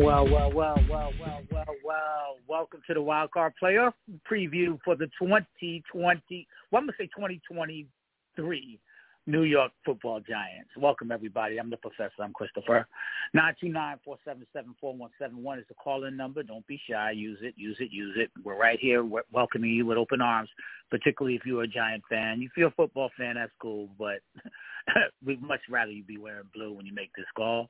Well, 0.00 0.24
well, 0.24 0.50
well, 0.50 0.78
well, 0.88 1.12
well, 1.20 1.42
well, 1.52 1.66
well. 1.84 2.36
Welcome 2.48 2.80
to 2.86 2.94
the 2.94 3.02
Wild 3.02 3.32
Card 3.32 3.52
Playoff 3.62 3.92
preview 4.28 4.78
for 4.82 4.96
the 4.96 5.10
2020, 5.20 6.48
well, 6.72 6.80
I'm 6.80 6.86
going 6.86 6.86
to 6.86 6.92
say 6.98 7.06
2023 7.14 8.80
New 9.26 9.42
York 9.42 9.72
Football 9.84 10.20
Giants. 10.20 10.70
Welcome, 10.78 11.12
everybody. 11.12 11.58
I'm 11.58 11.68
the 11.68 11.76
professor. 11.76 12.22
I'm 12.22 12.32
Christopher. 12.32 12.88
929-477-4171 13.36 15.58
is 15.58 15.64
the 15.68 15.74
call-in 15.74 16.16
number. 16.16 16.42
Don't 16.42 16.66
be 16.66 16.80
shy. 16.88 17.10
Use 17.10 17.40
it, 17.42 17.52
use 17.58 17.76
it, 17.78 17.92
use 17.92 18.16
it. 18.16 18.30
We're 18.42 18.56
right 18.56 18.78
here 18.80 19.04
We're 19.04 19.20
welcoming 19.30 19.70
you 19.70 19.84
with 19.84 19.98
open 19.98 20.22
arms, 20.22 20.48
particularly 20.90 21.36
if 21.36 21.44
you're 21.44 21.64
a 21.64 21.68
Giant 21.68 22.04
fan. 22.08 22.40
If 22.40 22.52
you're 22.56 22.68
a 22.68 22.72
football 22.72 23.10
fan, 23.18 23.34
that's 23.34 23.52
cool, 23.60 23.90
but 23.98 24.20
we'd 25.26 25.42
much 25.42 25.60
rather 25.68 25.92
you 25.92 26.04
be 26.04 26.16
wearing 26.16 26.48
blue 26.54 26.72
when 26.72 26.86
you 26.86 26.94
make 26.94 27.10
this 27.14 27.26
call. 27.36 27.68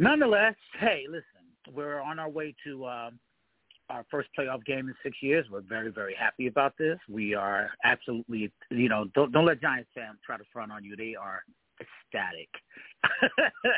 Nonetheless, 0.00 0.54
hey, 0.78 1.04
listen, 1.06 1.74
we're 1.74 2.00
on 2.00 2.18
our 2.18 2.30
way 2.30 2.54
to 2.64 2.86
uh, 2.86 3.10
our 3.90 4.06
first 4.10 4.30
playoff 4.36 4.64
game 4.64 4.88
in 4.88 4.94
six 5.02 5.18
years. 5.20 5.44
We're 5.52 5.60
very, 5.60 5.90
very 5.90 6.14
happy 6.18 6.46
about 6.46 6.72
this. 6.78 6.98
We 7.06 7.34
are 7.34 7.68
absolutely, 7.84 8.50
you 8.70 8.88
know, 8.88 9.08
don't 9.14 9.30
don't 9.30 9.44
let 9.44 9.60
Giants 9.60 9.90
fans 9.94 10.16
try 10.24 10.38
to 10.38 10.44
front 10.54 10.72
on 10.72 10.84
you. 10.84 10.96
They 10.96 11.16
are 11.16 11.42
ecstatic 11.78 12.48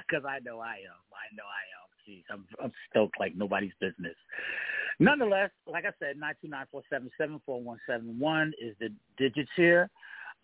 because 0.07 0.25
I 0.25 0.39
know 0.45 0.61
I 0.61 0.75
am. 0.87 1.03
I 1.11 1.27
know 1.35 1.43
I 1.43 1.65
am. 1.75 1.89
Jeez, 2.09 2.23
I'm 2.31 2.47
I'm 2.63 2.73
stoked 2.89 3.19
like 3.19 3.35
nobody's 3.35 3.73
business. 3.81 4.15
Nonetheless, 5.01 5.51
like 5.67 5.87
I 5.87 5.93
said, 5.99 6.21
nine 6.21 6.35
two 6.41 6.47
nine 6.47 6.67
four 6.71 6.83
seven 6.89 7.11
seven 7.19 7.41
four 7.45 7.61
one 7.61 7.81
seven 7.85 8.17
one 8.21 8.53
is 8.63 8.77
the 8.79 8.91
digits 9.19 9.51
here. 9.57 9.91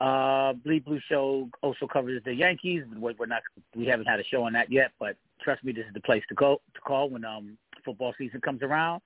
Uh, 0.00 0.52
Bleed 0.52 0.84
Blue 0.84 1.00
Show 1.08 1.48
also 1.60 1.86
covers 1.86 2.22
the 2.24 2.32
Yankees. 2.32 2.84
We're 2.96 3.26
not, 3.26 3.42
we 3.74 3.86
haven't 3.86 4.06
had 4.06 4.20
a 4.20 4.24
show 4.24 4.44
on 4.44 4.52
that 4.52 4.70
yet, 4.70 4.92
but 5.00 5.16
trust 5.42 5.64
me, 5.64 5.72
this 5.72 5.86
is 5.86 5.94
the 5.94 6.00
place 6.00 6.22
to 6.28 6.34
go 6.34 6.60
to 6.74 6.80
call 6.80 7.10
when 7.10 7.24
um 7.24 7.58
football 7.84 8.14
season 8.18 8.40
comes 8.40 8.62
around. 8.62 9.00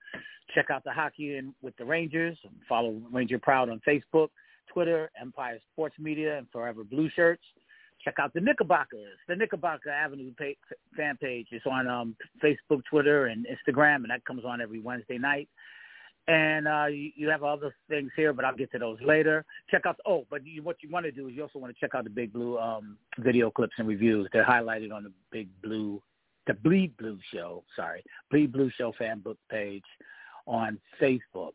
Check 0.55 0.71
out 0.71 0.85
the 0.85 0.93
hockey 0.93 1.37
and 1.37 1.55
with 1.63 1.77
the 1.77 1.85
Rangers. 1.85 2.37
Follow 2.69 3.01
Ranger 3.11 3.39
Proud 3.39 3.71
on 3.71 3.81
Facebook, 3.87 4.29
Twitter, 4.73 5.11
Empire 5.21 5.59
Sports 5.73 5.95
Media, 5.99 6.37
and 6.37 6.47
Forever 6.53 6.85
Blue 6.85 7.09
Shirts. 7.15 7.45
Check 8.05 8.15
out 8.19 8.35
the 8.35 8.41
Knickerbockers, 8.41 9.17
the 9.29 9.37
Knickerbocker 9.37 9.89
Avenue 9.89 10.33
fan 10.97 11.17
page. 11.19 11.47
It's 11.53 11.65
on 11.67 11.87
um, 11.87 12.17
Facebook, 12.43 12.83
Twitter, 12.91 13.27
and 13.27 13.47
Instagram, 13.47 13.97
and 13.97 14.11
that 14.11 14.25
comes 14.25 14.45
on 14.45 14.61
every 14.61 14.81
Wednesday 14.81 15.19
night. 15.19 15.49
And 16.29 16.69
uh, 16.69 16.87
you, 16.87 17.11
you 17.17 17.29
have 17.31 17.43
other 17.43 17.75
things 17.89 18.11
here, 18.15 18.33
but 18.33 18.45
I'll 18.45 18.55
get 18.57 18.71
to 18.73 18.79
those 18.79 18.99
later. 19.05 19.45
Check 19.71 19.87
out, 19.87 19.99
oh, 20.07 20.25
but 20.31 20.47
you, 20.47 20.63
what 20.63 20.77
you 20.81 20.89
want 20.89 21.05
to 21.05 21.11
do 21.11 21.29
is 21.29 21.35
you 21.35 21.43
also 21.43 21.59
want 21.59 21.75
to 21.75 21.81
check 21.81 21.97
out 21.97 22.05
the 22.05 22.11
Big 22.11 22.33
Blue 22.33 22.59
um, 22.59 22.97
video 23.19 23.51
clips 23.51 23.75
and 23.79 23.89
reviews. 23.89 24.29
They're 24.33 24.45
highlighted 24.45 24.93
on 24.93 25.03
the 25.03 25.13
Big 25.33 25.49
Blue, 25.63 26.01
the 26.47 26.55
Bleed 26.55 26.97
Blue 26.97 27.19
Show, 27.33 27.65
sorry, 27.75 28.05
Bleed 28.31 28.53
Blue 28.53 28.71
Show 28.79 28.93
fan 28.97 29.19
book 29.19 29.39
page 29.51 29.83
on 30.47 30.79
Facebook. 31.01 31.53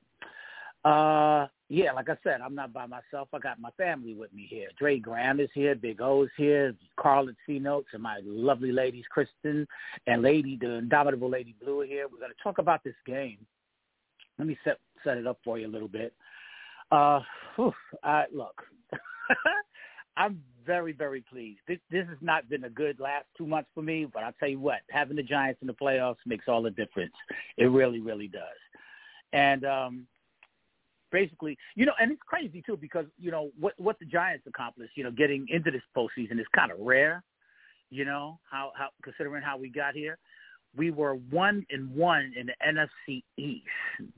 Uh, 0.84 1.48
yeah, 1.70 1.92
like 1.92 2.10
I 2.10 2.18
said, 2.24 2.40
I'm 2.42 2.56
not 2.56 2.72
by 2.72 2.86
myself. 2.86 3.30
I 3.34 3.40
got 3.40 3.60
my 3.60 3.72
family 3.72 4.16
with 4.16 4.34
me 4.34 4.48
here. 4.50 4.68
Dre 4.78 5.00
Graham 5.00 5.40
is 5.40 5.50
here. 5.54 5.76
Big 5.76 6.02
O's 6.02 6.30
here. 6.38 6.76
Carl 6.98 7.28
at 7.30 7.36
C 7.46 7.60
Notes 7.60 7.90
and 7.94 8.04
my 8.04 8.20
lovely 8.24 8.72
ladies, 8.72 9.04
Kristen 9.10 9.68
and 10.08 10.22
Lady, 10.22 10.58
the 10.60 10.76
indomitable 10.76 11.30
Lady 11.30 11.56
Blue 11.62 11.82
are 11.82 11.86
here. 11.86 12.08
We're 12.10 12.20
going 12.20 12.32
to 12.32 12.44
talk 12.44 12.58
about 12.58 12.84
this 12.84 12.96
game 13.06 13.38
let 14.38 14.48
me 14.48 14.58
set 14.64 14.80
set 15.04 15.18
it 15.18 15.28
up 15.28 15.40
for 15.44 15.58
you 15.58 15.68
a 15.68 15.70
little 15.70 15.88
bit. 15.88 16.14
Uh, 16.92 17.20
whew, 17.56 17.74
I, 18.04 18.26
look, 18.34 18.62
I'm 20.18 20.42
very 20.66 20.94
very 20.94 21.22
pleased. 21.22 21.60
This 21.68 21.80
this 21.92 22.08
has 22.08 22.18
not 22.22 22.50
been 22.50 22.66
a 22.66 22.70
good 22.70 23.00
last 23.00 23.26
two 23.38 23.48
months 23.48 23.70
for 23.74 23.82
me, 23.82 24.08
but 24.12 24.24
I'll 24.24 24.34
tell 24.40 24.50
you 24.50 24.60
what, 24.60 24.80
having 24.90 25.18
the 25.18 25.24
Giants 25.24 25.62
in 25.62 25.68
the 25.68 25.74
playoffs 25.74 26.18
makes 26.26 26.46
all 26.48 26.62
the 26.62 26.72
difference. 26.72 27.14
It 27.58 27.66
really 27.66 28.00
really 28.00 28.28
does. 28.28 28.42
And 29.34 29.66
um, 29.66 30.08
basically, 31.12 31.58
you 31.76 31.86
know, 31.86 31.94
and 32.00 32.12
it's 32.12 32.22
crazy 32.26 32.64
too 32.66 32.78
because 32.78 33.06
you 33.18 33.32
know 33.32 33.52
what 33.60 33.74
what 33.78 34.00
the 34.00 34.06
Giants 34.06 34.46
accomplished. 34.48 34.94
You 34.96 35.04
know, 35.04 35.12
getting 35.12 35.48
into 35.50 35.72
this 35.72 35.82
postseason 35.96 36.40
is 36.40 36.46
kind 36.56 36.72
of 36.72 36.80
rare. 36.80 37.24
You 37.90 38.06
know 38.06 38.40
how 38.50 38.72
how 38.78 38.90
considering 39.04 39.44
how 39.44 39.58
we 39.58 39.70
got 39.70 39.94
here 39.94 40.18
we 40.78 40.92
were 40.92 41.16
one 41.16 41.66
and 41.72 41.94
one 41.94 42.34
in 42.38 42.48
the 42.48 42.54
NFC 42.66 43.24
East. 43.38 43.66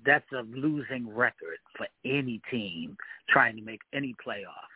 That's 0.06 0.30
a 0.34 0.44
losing 0.44 1.10
record 1.14 1.58
for 1.78 1.88
any 2.06 2.42
team 2.52 2.98
trying 3.30 3.56
to 3.56 3.62
make 3.62 3.82
any 3.94 4.16
playoff. 4.26 4.70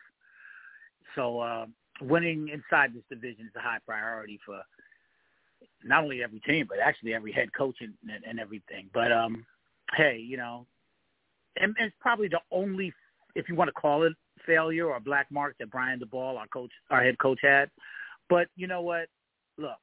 So 1.14 1.40
uh, 1.40 1.66
winning 2.00 2.48
inside 2.48 2.94
this 2.94 3.04
division 3.10 3.46
is 3.46 3.52
a 3.56 3.60
high 3.60 3.78
priority 3.86 4.40
for 4.44 4.60
not 5.84 6.02
only 6.02 6.22
every 6.22 6.40
team, 6.40 6.66
but 6.68 6.78
actually 6.78 7.14
every 7.14 7.32
head 7.32 7.52
coach 7.56 7.76
and, 7.80 7.92
and, 8.26 8.40
everything. 8.40 8.88
But 8.92 9.12
um, 9.12 9.44
hey, 9.96 10.18
you 10.18 10.36
know, 10.36 10.66
and, 11.60 11.74
it's 11.78 11.94
probably 12.00 12.28
the 12.28 12.40
only, 12.50 12.92
if 13.34 13.48
you 13.48 13.54
want 13.54 13.68
to 13.68 13.72
call 13.72 14.04
it 14.04 14.14
failure 14.46 14.86
or 14.86 14.98
black 15.00 15.26
mark 15.30 15.56
that 15.58 15.70
Brian 15.70 16.00
Daboll, 16.00 16.38
our 16.38 16.46
coach, 16.48 16.70
our 16.90 17.02
head 17.02 17.18
coach, 17.18 17.38
had. 17.42 17.70
But 18.28 18.48
you 18.56 18.66
know 18.66 18.80
what? 18.80 19.08
Look. 19.58 19.78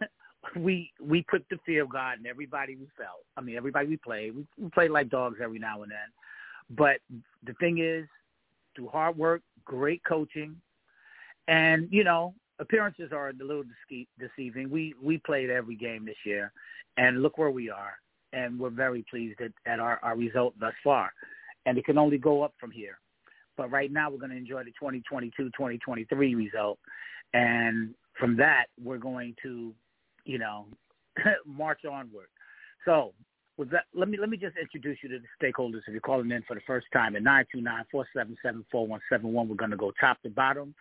we 0.56 0.92
we 1.00 1.22
put 1.22 1.44
the 1.50 1.58
fear 1.64 1.82
of 1.82 1.90
God 1.90 2.18
in 2.18 2.26
everybody 2.26 2.76
we 2.76 2.86
felt. 2.96 3.24
I 3.36 3.40
mean, 3.40 3.56
everybody 3.56 3.88
we 3.88 3.96
played. 3.96 4.34
We, 4.36 4.46
we 4.56 4.70
played 4.70 4.90
like 4.90 5.08
dogs 5.08 5.38
every 5.42 5.58
now 5.58 5.82
and 5.82 5.90
then. 5.90 6.76
But 6.76 6.98
the 7.44 7.54
thing 7.54 7.78
is, 7.78 8.06
through 8.74 8.88
hard 8.88 9.16
work, 9.16 9.42
great 9.64 10.02
coaching, 10.04 10.56
and 11.48 11.88
you 11.90 12.04
know, 12.04 12.34
appearances 12.58 13.12
are 13.12 13.30
a 13.30 13.32
little 13.32 13.64
deceiving. 14.18 14.70
We 14.70 14.94
we 15.02 15.18
played 15.18 15.50
every 15.50 15.76
game 15.76 16.04
this 16.04 16.16
year, 16.24 16.52
and 16.98 17.22
look 17.22 17.38
where 17.38 17.50
we 17.50 17.70
are. 17.70 17.94
And 18.34 18.58
we're 18.58 18.70
very 18.70 19.04
pleased 19.08 19.40
at, 19.40 19.52
at 19.64 19.80
our, 19.80 19.98
our 20.02 20.14
result 20.14 20.54
thus 20.60 20.74
far. 20.84 21.10
And 21.64 21.78
it 21.78 21.86
can 21.86 21.96
only 21.96 22.18
go 22.18 22.42
up 22.42 22.52
from 22.60 22.70
here. 22.70 22.98
But 23.56 23.70
right 23.70 23.90
now, 23.90 24.10
we're 24.10 24.18
going 24.18 24.30
to 24.30 24.36
enjoy 24.36 24.64
the 24.64 24.72
2022-2023 24.82 26.36
result. 26.36 26.78
And 27.32 27.94
from 28.18 28.36
that, 28.36 28.66
we're 28.82 28.98
going 28.98 29.34
to 29.42 29.72
you 30.28 30.38
know, 30.38 30.66
march 31.46 31.84
onward. 31.84 32.28
So 32.84 33.14
with 33.56 33.70
that, 33.70 33.84
let 33.94 34.08
me 34.08 34.18
let 34.18 34.28
me 34.28 34.36
just 34.36 34.56
introduce 34.56 34.98
you 35.02 35.08
to 35.08 35.18
the 35.18 35.26
stakeholders. 35.44 35.80
If 35.86 35.88
you're 35.88 36.00
calling 36.00 36.30
in 36.30 36.42
for 36.42 36.54
the 36.54 36.60
first 36.66 36.86
time 36.92 37.16
at 37.16 37.22
nine 37.22 37.46
two 37.50 37.60
nine 37.60 37.84
four 37.90 38.06
seven 38.14 38.36
seven 38.42 38.64
four 38.70 38.86
one 38.86 39.00
seven 39.10 39.32
one, 39.32 39.48
we're 39.48 39.56
going 39.56 39.72
to 39.72 39.76
go 39.76 39.92
top 39.98 40.22
to 40.22 40.30
bottom. 40.30 40.74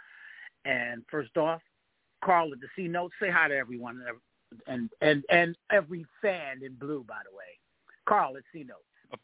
And 0.65 1.03
first 1.09 1.35
off, 1.37 1.61
Carl 2.23 2.51
at 2.53 2.59
the 2.59 2.67
C 2.75 2.87
note, 2.87 3.13
say 3.19 3.31
hi 3.31 3.47
to 3.47 3.55
everyone 3.55 4.03
and 4.67 4.89
and 5.01 5.23
and 5.29 5.57
every 5.71 6.05
fan 6.21 6.61
in 6.63 6.75
blue, 6.75 7.03
by 7.07 7.19
the 7.29 7.35
way. 7.35 7.57
Carl 8.05 8.37
at 8.37 8.43
C 8.53 8.63
note. 8.67 9.19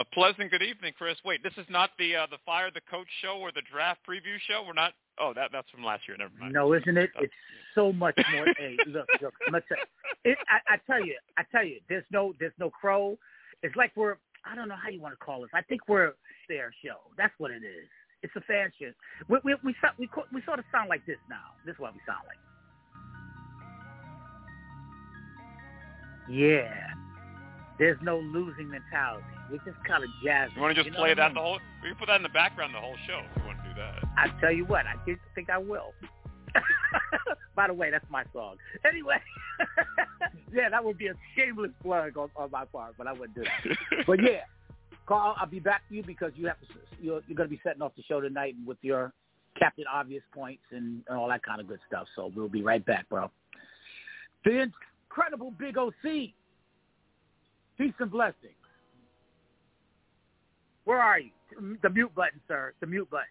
A 0.00 0.04
pleasant 0.06 0.50
good 0.50 0.62
evening, 0.62 0.94
Chris. 0.96 1.18
Wait, 1.26 1.42
this 1.42 1.52
is 1.58 1.66
not 1.68 1.90
the 1.98 2.16
uh, 2.16 2.26
the 2.30 2.38
fire 2.46 2.70
the 2.72 2.80
coach 2.90 3.06
show 3.20 3.36
or 3.38 3.52
the 3.52 3.60
draft 3.70 4.00
preview 4.08 4.40
show. 4.48 4.64
We're 4.66 4.72
not. 4.72 4.94
Oh, 5.20 5.34
that 5.34 5.50
that's 5.52 5.68
from 5.68 5.84
last 5.84 6.08
year. 6.08 6.16
Never 6.16 6.32
mind. 6.40 6.54
No, 6.54 6.72
isn't 6.72 6.96
it? 6.96 7.10
It's 7.20 7.34
so 7.74 7.92
much 7.92 8.18
more. 8.32 8.46
hey, 8.58 8.78
look, 8.86 9.06
look. 9.52 9.62
It, 10.24 10.38
I, 10.48 10.74
I 10.74 10.76
tell 10.86 11.04
you, 11.04 11.16
I 11.36 11.42
tell 11.52 11.62
you, 11.62 11.80
there's 11.90 12.04
no 12.10 12.32
there's 12.40 12.54
no 12.58 12.70
crow. 12.70 13.18
It's 13.62 13.76
like 13.76 13.92
we're 13.94 14.16
I 14.50 14.54
don't 14.54 14.68
know 14.68 14.76
how 14.82 14.88
you 14.88 15.02
want 15.02 15.12
to 15.12 15.22
call 15.22 15.42
this. 15.42 15.50
I 15.52 15.60
think 15.60 15.82
we're 15.86 16.14
their 16.48 16.72
show. 16.82 16.96
That's 17.18 17.34
what 17.36 17.50
it 17.50 17.62
is. 17.62 17.86
It's 18.22 18.32
a 18.36 18.40
fan 18.40 18.72
show. 18.80 18.92
We 19.28 19.38
we 19.44 19.54
we, 19.62 19.74
we, 19.98 20.08
we 20.32 20.42
sort 20.46 20.58
of 20.58 20.64
sound 20.72 20.88
like 20.88 21.04
this 21.04 21.18
now. 21.28 21.52
This 21.66 21.74
is 21.74 21.78
what 21.78 21.92
we 21.92 22.00
sound 22.06 22.20
like. 22.26 22.38
Yeah. 26.30 26.72
There's 27.80 27.98
no 28.02 28.18
losing 28.18 28.68
mentality. 28.68 29.24
We 29.50 29.56
just 29.64 29.82
kind 29.88 30.04
of 30.04 30.10
jazz. 30.22 30.50
You 30.54 30.60
want 30.60 30.76
to 30.76 30.82
just 30.82 30.92
you 30.92 30.94
play 30.94 31.14
that 31.14 31.22
I 31.22 31.28
mean? 31.28 31.34
the 31.34 31.40
whole? 31.40 31.58
We 31.82 31.88
can 31.88 31.96
put 31.96 32.08
that 32.08 32.16
in 32.16 32.22
the 32.22 32.28
background 32.28 32.74
the 32.74 32.78
whole 32.78 32.94
show 33.06 33.22
if 33.24 33.40
you 33.40 33.46
want 33.46 33.56
to 33.64 33.68
do 33.70 33.74
that. 33.80 34.04
I 34.18 34.28
tell 34.38 34.52
you 34.52 34.66
what, 34.66 34.84
I 34.84 34.96
think 35.34 35.48
I 35.48 35.56
will. 35.56 35.94
By 37.56 37.68
the 37.68 37.72
way, 37.72 37.90
that's 37.90 38.04
my 38.10 38.24
song. 38.34 38.56
Anyway, 38.86 39.16
yeah, 40.52 40.68
that 40.68 40.84
would 40.84 40.98
be 40.98 41.06
a 41.06 41.14
shameless 41.34 41.70
plug 41.82 42.18
on, 42.18 42.28
on 42.36 42.50
my 42.50 42.66
part, 42.66 42.96
but 42.98 43.06
I 43.06 43.12
wouldn't 43.12 43.34
do 43.34 43.44
that. 43.44 44.04
but 44.06 44.22
yeah, 44.22 44.44
Carl, 45.06 45.34
I'll 45.40 45.46
be 45.46 45.58
back 45.58 45.88
to 45.88 45.94
you 45.94 46.02
because 46.02 46.32
you 46.36 46.48
have 46.48 46.60
to. 46.60 46.66
You're, 47.00 47.22
you're 47.28 47.36
going 47.36 47.48
to 47.48 47.54
be 47.54 47.60
setting 47.64 47.80
off 47.80 47.92
the 47.96 48.02
show 48.02 48.20
tonight 48.20 48.56
with 48.66 48.76
your 48.82 49.14
Captain 49.58 49.86
Obvious 49.90 50.22
points 50.34 50.64
and, 50.70 51.02
and 51.08 51.16
all 51.16 51.28
that 51.28 51.42
kind 51.42 51.62
of 51.62 51.66
good 51.66 51.80
stuff. 51.88 52.06
So 52.14 52.30
we'll 52.36 52.50
be 52.50 52.62
right 52.62 52.84
back, 52.84 53.08
bro. 53.08 53.30
The 54.44 54.68
incredible 55.08 55.54
Big 55.58 55.78
OC 55.78 56.34
Peace 57.80 57.94
and 57.98 58.10
blessings. 58.10 58.52
Where 60.84 61.00
are 61.00 61.18
you? 61.18 61.30
The 61.82 61.88
mute 61.88 62.14
button, 62.14 62.38
sir. 62.46 62.74
The 62.80 62.86
mute 62.86 63.08
button. 63.10 63.24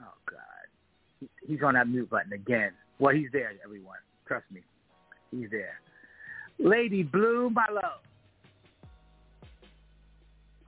Oh 0.00 0.14
God, 0.30 1.28
he's 1.44 1.58
on 1.64 1.74
that 1.74 1.88
mute 1.88 2.08
button 2.08 2.32
again. 2.32 2.70
Well, 3.00 3.12
he's 3.12 3.26
there, 3.32 3.50
everyone. 3.64 3.96
Trust 4.28 4.44
me, 4.52 4.60
he's 5.32 5.50
there. 5.50 5.80
Lady 6.60 7.02
Blue, 7.02 7.50
my 7.50 7.66
love. 7.72 8.02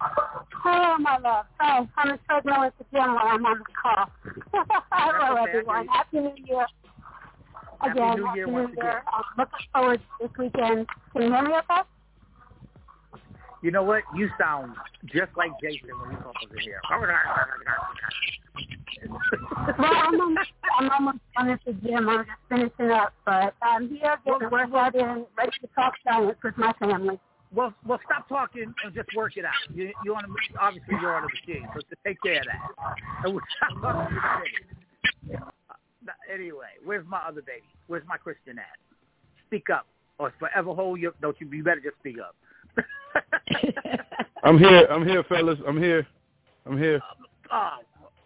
Hello, 0.00 0.98
my 0.98 1.18
love. 1.18 1.46
Oh, 1.62 1.88
I'm 1.96 2.10
a 2.10 2.18
struggling 2.24 2.60
with 2.62 2.72
the 2.78 2.84
gym 2.92 3.14
while 3.14 3.28
I'm 3.28 3.46
on 3.46 3.58
the 3.60 3.64
call. 3.80 4.10
Hello, 4.90 5.44
everyone. 5.44 5.86
Happy 5.86 6.18
New 6.18 6.34
Year. 6.48 6.66
Happy 7.80 7.92
Again, 7.92 8.16
New 8.16 8.34
Year 8.34 8.46
Happy 8.48 8.50
New 8.50 8.82
Year. 8.82 9.02
I'm 9.06 9.22
looking 9.38 9.66
forward 9.72 10.00
to 10.00 10.26
this 10.26 10.36
weekend. 10.36 10.88
Can 11.14 11.22
you 11.22 11.32
hear 11.32 11.43
me 11.43 11.55
okay? 11.58 11.82
You 13.62 13.70
know 13.70 13.84
what? 13.84 14.02
You 14.16 14.28
sound 14.38 14.75
just 15.06 15.31
like 15.37 15.52
Jason 15.62 15.88
when 16.00 16.11
he 16.11 16.16
calls 16.16 16.34
in 16.50 16.58
here. 16.58 16.81
well, 19.78 19.93
I'm 19.94 20.20
almost, 20.20 20.50
I'm 20.78 20.90
almost 20.90 21.19
done 21.37 21.50
at 21.50 21.61
the 21.64 21.72
gym. 21.72 22.08
I'm 22.08 22.26
just 22.26 22.38
finishing 22.49 22.90
up, 22.90 23.14
but 23.25 23.55
I'm 23.62 23.88
here 23.88 24.19
getting 24.26 24.50
work 24.50 24.70
out 24.75 24.94
in, 24.96 25.25
ready 25.38 25.52
to 25.61 25.69
talk 25.75 25.94
science 26.05 26.37
with 26.43 26.58
my 26.58 26.72
family. 26.81 27.19
Well, 27.55 27.72
well, 27.87 28.00
stop 28.05 28.28
talking 28.28 28.75
and 28.84 28.94
just 28.94 29.08
work 29.16 29.37
it 29.37 29.44
out. 29.44 29.52
You, 29.72 29.93
you 30.05 30.12
want 30.12 30.26
to 30.26 30.58
obviously 30.58 30.96
you're 31.00 31.14
on 31.14 31.22
the 31.22 31.28
machine, 31.28 31.69
so 31.72 31.81
to 31.81 31.96
take 32.05 32.20
care 32.22 32.40
of 32.40 32.46
that. 32.46 32.58
And 33.25 33.34
we'll 33.34 33.44
stop 33.56 33.81
talking 33.81 34.16
in 35.28 35.37
a. 35.37 35.40
Anyway, 36.32 36.75
where's 36.84 37.06
my 37.08 37.20
other 37.26 37.40
baby? 37.40 37.62
Where's 37.87 38.02
my 38.08 38.16
Christian 38.16 38.58
at? 38.58 38.76
Speak 39.46 39.70
up, 39.70 39.87
or 40.19 40.32
forever 40.38 40.75
hold 40.75 41.00
your. 41.00 41.12
Don't 41.20 41.38
you? 41.40 41.49
You 41.50 41.64
better 41.64 41.81
just 41.81 41.96
speak 41.99 42.16
up. 42.19 42.34
I'm 44.44 44.58
here. 44.58 44.87
I'm 44.90 45.06
here, 45.06 45.22
fellas. 45.25 45.58
I'm 45.66 45.81
here. 45.81 46.06
I'm 46.66 46.78
here. 46.78 47.00
Oh, 47.52 47.76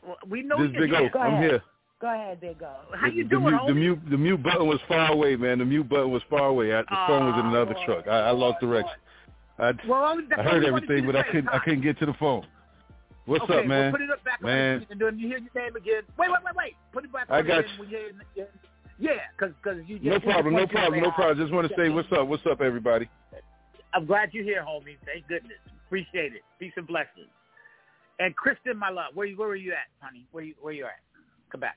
well, 0.07 0.17
we 0.29 0.43
know 0.43 0.67
This 0.67 0.77
Big. 0.79 0.93
O. 0.93 1.19
I'm 1.19 1.43
here. 1.43 1.63
Go 2.01 2.15
ahead, 2.15 2.41
Big 2.41 2.63
O. 2.63 2.77
How 2.95 3.09
you 3.09 3.25
the, 3.25 3.31
doing, 3.31 3.45
mute, 3.55 3.67
the 3.67 3.75
mute 3.75 4.01
the 4.11 4.19
mute 4.19 4.43
button 4.43 4.67
was 4.67 4.81
far 4.89 5.13
away, 5.13 5.37
man. 5.37 5.59
The 5.59 5.65
mute 5.65 5.89
button 5.89 6.11
was 6.11 6.23
far 6.31 6.47
away. 6.47 6.73
I, 6.75 6.83
the 6.83 6.87
phone 7.07 7.27
was 7.27 7.41
in 7.41 7.47
oh, 7.47 7.51
another 7.51 7.75
Oh, 7.77 7.85
truck. 7.87 8.07
I, 8.07 8.29
I 8.29 8.31
lost 8.31 8.61
direction. 8.61 8.95
I, 9.59 9.73
Well, 9.89 10.17
that's 10.29 10.41
I 10.41 10.45
heard 10.45 10.65
everything, 10.65 11.07
but 11.07 11.17
I 11.17 11.25
couldn't 11.25 11.49
I 11.49 11.59
couldn't 11.59 11.83
get 11.83 11.99
to 11.99 12.07
the 12.07 12.15
phone. 12.15 12.47
What's 13.29 13.45
okay, 13.45 13.59
up, 13.59 13.67
man? 13.67 13.93
Well, 13.93 13.93
put 13.93 14.01
it 14.01 14.11
up 14.11 14.25
back 14.25 14.43
Man. 14.43 14.75
on 14.75 14.81
the 14.81 14.93
and 14.93 15.01
then 15.01 15.19
you 15.19 15.29
hear 15.29 15.37
your 15.37 15.51
name 15.55 15.77
again. 15.77 16.03
Wait, 16.17 16.31
wait, 16.31 16.39
wait, 16.43 16.57
wait. 16.57 16.77
Put 16.93 17.05
it 17.05 17.13
back 17.13 17.27
I 17.29 17.41
on 17.41 17.47
got 17.47 17.65
you. 17.79 18.47
When 18.99 19.05
you're 19.05 19.13
in, 19.13 19.19
yeah, 19.19 19.23
yeah, 19.23 19.29
because 19.39 19.55
cause 19.63 19.77
you 19.87 19.99
just 19.99 20.05
No 20.11 20.21
problem, 20.21 20.55
no 20.55 20.61
want 20.61 20.71
you 20.71 20.77
to 20.77 20.81
problem, 20.81 21.01
say 21.01 21.07
no 21.07 21.11
problem. 21.13 21.39
Just 21.39 21.53
want 21.53 21.69
to 21.69 21.75
say 21.77 21.89
what's 21.89 22.13
up, 22.13 22.29
what's 22.29 22.47
up, 22.47 22.61
everybody. 22.61 23.09
I'm 23.95 24.07
glad 24.07 24.31
you're 24.33 24.45
here, 24.45 24.65
homie. 24.67 24.97
Thank 25.07 25.27
goodness. 25.29 25.59
Appreciate 25.87 26.35
it. 26.35 26.43
Peace 26.59 26.73
and 26.77 26.87
blessings. 26.87 27.29
And 28.19 28.35
Kristen, 28.37 28.77
my 28.77 28.91
love, 28.91 29.15
where 29.15 29.27
you 29.27 29.37
where 29.37 29.49
are 29.49 29.57
you 29.57 29.73
at, 29.73 29.89
honey? 30.01 30.27
Where 30.33 30.45
you 30.45 30.55
where 30.61 30.73
you 30.73 30.85
at? 30.85 31.01
Come 31.51 31.61
back. 31.61 31.77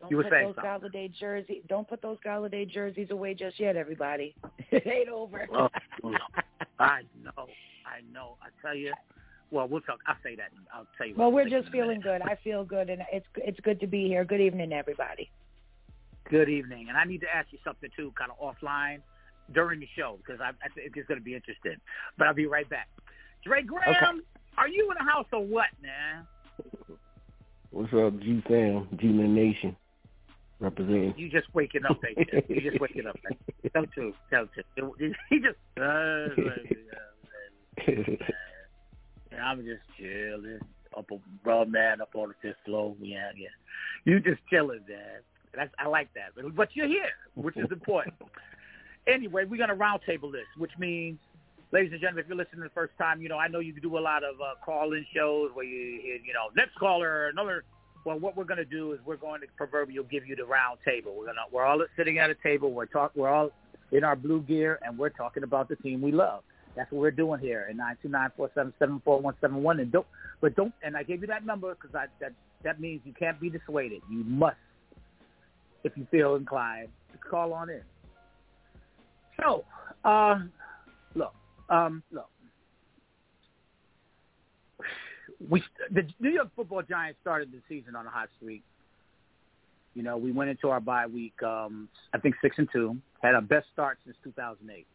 Don't 0.00 0.10
You 0.10 0.16
were 0.16 0.22
put 0.24 0.32
saying 0.32 0.46
those 0.46 0.64
something. 0.64 0.90
Golladay 0.90 1.12
jerseys. 1.14 1.62
Don't 1.68 1.88
put 1.88 2.02
those 2.02 2.18
Golladay 2.24 2.68
jerseys 2.68 3.08
away 3.10 3.34
just 3.34 3.60
yet, 3.60 3.76
everybody. 3.76 4.34
it 4.70 4.86
ain't 4.86 5.08
over. 5.08 5.46
I 6.78 7.02
know, 7.22 7.46
I 7.86 8.00
know. 8.12 8.36
I 8.42 8.48
tell 8.60 8.74
you. 8.74 8.92
Well, 9.50 9.68
we'll 9.68 9.82
talk. 9.82 9.98
I'll 10.06 10.16
say 10.24 10.34
that. 10.36 10.48
I'll 10.74 10.86
tell 10.96 11.06
you. 11.06 11.14
well, 11.16 11.30
what 11.30 11.44
we're 11.44 11.60
just 11.60 11.70
feeling 11.70 12.00
good. 12.00 12.22
I 12.22 12.38
feel 12.42 12.64
good, 12.64 12.88
and 12.88 13.02
it's 13.12 13.26
it's 13.36 13.60
good 13.60 13.78
to 13.80 13.86
be 13.86 14.06
here. 14.06 14.24
Good 14.24 14.40
evening, 14.40 14.72
everybody. 14.72 15.30
Good 16.32 16.48
evening, 16.48 16.86
and 16.88 16.96
I 16.96 17.04
need 17.04 17.20
to 17.20 17.26
ask 17.28 17.48
you 17.52 17.58
something 17.62 17.90
too, 17.94 18.10
kind 18.18 18.30
of 18.30 18.38
offline 18.40 19.02
during 19.52 19.80
the 19.80 19.88
show 19.94 20.16
because 20.16 20.40
I, 20.40 20.48
I 20.64 20.68
think 20.74 20.96
it's 20.96 21.06
going 21.06 21.20
to 21.20 21.24
be 21.24 21.34
interesting. 21.34 21.76
But 22.16 22.26
I'll 22.26 22.32
be 22.32 22.46
right 22.46 22.66
back. 22.70 22.88
Dre 23.44 23.62
Graham, 23.62 24.22
are 24.56 24.66
you 24.66 24.90
in 24.90 24.96
the 24.98 25.04
house 25.12 25.26
or 25.30 25.44
what, 25.44 25.66
man? 25.82 26.26
What's 27.70 27.92
up, 27.92 28.18
G 28.20 28.42
Fam, 28.48 28.88
G 28.98 29.08
Man 29.08 29.34
Nation, 29.34 29.76
representing. 30.58 31.12
You 31.18 31.28
just 31.28 31.52
waking 31.52 31.84
up, 31.84 31.98
ain't 32.02 32.26
you? 32.48 32.70
Just 32.70 32.80
waking 32.80 33.06
up. 33.06 33.18
You? 33.62 33.68
Tell 33.68 33.84
truth. 33.88 34.14
Tell 34.30 34.46
truth. 34.46 35.14
He 35.28 35.38
just. 35.38 35.58
Uh, 35.78 36.28
I'm 39.38 39.58
just 39.66 39.82
chilling. 39.98 40.60
Up 40.96 41.10
a 41.10 41.16
bro, 41.44 41.66
man, 41.66 42.00
up 42.00 42.14
on 42.14 42.28
the 42.28 42.34
fifth 42.40 42.56
floor. 42.64 42.96
Yeah, 43.02 43.32
yeah. 43.36 43.48
You 44.06 44.18
just 44.18 44.40
chilling, 44.48 44.80
man. 44.88 45.20
That's 45.54 45.72
I 45.78 45.88
like 45.88 46.12
that. 46.14 46.30
But, 46.34 46.54
but 46.54 46.68
you're 46.74 46.86
here, 46.88 47.10
which 47.34 47.56
is 47.56 47.70
important. 47.70 48.14
anyway, 49.06 49.44
we're 49.44 49.58
gonna 49.58 49.76
roundtable 49.76 50.32
this, 50.32 50.46
which 50.56 50.72
means, 50.78 51.18
ladies 51.72 51.92
and 51.92 52.00
gentlemen, 52.00 52.24
if 52.24 52.28
you're 52.28 52.36
listening 52.36 52.62
the 52.62 52.70
first 52.70 52.92
time, 52.98 53.20
you 53.20 53.28
know 53.28 53.38
I 53.38 53.48
know 53.48 53.60
you 53.60 53.72
do 53.72 53.98
a 53.98 54.00
lot 54.00 54.24
of 54.24 54.40
uh, 54.40 54.54
call-in 54.64 55.06
shows 55.14 55.50
where 55.54 55.64
you, 55.64 56.20
you 56.24 56.32
know, 56.32 56.48
next 56.56 56.76
caller, 56.76 57.28
another. 57.28 57.64
Well, 58.04 58.18
what 58.18 58.36
we're 58.36 58.44
gonna 58.44 58.64
do 58.64 58.92
is 58.92 58.98
we're 59.04 59.16
going 59.16 59.42
to 59.42 59.46
proverbial 59.56 60.04
give 60.04 60.26
you 60.26 60.34
the 60.34 60.44
round 60.44 60.78
table. 60.84 61.14
We're 61.16 61.26
gonna 61.26 61.42
we're 61.52 61.64
all 61.64 61.84
sitting 61.96 62.18
at 62.18 62.30
a 62.30 62.34
table. 62.34 62.72
We're 62.72 62.86
talk. 62.86 63.12
We're 63.14 63.28
all 63.28 63.50
in 63.92 64.02
our 64.02 64.16
blue 64.16 64.40
gear, 64.40 64.80
and 64.82 64.98
we're 64.98 65.10
talking 65.10 65.44
about 65.44 65.68
the 65.68 65.76
team 65.76 66.00
we 66.00 66.10
love. 66.10 66.42
That's 66.74 66.90
what 66.90 67.00
we're 67.00 67.10
doing 67.10 67.40
here 67.40 67.66
at 67.68 67.76
nine 67.76 67.96
two 68.02 68.08
nine 68.08 68.30
four 68.36 68.50
seven 68.54 68.72
seven 68.78 69.00
four 69.04 69.20
one 69.20 69.34
seven 69.40 69.62
one. 69.62 69.80
And 69.80 69.92
don't, 69.92 70.06
but 70.40 70.56
don't. 70.56 70.72
And 70.82 70.96
I 70.96 71.02
gave 71.02 71.20
you 71.20 71.26
that 71.28 71.44
number 71.44 71.74
because 71.74 71.94
I 71.94 72.06
that 72.20 72.32
that 72.64 72.80
means 72.80 73.02
you 73.04 73.12
can't 73.12 73.38
be 73.40 73.50
dissuaded. 73.50 74.02
You 74.10 74.24
must, 74.24 74.56
if 75.84 75.92
you 75.96 76.06
feel 76.10 76.36
inclined, 76.36 76.88
to 77.12 77.18
call 77.18 77.52
on 77.52 77.70
in. 77.70 77.82
So, 79.40 79.64
um, 80.08 80.52
look, 81.14 81.34
um, 81.68 82.02
look. 82.12 82.28
We 85.48 85.62
the 85.90 86.06
New 86.20 86.30
York 86.30 86.48
Football 86.54 86.82
Giants 86.82 87.18
started 87.20 87.50
the 87.50 87.58
season 87.68 87.96
on 87.96 88.06
a 88.06 88.10
hot 88.10 88.28
streak. 88.36 88.62
You 89.94 90.02
know, 90.02 90.16
we 90.16 90.32
went 90.32 90.50
into 90.50 90.70
our 90.70 90.80
bye 90.80 91.06
week, 91.06 91.42
um, 91.42 91.88
I 92.14 92.18
think 92.18 92.36
six 92.40 92.56
and 92.58 92.68
two. 92.72 92.96
Had 93.22 93.34
our 93.34 93.42
best 93.42 93.66
start 93.72 93.98
since 94.04 94.16
2008. 94.24 94.86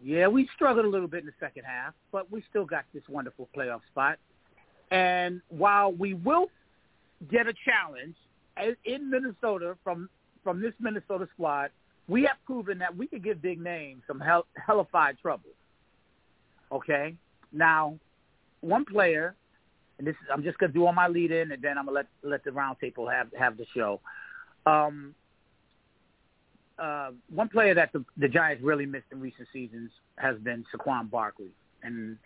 Yeah, 0.00 0.28
we 0.28 0.48
struggled 0.54 0.84
a 0.84 0.88
little 0.88 1.08
bit 1.08 1.20
in 1.20 1.26
the 1.26 1.32
second 1.40 1.64
half, 1.64 1.94
but 2.12 2.30
we 2.30 2.44
still 2.50 2.64
got 2.64 2.84
this 2.92 3.02
wonderful 3.08 3.48
playoff 3.56 3.80
spot. 3.90 4.18
And 4.90 5.42
while 5.48 5.92
we 5.92 6.14
will 6.14 6.50
get 7.30 7.46
a 7.46 7.52
challenge 7.64 8.14
in- 8.62 8.76
in 8.84 9.10
Minnesota 9.10 9.76
from 9.84 10.08
from 10.44 10.60
this 10.60 10.72
Minnesota 10.80 11.28
squad, 11.34 11.70
we 12.06 12.22
have 12.22 12.36
proven 12.46 12.78
that 12.78 12.96
we 12.96 13.06
can 13.06 13.20
give 13.20 13.42
big 13.42 13.60
names 13.60 14.02
some 14.06 14.18
hell, 14.18 14.46
hellified 14.54 15.18
trouble. 15.18 15.50
Okay, 16.72 17.14
now 17.52 17.98
one 18.60 18.84
player, 18.84 19.34
and 19.98 20.06
this 20.06 20.14
is, 20.14 20.28
I'm 20.32 20.42
just 20.42 20.58
gonna 20.58 20.72
do 20.72 20.86
all 20.86 20.92
my 20.92 21.08
lead 21.08 21.32
in, 21.32 21.52
and 21.52 21.62
then 21.62 21.76
I'm 21.76 21.86
gonna 21.86 21.96
let 21.96 22.06
let 22.22 22.44
the 22.44 22.50
roundtable 22.50 23.12
have 23.12 23.32
have 23.38 23.56
the 23.56 23.66
show. 23.74 24.00
Um, 24.66 25.14
uh, 26.78 27.10
one 27.28 27.48
player 27.48 27.74
that 27.74 27.92
the, 27.92 28.04
the 28.16 28.28
Giants 28.28 28.62
really 28.62 28.86
missed 28.86 29.06
in 29.10 29.20
recent 29.20 29.48
seasons 29.52 29.90
has 30.16 30.38
been 30.38 30.64
Saquon 30.72 31.10
Barkley, 31.10 31.50
and 31.82 32.16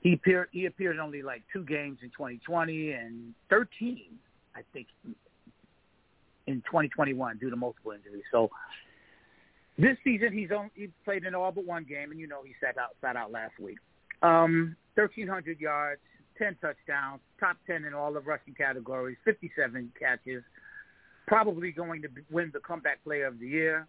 he 0.00 0.14
appeared 0.14 0.48
he 0.52 0.66
appeared 0.66 0.96
in 0.96 1.00
only 1.00 1.22
like 1.22 1.42
two 1.52 1.64
games 1.64 1.98
in 2.02 2.10
2020 2.10 2.92
and 2.92 3.34
13, 3.50 4.04
I 4.54 4.60
think, 4.72 4.86
in 6.46 6.62
2021 6.66 7.38
due 7.38 7.50
to 7.50 7.56
multiple 7.56 7.92
injuries. 7.92 8.24
So 8.30 8.50
this 9.78 9.96
season 10.04 10.32
he's 10.32 10.50
only 10.56 10.70
he 10.74 10.88
played 11.04 11.24
in 11.24 11.34
all 11.34 11.52
but 11.52 11.64
one 11.64 11.84
game, 11.84 12.10
and 12.10 12.20
you 12.20 12.26
know 12.26 12.42
he 12.44 12.54
sat 12.60 12.78
out 12.78 12.96
sat 13.00 13.16
out 13.16 13.30
last 13.30 13.58
week. 13.60 13.78
Um, 14.22 14.76
1,300 14.94 15.60
yards, 15.60 16.00
10 16.38 16.56
touchdowns, 16.62 17.20
top 17.38 17.56
10 17.66 17.84
in 17.84 17.92
all 17.92 18.16
of 18.16 18.26
rushing 18.26 18.54
categories, 18.54 19.18
57 19.24 19.92
catches 19.98 20.42
probably 21.26 21.72
going 21.72 22.02
to 22.02 22.08
win 22.30 22.50
the 22.52 22.60
comeback 22.60 23.02
player 23.04 23.26
of 23.26 23.38
the 23.38 23.46
year. 23.46 23.86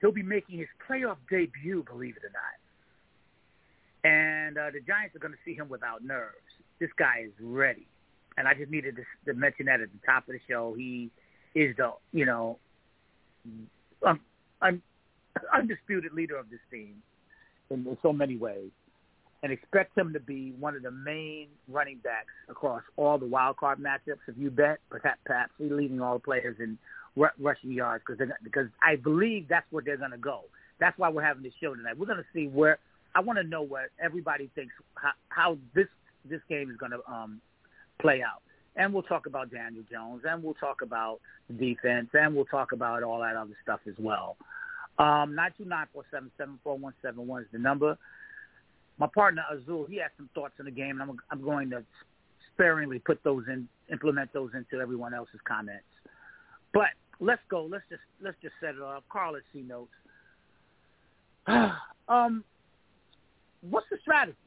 He'll 0.00 0.12
be 0.12 0.22
making 0.22 0.58
his 0.58 0.68
playoff 0.88 1.16
debut, 1.28 1.84
believe 1.90 2.16
it 2.16 2.24
or 2.24 2.32
not. 2.32 2.56
And 4.02 4.56
uh, 4.56 4.70
the 4.72 4.80
Giants 4.80 5.14
are 5.14 5.18
going 5.18 5.34
to 5.34 5.38
see 5.44 5.54
him 5.54 5.68
without 5.68 6.02
nerves. 6.02 6.36
This 6.78 6.88
guy 6.98 7.24
is 7.26 7.32
ready. 7.40 7.86
And 8.38 8.48
I 8.48 8.54
just 8.54 8.70
needed 8.70 8.96
to, 8.96 9.32
to 9.32 9.38
mention 9.38 9.66
that 9.66 9.80
at 9.80 9.88
the 9.92 10.06
top 10.06 10.26
of 10.28 10.34
the 10.34 10.40
show. 10.48 10.74
He 10.76 11.10
is 11.54 11.76
the, 11.76 11.92
you 12.12 12.26
know, 12.26 12.58
um, 14.06 14.20
un, 14.62 14.82
undisputed 15.54 16.12
leader 16.12 16.36
of 16.36 16.50
this 16.50 16.60
team 16.70 16.94
in 17.70 17.96
so 18.02 18.12
many 18.12 18.36
ways 18.36 18.70
and 19.42 19.52
expect 19.52 19.96
him 19.96 20.12
to 20.12 20.20
be 20.20 20.52
one 20.58 20.76
of 20.76 20.82
the 20.82 20.90
main 20.90 21.48
running 21.68 21.98
backs 21.98 22.32
across 22.48 22.82
all 22.96 23.18
the 23.18 23.26
wild 23.26 23.56
card 23.56 23.78
matchups. 23.78 24.18
If 24.28 24.36
you 24.36 24.50
bet, 24.50 24.78
perhaps, 24.90 25.18
perhaps 25.24 25.52
he's 25.58 25.70
leading 25.70 26.00
all 26.00 26.14
the 26.14 26.20
players 26.20 26.56
in 26.60 26.76
r- 27.18 27.32
rushing 27.40 27.72
yards 27.72 28.04
because 28.06 28.28
because 28.44 28.66
I 28.82 28.96
believe 28.96 29.46
that's 29.48 29.66
where 29.70 29.82
they're 29.84 29.96
going 29.96 30.10
to 30.10 30.18
go. 30.18 30.42
That's 30.78 30.96
why 30.98 31.08
we're 31.08 31.22
having 31.22 31.42
this 31.42 31.52
show 31.60 31.74
tonight. 31.74 31.98
We're 31.98 32.06
going 32.06 32.18
to 32.18 32.24
see 32.34 32.48
where 32.48 32.78
I 33.14 33.20
want 33.20 33.38
to 33.38 33.44
know 33.44 33.62
what 33.62 33.90
everybody 34.02 34.50
thinks 34.54 34.72
how, 34.94 35.12
how 35.28 35.58
this 35.74 35.88
this 36.28 36.40
game 36.48 36.70
is 36.70 36.76
going 36.76 36.92
to 36.92 37.00
um, 37.10 37.40
play 38.00 38.22
out. 38.22 38.42
And 38.80 38.94
we'll 38.94 39.02
talk 39.02 39.26
about 39.26 39.50
Daniel 39.50 39.84
Jones, 39.92 40.22
and 40.26 40.42
we'll 40.42 40.54
talk 40.54 40.80
about 40.80 41.20
the 41.48 41.54
defense, 41.54 42.08
and 42.14 42.34
we'll 42.34 42.46
talk 42.46 42.72
about 42.72 43.02
all 43.02 43.20
that 43.20 43.36
other 43.36 43.54
stuff 43.62 43.80
as 43.86 43.92
well. 43.98 44.38
Um, 44.98 45.36
929-477-4171 46.64 47.42
is 47.42 47.46
the 47.52 47.58
number. 47.58 47.98
my 48.96 49.06
partner 49.06 49.42
Azul, 49.52 49.84
he 49.86 49.96
had 49.96 50.12
some 50.16 50.30
thoughts 50.34 50.54
in 50.58 50.64
the 50.64 50.70
game, 50.70 50.98
and 50.98 51.02
I'm 51.02 51.18
I'm 51.30 51.42
going 51.42 51.68
to 51.70 51.84
sparingly 52.54 53.00
put 53.00 53.22
those 53.22 53.44
in, 53.48 53.68
implement 53.92 54.32
those 54.32 54.50
into 54.54 54.80
everyone 54.80 55.12
else's 55.12 55.40
comments. 55.46 55.84
But 56.72 56.88
let's 57.20 57.42
go. 57.50 57.64
Let's 57.64 57.84
just 57.90 58.02
let's 58.22 58.36
just 58.40 58.54
set 58.60 58.76
it 58.76 58.82
up. 58.82 59.04
Carl, 59.12 59.34
let's 59.34 59.44
see 59.52 59.60
notes. 59.60 59.92
um, 62.08 62.44
what's 63.60 63.86
the 63.90 63.98
strategy? 64.00 64.38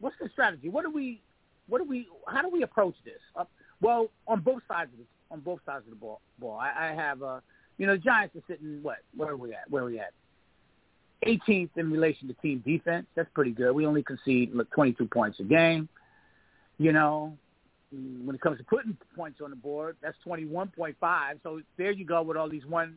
What's 0.00 0.16
the 0.20 0.30
strategy? 0.32 0.70
What 0.70 0.84
do 0.84 0.90
we, 0.90 1.20
what 1.68 1.78
do 1.78 1.84
we, 1.84 2.06
how 2.26 2.42
do 2.42 2.50
we 2.50 2.62
approach 2.62 2.94
this? 3.04 3.20
Uh, 3.36 3.44
well, 3.80 4.08
on 4.26 4.40
both 4.40 4.62
sides 4.68 4.90
of 4.92 4.98
the 4.98 5.04
on 5.32 5.40
both 5.40 5.60
sides 5.66 5.84
of 5.86 5.90
the 5.90 5.96
ball. 5.96 6.20
Ball. 6.38 6.58
I, 6.58 6.90
I 6.90 6.94
have, 6.94 7.22
uh, 7.22 7.40
you 7.78 7.86
know, 7.86 7.94
the 7.94 8.02
Giants 8.02 8.36
are 8.36 8.42
sitting 8.46 8.80
what? 8.82 8.98
Where 9.16 9.30
are 9.30 9.36
we 9.36 9.52
at? 9.52 9.68
Where 9.70 9.82
are 9.82 9.86
we 9.86 9.98
at? 9.98 10.12
18th 11.26 11.70
in 11.76 11.90
relation 11.90 12.28
to 12.28 12.34
team 12.34 12.62
defense. 12.64 13.06
That's 13.14 13.30
pretty 13.34 13.52
good. 13.52 13.72
We 13.72 13.86
only 13.86 14.02
concede 14.02 14.54
look 14.54 14.70
22 14.72 15.06
points 15.06 15.40
a 15.40 15.44
game. 15.44 15.88
You 16.78 16.92
know, 16.92 17.36
when 17.90 18.34
it 18.34 18.40
comes 18.40 18.58
to 18.58 18.64
putting 18.64 18.96
points 19.16 19.40
on 19.42 19.50
the 19.50 19.56
board, 19.56 19.96
that's 20.02 20.16
21.5. 20.26 20.94
So 21.42 21.60
there 21.78 21.92
you 21.92 22.04
go 22.04 22.22
with 22.22 22.36
all 22.36 22.48
these 22.48 22.66
one 22.66 22.96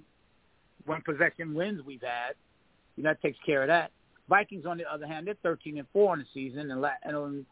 one 0.86 1.02
possession 1.02 1.54
wins 1.54 1.82
we've 1.86 2.02
had. 2.02 2.36
You 2.96 3.04
know, 3.04 3.12
that 3.12 3.22
takes 3.22 3.38
care 3.46 3.62
of 3.62 3.68
that. 3.68 3.92
Vikings, 4.28 4.66
on 4.66 4.78
the 4.78 4.92
other 4.92 5.06
hand, 5.06 5.28
they're 5.28 5.36
13 5.44 5.78
and 5.78 5.88
four 5.94 6.14
in 6.14 6.20
the 6.20 6.26
season, 6.34 6.72
and, 6.72 6.86
and 7.04 7.16
um, 7.16 7.46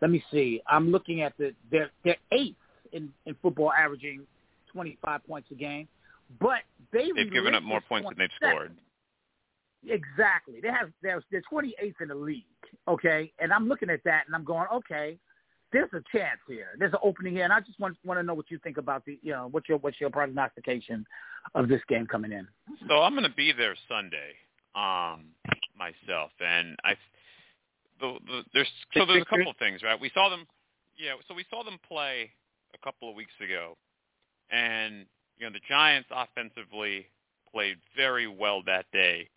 let 0.00 0.10
me 0.10 0.22
see. 0.30 0.62
I'm 0.66 0.90
looking 0.90 1.22
at 1.22 1.36
the 1.38 1.52
they're 1.70 1.90
they're 2.04 2.16
eighth 2.32 2.56
in 2.92 3.10
in 3.26 3.36
football, 3.42 3.72
averaging 3.72 4.26
25 4.72 5.24
points 5.26 5.48
a 5.50 5.54
game, 5.54 5.88
but 6.40 6.60
they 6.92 7.10
they've 7.14 7.32
given 7.32 7.54
up 7.54 7.62
more 7.62 7.80
points 7.80 8.08
than 8.08 8.18
they've 8.18 8.30
scored. 8.36 8.72
Exactly. 9.86 10.60
They 10.60 10.68
have 10.68 10.90
they're 11.02 11.22
they're 11.30 11.42
28th 11.52 11.94
in 12.00 12.08
the 12.08 12.14
league. 12.14 12.44
Okay, 12.88 13.32
and 13.38 13.52
I'm 13.52 13.68
looking 13.68 13.90
at 13.90 14.02
that 14.04 14.24
and 14.26 14.34
I'm 14.34 14.44
going, 14.44 14.66
okay, 14.72 15.18
there's 15.72 15.90
a 15.92 16.02
chance 16.16 16.38
here. 16.48 16.68
There's 16.78 16.92
an 16.92 16.98
opening 17.02 17.34
here, 17.34 17.44
and 17.44 17.52
I 17.52 17.60
just 17.60 17.78
want 17.78 17.96
want 18.04 18.18
to 18.18 18.22
know 18.22 18.34
what 18.34 18.50
you 18.50 18.58
think 18.58 18.76
about 18.76 19.04
the 19.04 19.18
you 19.22 19.32
know 19.32 19.48
what's 19.50 19.68
your 19.68 19.78
what's 19.78 20.00
your 20.00 20.10
prognostication 20.10 21.06
of 21.54 21.68
this 21.68 21.80
game 21.88 22.06
coming 22.06 22.32
in. 22.32 22.46
So 22.88 23.02
I'm 23.02 23.12
going 23.12 23.28
to 23.28 23.34
be 23.34 23.52
there 23.52 23.74
Sunday, 23.88 24.34
um, 24.74 25.26
myself, 25.76 26.30
and 26.40 26.76
I 26.84 26.94
the, 28.00 28.18
the, 28.26 28.44
there's 28.52 28.70
so 28.94 29.06
there's 29.06 29.22
a 29.22 29.24
couple 29.24 29.50
of 29.50 29.56
things, 29.56 29.82
right? 29.82 30.00
We 30.00 30.10
saw 30.14 30.28
them, 30.28 30.46
yeah. 30.98 31.12
So 31.28 31.34
we 31.34 31.44
saw 31.50 31.62
them 31.62 31.78
play 31.86 32.30
a 32.74 32.78
couple 32.78 33.08
of 33.08 33.14
weeks 33.14 33.32
ago, 33.42 33.76
and 34.50 35.06
you 35.38 35.46
know 35.46 35.52
the 35.52 35.60
Giants 35.68 36.08
offensively 36.10 37.06
played 37.52 37.76
very 37.96 38.26
well 38.26 38.62
that 38.66 38.86
day, 38.92 39.28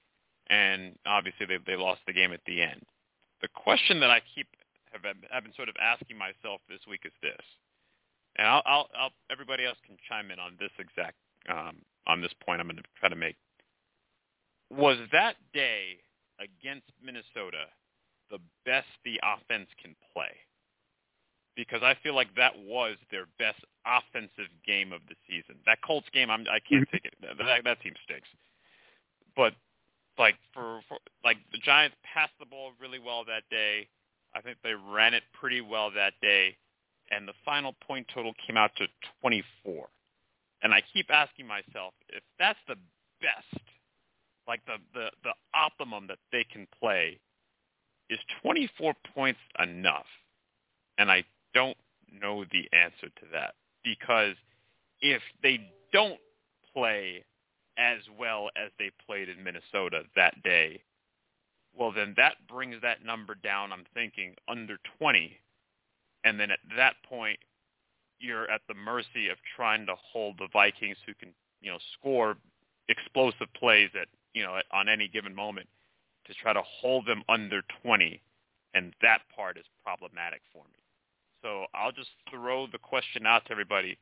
and 0.47 0.97
obviously 1.05 1.45
they 1.45 1.57
they 1.65 1.75
lost 1.75 2.01
the 2.07 2.13
game 2.13 2.31
at 2.33 2.41
the 2.45 2.61
end. 2.61 2.81
The 3.41 3.49
question 3.49 3.99
that 3.99 4.09
I 4.09 4.21
keep 4.33 4.47
have 4.91 5.01
I've 5.33 5.43
been 5.43 5.53
sort 5.55 5.69
of 5.69 5.75
asking 5.81 6.17
myself 6.17 6.61
this 6.69 6.79
week 6.89 7.01
is 7.05 7.13
this, 7.21 7.45
and 8.37 8.47
I'll, 8.47 8.63
I'll, 8.65 8.89
I'll 8.97 9.13
everybody 9.31 9.65
else 9.65 9.77
can 9.85 9.97
chime 10.07 10.31
in 10.31 10.39
on 10.39 10.55
this 10.59 10.71
exact 10.79 11.17
um, 11.49 11.77
on 12.07 12.21
this 12.21 12.33
point. 12.45 12.61
I'm 12.61 12.67
going 12.67 12.77
to 12.77 12.83
try 12.99 13.09
to 13.09 13.15
make. 13.15 13.35
Was 14.69 14.97
that 15.11 15.35
day 15.53 15.99
against 16.39 16.89
Minnesota 17.03 17.69
the 18.33 18.41
best 18.65 18.89
the 19.05 19.21
offense 19.21 19.69
can 19.81 19.95
play? 20.13 20.33
Because 21.55 21.83
I 21.83 21.93
feel 22.01 22.15
like 22.15 22.33
that 22.35 22.57
was 22.57 22.97
their 23.11 23.27
best 23.37 23.61
offensive 23.85 24.49
game 24.65 24.91
of 24.91 25.01
the 25.07 25.13
season. 25.29 25.61
That 25.67 25.77
Colts 25.85 26.09
game, 26.11 26.31
I'm, 26.33 26.41
I 26.49 26.57
can't 26.57 26.81
mm-hmm. 26.81 26.97
take 26.97 27.05
it. 27.05 27.13
That, 27.21 27.63
that 27.63 27.81
team 27.81 27.93
stinks. 28.03 28.27
But 29.37 29.53
like 30.17 30.35
for, 30.53 30.81
for 30.87 30.97
like 31.23 31.37
the 31.51 31.57
Giants 31.57 31.95
passed 32.03 32.33
the 32.39 32.45
ball 32.45 32.71
really 32.79 32.99
well 32.99 33.23
that 33.25 33.43
day. 33.49 33.87
I 34.35 34.41
think 34.41 34.57
they 34.63 34.73
ran 34.73 35.13
it 35.13 35.23
pretty 35.33 35.61
well 35.61 35.91
that 35.91 36.13
day, 36.21 36.57
and 37.11 37.27
the 37.27 37.33
final 37.45 37.75
point 37.85 38.07
total 38.13 38.33
came 38.45 38.57
out 38.57 38.71
to 38.77 38.87
24. 39.21 39.87
And 40.63 40.73
I 40.73 40.81
keep 40.93 41.11
asking 41.11 41.45
myself 41.45 41.93
if 42.09 42.23
that's 42.39 42.59
the 42.67 42.75
best, 43.21 43.63
like 44.47 44.61
the 44.65 44.77
the 44.93 45.09
the 45.23 45.33
optimum 45.53 46.07
that 46.07 46.19
they 46.31 46.43
can 46.43 46.67
play, 46.79 47.19
is 48.13 48.19
24 48.41 48.93
points 49.13 49.39
enough? 49.61 50.05
And 50.97 51.11
I 51.11 51.23
don't 51.53 51.77
know 52.21 52.45
the 52.51 52.69
answer 52.77 53.07
to 53.07 53.25
that 53.33 53.55
because 53.83 54.35
if 55.01 55.21
they 55.41 55.69
don't 55.91 56.19
play 56.73 57.23
as 57.77 57.99
well 58.17 58.49
as 58.55 58.69
they 58.77 58.91
played 59.05 59.29
in 59.29 59.43
Minnesota 59.43 60.03
that 60.15 60.41
day, 60.43 60.81
well, 61.75 61.91
then 61.91 62.13
that 62.17 62.35
brings 62.47 62.75
that 62.83 63.03
number 63.03 63.35
down, 63.35 63.73
I'm 63.73 63.85
thinking, 63.93 64.35
under 64.47 64.77
20. 64.99 65.35
And 66.23 66.39
then 66.39 66.51
at 66.51 66.59
that 66.77 66.95
point, 67.09 67.39
you're 68.19 68.49
at 68.49 68.61
the 68.67 68.75
mercy 68.75 69.27
of 69.29 69.37
trying 69.55 69.85
to 69.87 69.95
hold 69.95 70.37
the 70.37 70.47
Vikings 70.53 70.97
who 71.05 71.13
can, 71.15 71.29
you 71.61 71.71
know, 71.71 71.79
score 71.99 72.37
explosive 72.89 73.51
plays 73.59 73.89
at, 73.99 74.07
you 74.33 74.43
know, 74.43 74.59
on 74.71 74.87
any 74.87 75.07
given 75.07 75.33
moment 75.33 75.67
to 76.25 76.33
try 76.33 76.53
to 76.53 76.61
hold 76.61 77.05
them 77.05 77.23
under 77.29 77.61
20. 77.83 78.21
And 78.73 78.93
that 79.01 79.19
part 79.35 79.57
is 79.57 79.65
problematic 79.83 80.41
for 80.51 80.63
me. 80.63 80.79
So 81.41 81.65
I'll 81.75 81.91
just 81.91 82.09
throw 82.29 82.67
the 82.67 82.77
question 82.77 83.25
out 83.25 83.45
to 83.45 83.51
everybody. 83.51 83.97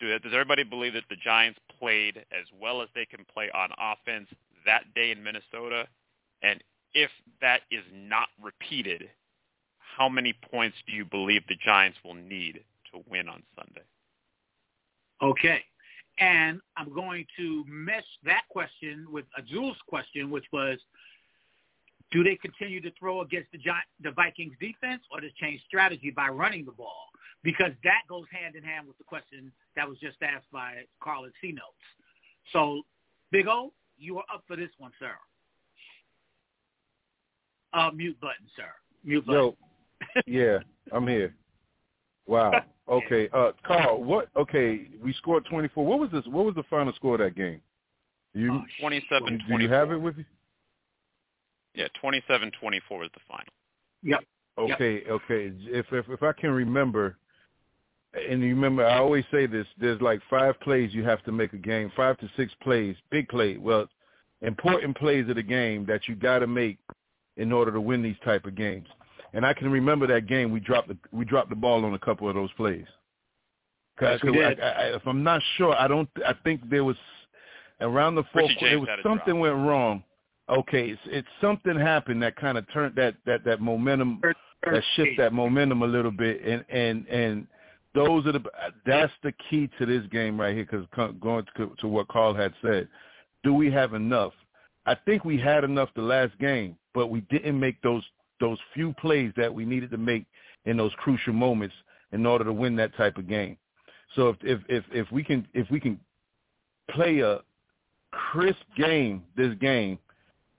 Does 0.00 0.32
everybody 0.32 0.62
believe 0.62 0.94
that 0.94 1.04
the 1.10 1.16
Giants 1.16 1.58
played 1.78 2.18
as 2.32 2.46
well 2.60 2.82
as 2.82 2.88
they 2.94 3.04
can 3.04 3.24
play 3.32 3.50
on 3.54 3.70
offense 3.78 4.28
that 4.64 4.84
day 4.94 5.10
in 5.10 5.22
Minnesota? 5.22 5.86
And 6.42 6.62
if 6.94 7.10
that 7.40 7.62
is 7.70 7.84
not 7.92 8.28
repeated, 8.42 9.10
how 9.78 10.08
many 10.08 10.32
points 10.50 10.76
do 10.86 10.94
you 10.94 11.04
believe 11.04 11.42
the 11.48 11.56
Giants 11.64 11.98
will 12.04 12.14
need 12.14 12.60
to 12.92 13.02
win 13.10 13.28
on 13.28 13.42
Sunday? 13.56 13.82
Okay. 15.20 15.64
And 16.18 16.60
I'm 16.76 16.92
going 16.92 17.26
to 17.36 17.64
mesh 17.68 18.04
that 18.24 18.42
question 18.48 19.06
with 19.10 19.24
Azul's 19.36 19.76
question, 19.88 20.30
which 20.30 20.46
was, 20.52 20.78
do 22.10 22.24
they 22.24 22.36
continue 22.36 22.80
to 22.80 22.90
throw 22.98 23.20
against 23.20 23.50
the 23.52 23.58
the 24.02 24.10
Vikings 24.12 24.54
defense 24.60 25.02
or 25.12 25.20
does 25.20 25.32
change 25.40 25.60
strategy 25.66 26.10
by 26.14 26.28
running 26.28 26.64
the 26.64 26.72
ball? 26.72 27.06
Because 27.44 27.72
that 27.84 28.02
goes 28.08 28.24
hand 28.32 28.56
in 28.56 28.62
hand 28.62 28.86
with 28.86 28.98
the 28.98 29.04
question 29.04 29.52
that 29.76 29.88
was 29.88 29.98
just 29.98 30.16
asked 30.22 30.50
by 30.52 30.82
Carl 31.02 31.24
at 31.26 31.32
C 31.40 31.52
Notes. 31.52 31.62
So, 32.52 32.82
Big 33.30 33.46
O, 33.46 33.72
you 33.98 34.18
are 34.18 34.24
up 34.32 34.42
for 34.46 34.56
this 34.56 34.70
one, 34.78 34.90
sir. 34.98 35.12
Uh, 37.72 37.90
mute 37.94 38.18
button, 38.20 38.46
sir. 38.56 38.68
Mute 39.04 39.24
button. 39.26 39.40
Yo, 39.42 39.56
yeah, 40.26 40.58
I'm 40.92 41.06
here. 41.06 41.34
Wow. 42.26 42.52
Okay, 42.88 43.28
uh, 43.34 43.50
Carl. 43.66 44.02
What? 44.02 44.30
Okay, 44.34 44.88
we 45.04 45.12
scored 45.12 45.44
24. 45.44 45.84
What 45.84 45.98
was 45.98 46.10
this? 46.10 46.24
What 46.24 46.46
was 46.46 46.54
the 46.54 46.62
final 46.70 46.90
score 46.94 47.16
of 47.16 47.20
that 47.20 47.36
game? 47.36 47.60
You 48.32 48.50
oh, 48.50 48.62
27 48.80 49.42
Do 49.46 49.62
you 49.62 49.70
have 49.70 49.90
it 49.90 49.98
with 49.98 50.16
you? 50.16 50.24
Yeah, 51.74 51.86
27-24 52.02 52.50
was 52.90 53.10
the 53.14 53.20
final. 53.28 53.44
Yep. 54.02 54.20
Okay, 54.58 54.94
yep. 54.94 55.08
okay. 55.08 55.52
If, 55.66 55.86
if 55.92 56.08
if 56.08 56.22
I 56.22 56.32
can 56.32 56.50
remember, 56.50 57.16
and 58.14 58.42
you 58.42 58.48
remember, 58.48 58.84
I 58.84 58.98
always 58.98 59.24
say 59.30 59.46
this: 59.46 59.66
there's 59.78 60.00
like 60.00 60.20
five 60.28 60.58
plays 60.60 60.92
you 60.92 61.04
have 61.04 61.22
to 61.24 61.32
make 61.32 61.52
a 61.52 61.58
game, 61.58 61.92
five 61.96 62.18
to 62.18 62.30
six 62.36 62.52
plays, 62.60 62.96
big 63.10 63.28
play. 63.28 63.56
Well, 63.56 63.88
important 64.42 64.96
plays 64.96 65.28
of 65.28 65.36
the 65.36 65.42
game 65.42 65.86
that 65.86 66.08
you 66.08 66.16
got 66.16 66.40
to 66.40 66.48
make 66.48 66.78
in 67.36 67.52
order 67.52 67.70
to 67.70 67.80
win 67.80 68.02
these 68.02 68.16
type 68.24 68.46
of 68.46 68.56
games. 68.56 68.88
And 69.32 69.46
I 69.46 69.54
can 69.54 69.70
remember 69.70 70.06
that 70.08 70.26
game 70.26 70.50
we 70.50 70.60
dropped 70.60 70.88
the 70.88 70.96
we 71.12 71.24
dropped 71.24 71.50
the 71.50 71.56
ball 71.56 71.84
on 71.84 71.94
a 71.94 71.98
couple 71.98 72.28
of 72.28 72.34
those 72.34 72.52
plays. 72.54 72.86
Yes, 74.00 74.20
we 74.22 74.32
did. 74.32 74.60
I, 74.60 74.68
I, 74.68 74.82
if 74.94 75.06
I'm 75.06 75.22
not 75.22 75.42
sure, 75.56 75.74
I 75.74 75.88
don't. 75.88 76.08
I 76.26 76.34
think 76.44 76.68
there 76.70 76.84
was 76.84 76.96
around 77.80 78.14
the 78.14 78.24
fourth. 78.32 78.50
There 78.60 78.80
was 78.80 78.88
something 79.02 79.38
went 79.38 79.56
wrong. 79.56 80.02
Okay, 80.50 80.90
it's, 80.90 81.00
it's 81.06 81.28
something 81.40 81.78
happened 81.78 82.22
that 82.22 82.36
kind 82.36 82.56
of 82.56 82.70
turned 82.72 82.96
that 82.96 83.14
that 83.26 83.44
that 83.44 83.60
momentum, 83.60 84.20
that 84.22 84.82
shift 84.96 85.12
that 85.18 85.32
momentum 85.32 85.82
a 85.82 85.86
little 85.86 86.10
bit, 86.10 86.42
and 86.42 86.64
and 86.70 87.06
and 87.08 87.46
those 87.94 88.26
are 88.26 88.32
the 88.32 88.42
that's 88.86 89.12
the 89.22 89.32
key 89.50 89.68
to 89.78 89.84
this 89.84 90.04
game 90.10 90.40
right 90.40 90.54
here. 90.54 90.66
Because 90.70 90.86
going 91.20 91.44
to, 91.56 91.72
to 91.80 91.88
what 91.88 92.08
Carl 92.08 92.34
had 92.34 92.54
said, 92.62 92.88
do 93.44 93.52
we 93.52 93.70
have 93.70 93.92
enough? 93.92 94.32
I 94.86 94.94
think 94.94 95.24
we 95.24 95.38
had 95.38 95.64
enough 95.64 95.90
the 95.94 96.02
last 96.02 96.38
game, 96.38 96.76
but 96.94 97.08
we 97.08 97.20
didn't 97.22 97.58
make 97.60 97.80
those 97.82 98.02
those 98.40 98.58
few 98.72 98.94
plays 98.94 99.32
that 99.36 99.52
we 99.52 99.66
needed 99.66 99.90
to 99.90 99.98
make 99.98 100.24
in 100.64 100.78
those 100.78 100.92
crucial 100.96 101.34
moments 101.34 101.74
in 102.12 102.24
order 102.24 102.44
to 102.44 102.52
win 102.52 102.74
that 102.76 102.96
type 102.96 103.18
of 103.18 103.28
game. 103.28 103.58
So 104.16 104.30
if 104.30 104.36
if 104.42 104.60
if, 104.68 104.84
if 104.92 105.12
we 105.12 105.22
can 105.22 105.46
if 105.52 105.70
we 105.70 105.78
can 105.78 106.00
play 106.90 107.20
a 107.20 107.40
crisp 108.10 108.62
game 108.78 109.22
this 109.36 109.54
game 109.60 109.98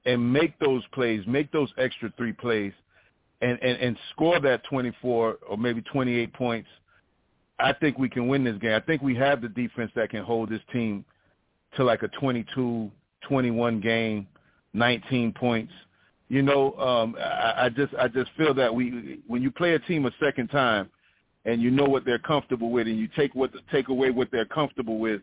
and 0.10 0.34
make 0.34 0.58
those 0.60 0.84
plays, 0.92 1.24
make 1.28 1.52
those 1.52 1.72
extra 1.78 2.12
three 2.18 2.34
plays 2.34 2.74
and, 3.42 3.62
and, 3.62 3.78
and 3.80 3.98
score 4.12 4.40
that 4.40 4.64
24 4.64 5.38
or 5.48 5.58
maybe 5.58 5.82
28 5.82 6.34
points, 6.34 6.70
I 7.60 7.74
think 7.74 7.98
we 7.98 8.10
can 8.10 8.28
win 8.28 8.44
this 8.44 8.58
game. 8.58 8.74
I 8.74 8.80
think 8.80 9.02
we 9.02 9.16
have 9.16 9.42
the 9.42 9.50
defense 9.50 9.92
that 9.96 10.10
can 10.10 10.24
hold 10.24 10.50
this 10.50 10.62
team 10.72 11.06
to 11.76 11.84
like 11.84 12.04
a 12.04 12.08
22 12.08 12.92
21 13.28 13.82
game, 13.82 14.28
19 14.74 15.34
points, 15.34 15.74
You 16.30 16.42
know, 16.42 16.74
um, 16.78 17.16
I, 17.20 17.66
I 17.66 17.70
just 17.70 17.94
I 17.96 18.08
just 18.08 18.32
feel 18.38 18.54
that 18.54 18.74
we 18.74 19.20
when 19.28 19.42
you 19.42 19.52
play 19.52 19.74
a 19.74 19.80
team 19.80 20.06
a 20.06 20.12
second 20.24 20.48
time, 20.48 20.90
and 21.46 21.62
you 21.62 21.70
know 21.70 21.86
what 21.86 22.06
they're 22.06 22.18
comfortable 22.18 22.72
with, 22.72 22.88
and 22.88 22.98
you 22.98 23.10
take 23.16 23.36
what 23.36 23.52
take 23.72 23.90
away 23.90 24.10
what 24.10 24.30
they're 24.32 24.46
comfortable 24.46 25.00
with, 25.00 25.22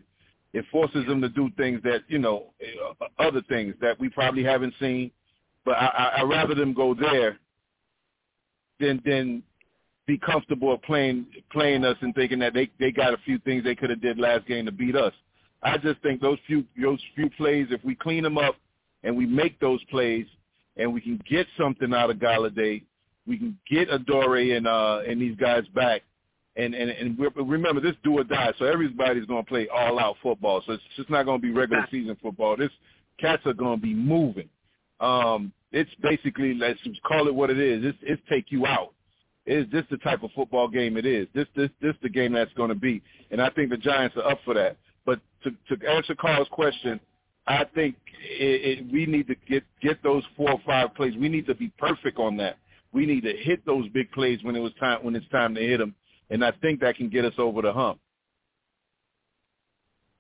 it 0.53 0.65
forces 0.71 1.07
them 1.07 1.21
to 1.21 1.29
do 1.29 1.51
things 1.57 1.81
that 1.83 2.05
you 2.09 2.19
know 2.19 2.53
uh, 3.01 3.07
other 3.19 3.43
things 3.43 3.75
that 3.81 3.99
we 3.99 4.09
probably 4.09 4.45
haven't 4.45 4.75
seen. 4.81 5.11
But 5.65 5.77
I, 5.77 5.87
I, 5.87 6.21
I 6.21 6.23
rather 6.23 6.55
them 6.55 6.73
go 6.73 6.95
there 6.95 7.39
than 8.81 9.03
than 9.05 9.43
be 10.07 10.19
comfortable 10.19 10.79
playing 10.79 11.27
playing 11.51 11.85
us 11.85 11.97
and 12.01 12.15
thinking 12.15 12.39
that 12.39 12.55
they 12.55 12.71
they 12.79 12.93
got 12.93 13.15
a 13.15 13.19
few 13.19 13.39
things 13.41 13.65
they 13.65 13.75
could 13.75 13.91
have 13.91 14.01
did 14.01 14.19
last 14.19 14.47
game 14.47 14.67
to 14.67 14.73
beat 14.73 14.97
us. 14.97 15.13
I 15.63 15.79
just 15.79 16.01
think 16.03 16.21
those 16.21 16.39
few 16.47 16.65
those 16.81 17.01
few 17.15 17.29
plays, 17.31 17.69
if 17.71 17.85
we 17.85 17.95
clean 17.95 18.23
them 18.23 18.39
up 18.39 18.57
and 19.03 19.17
we 19.17 19.27
make 19.27 19.59
those 19.61 19.83
plays, 19.85 20.27
and 20.77 20.93
we 20.93 21.01
can 21.01 21.21
get 21.29 21.47
something 21.59 21.93
out 21.93 22.11
of 22.11 22.19
Golladay, 22.19 22.83
we 23.27 23.39
can 23.39 23.59
get 23.69 23.89
Adoree 23.91 24.57
and 24.57 24.67
uh 24.67 25.01
and 25.07 25.21
these 25.21 25.37
guys 25.37 25.65
back. 25.75 26.03
And 26.57 26.75
and 26.75 26.91
and 26.91 27.19
remember 27.37 27.81
this 27.81 27.97
do 28.03 28.19
or 28.19 28.25
die. 28.25 28.53
So 28.59 28.65
everybody's 28.65 29.27
going 29.27 29.45
to 29.45 29.49
play 29.49 29.69
all 29.69 29.99
out 29.99 30.17
football. 30.23 30.63
So 30.67 30.73
it's 30.73 30.83
just 30.97 31.11
not 31.11 31.25
going 31.25 31.41
to 31.41 31.47
be 31.47 31.53
regular 31.53 31.87
season 31.91 32.17
football. 32.23 32.57
This 32.57 32.71
cats 33.21 33.43
are 33.45 33.53
going 33.53 33.79
to 33.79 33.83
be 33.83 33.95
moving. 33.95 34.49
Um, 35.01 35.53
it's 35.73 35.91
basically 36.01 36.55
let's 36.55 36.81
call 37.05 37.29
it 37.29 37.35
what 37.35 37.51
it 37.51 37.59
is. 37.59 37.85
It's 37.85 37.99
it's 38.03 38.23
take 38.31 38.47
you 38.51 38.67
out. 38.67 38.95
It's 39.45 39.71
this 39.71 39.85
the 39.91 39.99
type 39.99 40.23
of 40.23 40.31
football 40.35 40.69
game 40.69 40.97
it 40.97 41.05
is. 41.05 41.29
This 41.35 41.47
this 41.55 41.71
this 41.83 41.95
the 42.03 42.09
game 42.09 42.33
that's 42.33 42.53
going 42.55 42.71
to 42.71 42.75
be. 42.75 43.03
And 43.31 43.41
I 43.41 43.51
think 43.51 43.71
the 43.71 43.77
Giants 43.77 44.17
are 44.17 44.31
up 44.31 44.39
for 44.45 44.55
that. 44.55 44.79
But 45.05 45.21
to 45.45 45.77
to 45.77 45.89
answer 45.89 46.15
Carl's 46.15 46.49
question, 46.51 46.99
I 47.47 47.65
think 47.75 47.97
it, 48.19 48.79
it, 48.79 48.93
we 48.93 49.05
need 49.07 49.29
to 49.29 49.37
get 49.49 49.63
get 49.83 50.03
those 50.03 50.25
four 50.37 50.53
or 50.53 50.61
five 50.67 50.95
plays. 50.95 51.15
We 51.19 51.29
need 51.29 51.47
to 51.47 51.55
be 51.55 51.71
perfect 51.79 52.19
on 52.19 52.37
that. 52.39 52.57
We 52.93 53.05
need 53.05 53.25
to 53.25 53.33
hit 53.37 53.65
those 53.67 53.89
big 53.91 54.11
plays 54.13 54.39
when 54.43 54.57
it 54.57 54.61
was 54.61 54.73
time 54.81 55.05
when 55.05 55.15
it's 55.15 55.29
time 55.29 55.55
to 55.55 55.61
hit 55.61 55.79
them 55.79 55.95
and 56.31 56.45
I 56.45 56.53
think 56.63 56.81
that 56.81 56.97
can 56.97 57.09
get 57.09 57.25
us 57.25 57.35
over 57.39 57.63
the 57.63 57.73
hump. 57.73 57.99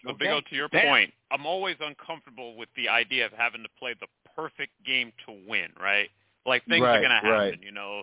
Well, 0.04 0.14
okay. 0.14 0.26
Big 0.26 0.32
O, 0.32 0.40
to 0.40 0.56
your 0.56 0.68
point, 0.68 1.12
I'm 1.30 1.46
always 1.46 1.76
uncomfortable 1.80 2.56
with 2.56 2.68
the 2.76 2.88
idea 2.88 3.26
of 3.26 3.32
having 3.32 3.62
to 3.62 3.68
play 3.78 3.94
the 3.98 4.06
perfect 4.36 4.72
game 4.84 5.12
to 5.26 5.36
win, 5.48 5.68
right? 5.80 6.08
Like 6.44 6.64
things 6.66 6.82
right, 6.82 6.96
are 6.96 7.00
going 7.00 7.10
to 7.10 7.16
happen, 7.16 7.30
right. 7.30 7.58
you 7.62 7.72
know. 7.72 8.02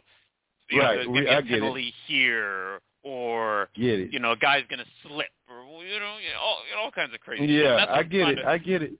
You 0.69 0.79
right, 0.79 0.86
know, 0.86 0.95
there's 0.95 1.07
going 1.07 1.25
to 1.25 1.43
be 1.43 1.55
a 1.55 1.60
penalty 1.60 1.93
here, 2.07 2.79
or 3.03 3.69
you 3.75 4.19
know, 4.19 4.31
a 4.31 4.38
guy's 4.38 4.63
going 4.69 4.79
to 4.79 4.86
slip, 5.07 5.27
or 5.50 5.83
you 5.83 6.00
know, 6.00 6.17
you 6.17 6.31
know, 6.33 6.39
all, 6.41 6.57
you 6.69 6.75
know, 6.75 6.81
all 6.83 6.91
kinds 6.91 7.13
of 7.13 7.19
crazy. 7.19 7.45
Yeah, 7.45 7.86
I 7.89 8.03
get 8.03 8.29
it. 8.29 8.36
To, 8.36 8.48
I 8.48 8.57
get 8.57 8.81
it. 8.81 8.93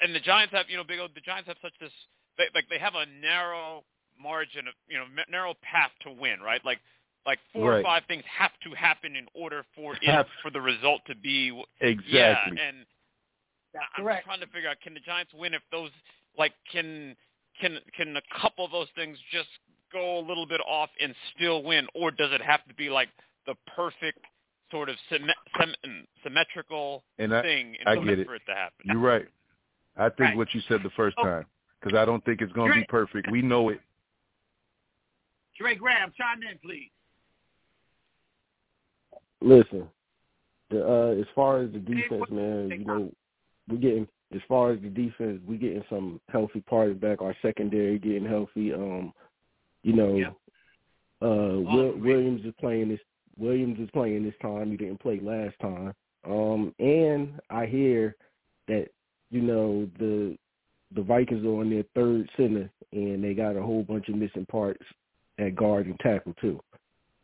And 0.00 0.14
the 0.14 0.20
Giants 0.20 0.52
have, 0.54 0.66
you 0.68 0.76
know, 0.76 0.84
Big 0.84 0.98
O, 1.00 1.06
the 1.14 1.20
Giants 1.20 1.48
have 1.48 1.56
such 1.62 1.72
this, 1.80 1.90
they, 2.38 2.44
like 2.54 2.64
they 2.68 2.78
have 2.78 2.94
a 2.94 3.06
narrow 3.20 3.84
margin 4.20 4.68
of, 4.68 4.74
you 4.88 4.98
know, 4.98 5.04
narrow 5.30 5.54
path 5.62 5.90
to 6.02 6.10
win, 6.10 6.40
right? 6.40 6.64
Like 6.64 6.78
like 7.26 7.38
four 7.52 7.70
right. 7.70 7.78
or 7.78 7.82
five 7.82 8.02
things 8.06 8.22
have 8.38 8.52
to 8.64 8.74
happen 8.76 9.16
in 9.16 9.26
order 9.34 9.64
for 9.74 9.96
it 10.00 10.26
for 10.42 10.50
the 10.50 10.60
result 10.60 11.00
to 11.06 11.14
be 11.14 11.50
exactly. 11.80 12.12
Yeah, 12.12 12.44
and 12.48 12.86
That's 13.72 13.84
I'm 13.96 14.04
correct. 14.04 14.26
trying 14.26 14.40
to 14.40 14.46
figure 14.46 14.68
out 14.68 14.80
can 14.82 14.94
the 14.94 15.00
Giants 15.00 15.32
win 15.34 15.54
if 15.54 15.62
those 15.72 15.90
like 16.38 16.52
can 16.70 17.16
can 17.60 17.78
can 17.96 18.16
a 18.16 18.40
couple 18.40 18.64
of 18.64 18.70
those 18.70 18.88
things 18.94 19.18
just 19.32 19.48
go 19.92 20.18
a 20.18 20.24
little 20.26 20.46
bit 20.46 20.60
off 20.68 20.90
and 21.00 21.14
still 21.34 21.62
win, 21.62 21.86
or 21.94 22.10
does 22.10 22.32
it 22.32 22.42
have 22.42 22.64
to 22.68 22.74
be 22.74 22.90
like 22.90 23.08
the 23.46 23.54
perfect 23.74 24.18
sort 24.70 24.88
of 24.88 24.96
symmetrical 26.22 27.04
and 27.18 27.34
I, 27.34 27.42
thing 27.42 27.76
in 27.80 27.86
I 27.86 27.96
order 27.96 28.16
get 28.16 28.26
for 28.26 28.34
it 28.34 28.42
to 28.46 28.54
happen? 28.54 28.84
You're 28.84 28.98
right. 28.98 29.26
I 29.96 30.08
think 30.08 30.20
right. 30.20 30.36
what 30.36 30.52
you 30.52 30.60
said 30.68 30.80
the 30.82 30.90
first 30.90 31.16
oh. 31.18 31.24
time 31.24 31.46
because 31.84 31.96
I 31.96 32.04
don't 32.04 32.24
think 32.24 32.40
it's 32.40 32.52
going 32.52 32.72
to 32.72 32.78
be 32.78 32.86
perfect. 32.88 33.30
We 33.30 33.42
know 33.42 33.68
it. 33.68 33.80
Trey 35.56 35.76
Graham, 35.76 36.12
chime 36.16 36.40
in, 36.42 36.58
please. 36.58 36.90
Listen, 39.44 39.86
the, 40.70 40.86
uh, 40.86 41.20
as 41.20 41.26
far 41.34 41.60
as 41.60 41.72
the 41.72 41.78
defense, 41.78 42.24
man, 42.30 42.70
you 42.70 42.84
know, 42.84 43.12
we're 43.68 43.76
getting 43.76 44.08
as 44.34 44.40
far 44.48 44.72
as 44.72 44.80
the 44.80 44.88
defense, 44.88 45.40
we're 45.46 45.58
getting 45.58 45.84
some 45.88 46.20
healthy 46.28 46.60
parts 46.62 46.98
back. 46.98 47.20
Our 47.20 47.36
secondary 47.42 47.98
getting 47.98 48.26
healthy. 48.26 48.72
Um, 48.72 49.12
you 49.82 49.92
know, 49.92 50.34
uh, 51.22 51.60
Will, 51.60 51.96
Williams 51.98 52.44
is 52.44 52.54
playing 52.58 52.88
this. 52.88 53.00
Williams 53.36 53.78
is 53.78 53.90
playing 53.92 54.24
this 54.24 54.34
time. 54.40 54.70
He 54.70 54.76
didn't 54.76 55.00
play 55.00 55.20
last 55.20 55.54
time. 55.60 55.92
Um, 56.26 56.74
and 56.78 57.38
I 57.50 57.66
hear 57.66 58.16
that 58.68 58.86
you 59.30 59.42
know 59.42 59.88
the 59.98 60.36
the 60.94 61.02
Vikings 61.02 61.44
are 61.44 61.60
on 61.60 61.70
their 61.70 61.84
third 61.94 62.28
center, 62.36 62.70
and 62.92 63.22
they 63.22 63.34
got 63.34 63.56
a 63.56 63.62
whole 63.62 63.82
bunch 63.82 64.08
of 64.08 64.14
missing 64.14 64.46
parts 64.46 64.82
at 65.38 65.54
guard 65.54 65.86
and 65.86 65.98
tackle 66.00 66.34
too. 66.40 66.60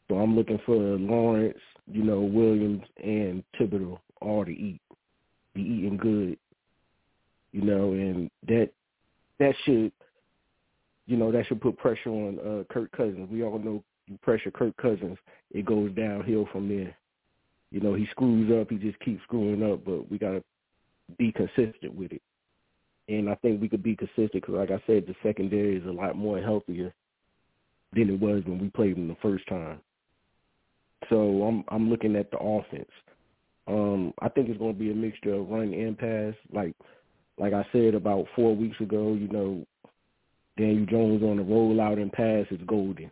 So 0.09 0.17
I'm 0.17 0.37
looking 0.37 0.61
for 0.67 0.75
Lawrence, 0.75 1.59
you 1.93 2.03
know, 2.03 2.21
Williams 2.21 2.83
and 3.03 3.43
Thibodeaux 3.59 3.99
all 4.21 4.45
to 4.45 4.51
eat, 4.51 4.81
be 5.55 5.63
eating 5.63 5.97
good, 5.97 6.39
you 7.53 7.63
know, 7.63 7.93
and 7.93 8.31
that 8.47 8.71
that 9.39 9.55
should, 9.65 9.93
you 11.07 11.17
know, 11.17 11.33
that 11.33 11.47
should 11.47 11.61
put 11.61 11.79
pressure 11.79 12.11
on 12.11 12.39
uh, 12.39 12.73
Kirk 12.73 12.91
Cousins. 12.93 13.29
We 13.31 13.43
all 13.43 13.59
know 13.59 13.83
you 14.07 14.19
pressure 14.23 14.51
Kirk 14.51 14.77
Cousins, 14.77 15.17
it 15.53 15.65
goes 15.65 15.93
downhill 15.93 16.49
from 16.53 16.69
there. 16.69 16.95
You 17.71 17.81
know, 17.81 17.95
he 17.95 18.07
screws 18.11 18.51
up, 18.61 18.71
he 18.71 18.77
just 18.77 18.99
keeps 19.01 19.23
screwing 19.23 19.63
up, 19.63 19.85
but 19.85 20.11
we 20.11 20.19
got 20.19 20.33
to 20.33 20.45
be 21.19 21.33
consistent 21.33 21.95
with 21.95 22.13
it. 22.13 22.23
And 23.09 23.29
I 23.29 23.35
think 23.37 23.61
we 23.61 23.69
could 23.69 23.83
be 23.83 23.97
consistent 23.97 24.33
because, 24.33 24.55
like 24.55 24.71
I 24.71 24.83
said, 24.87 25.07
the 25.07 25.15
secondary 25.23 25.77
is 25.77 25.87
a 25.87 25.91
lot 25.91 26.17
more 26.17 26.41
healthier 26.41 26.93
than 27.93 28.11
it 28.11 28.21
was 28.21 28.45
when 28.45 28.59
we 28.59 28.69
played 28.71 28.97
them 28.97 29.09
the 29.09 29.17
first 29.23 29.47
time. 29.49 29.81
So 31.09 31.43
I'm 31.43 31.65
I'm 31.69 31.91
looking 31.91 32.17
at 32.17 32.31
the 32.31 32.39
offense. 32.39 32.91
Um, 33.67 34.13
I 34.21 34.29
think 34.29 34.49
it's 34.49 34.59
going 34.59 34.75
to 34.75 34.79
be 34.79 34.91
a 34.91 34.95
mixture 34.95 35.35
of 35.35 35.49
run 35.49 35.73
and 35.73 35.97
pass. 35.97 36.35
Like 36.53 36.75
like 37.39 37.53
I 37.53 37.65
said 37.73 37.95
about 37.95 38.27
four 38.37 38.55
weeks 38.55 38.81
ago, 38.81 39.15
you 39.15 39.29
know, 39.29 39.67
Daniel 40.59 40.87
Jones 40.87 41.23
on 41.23 41.37
the 41.39 41.43
rollout 41.43 42.01
and 42.01 42.13
pass 42.13 42.47
is 42.51 42.61
golden. 42.67 43.11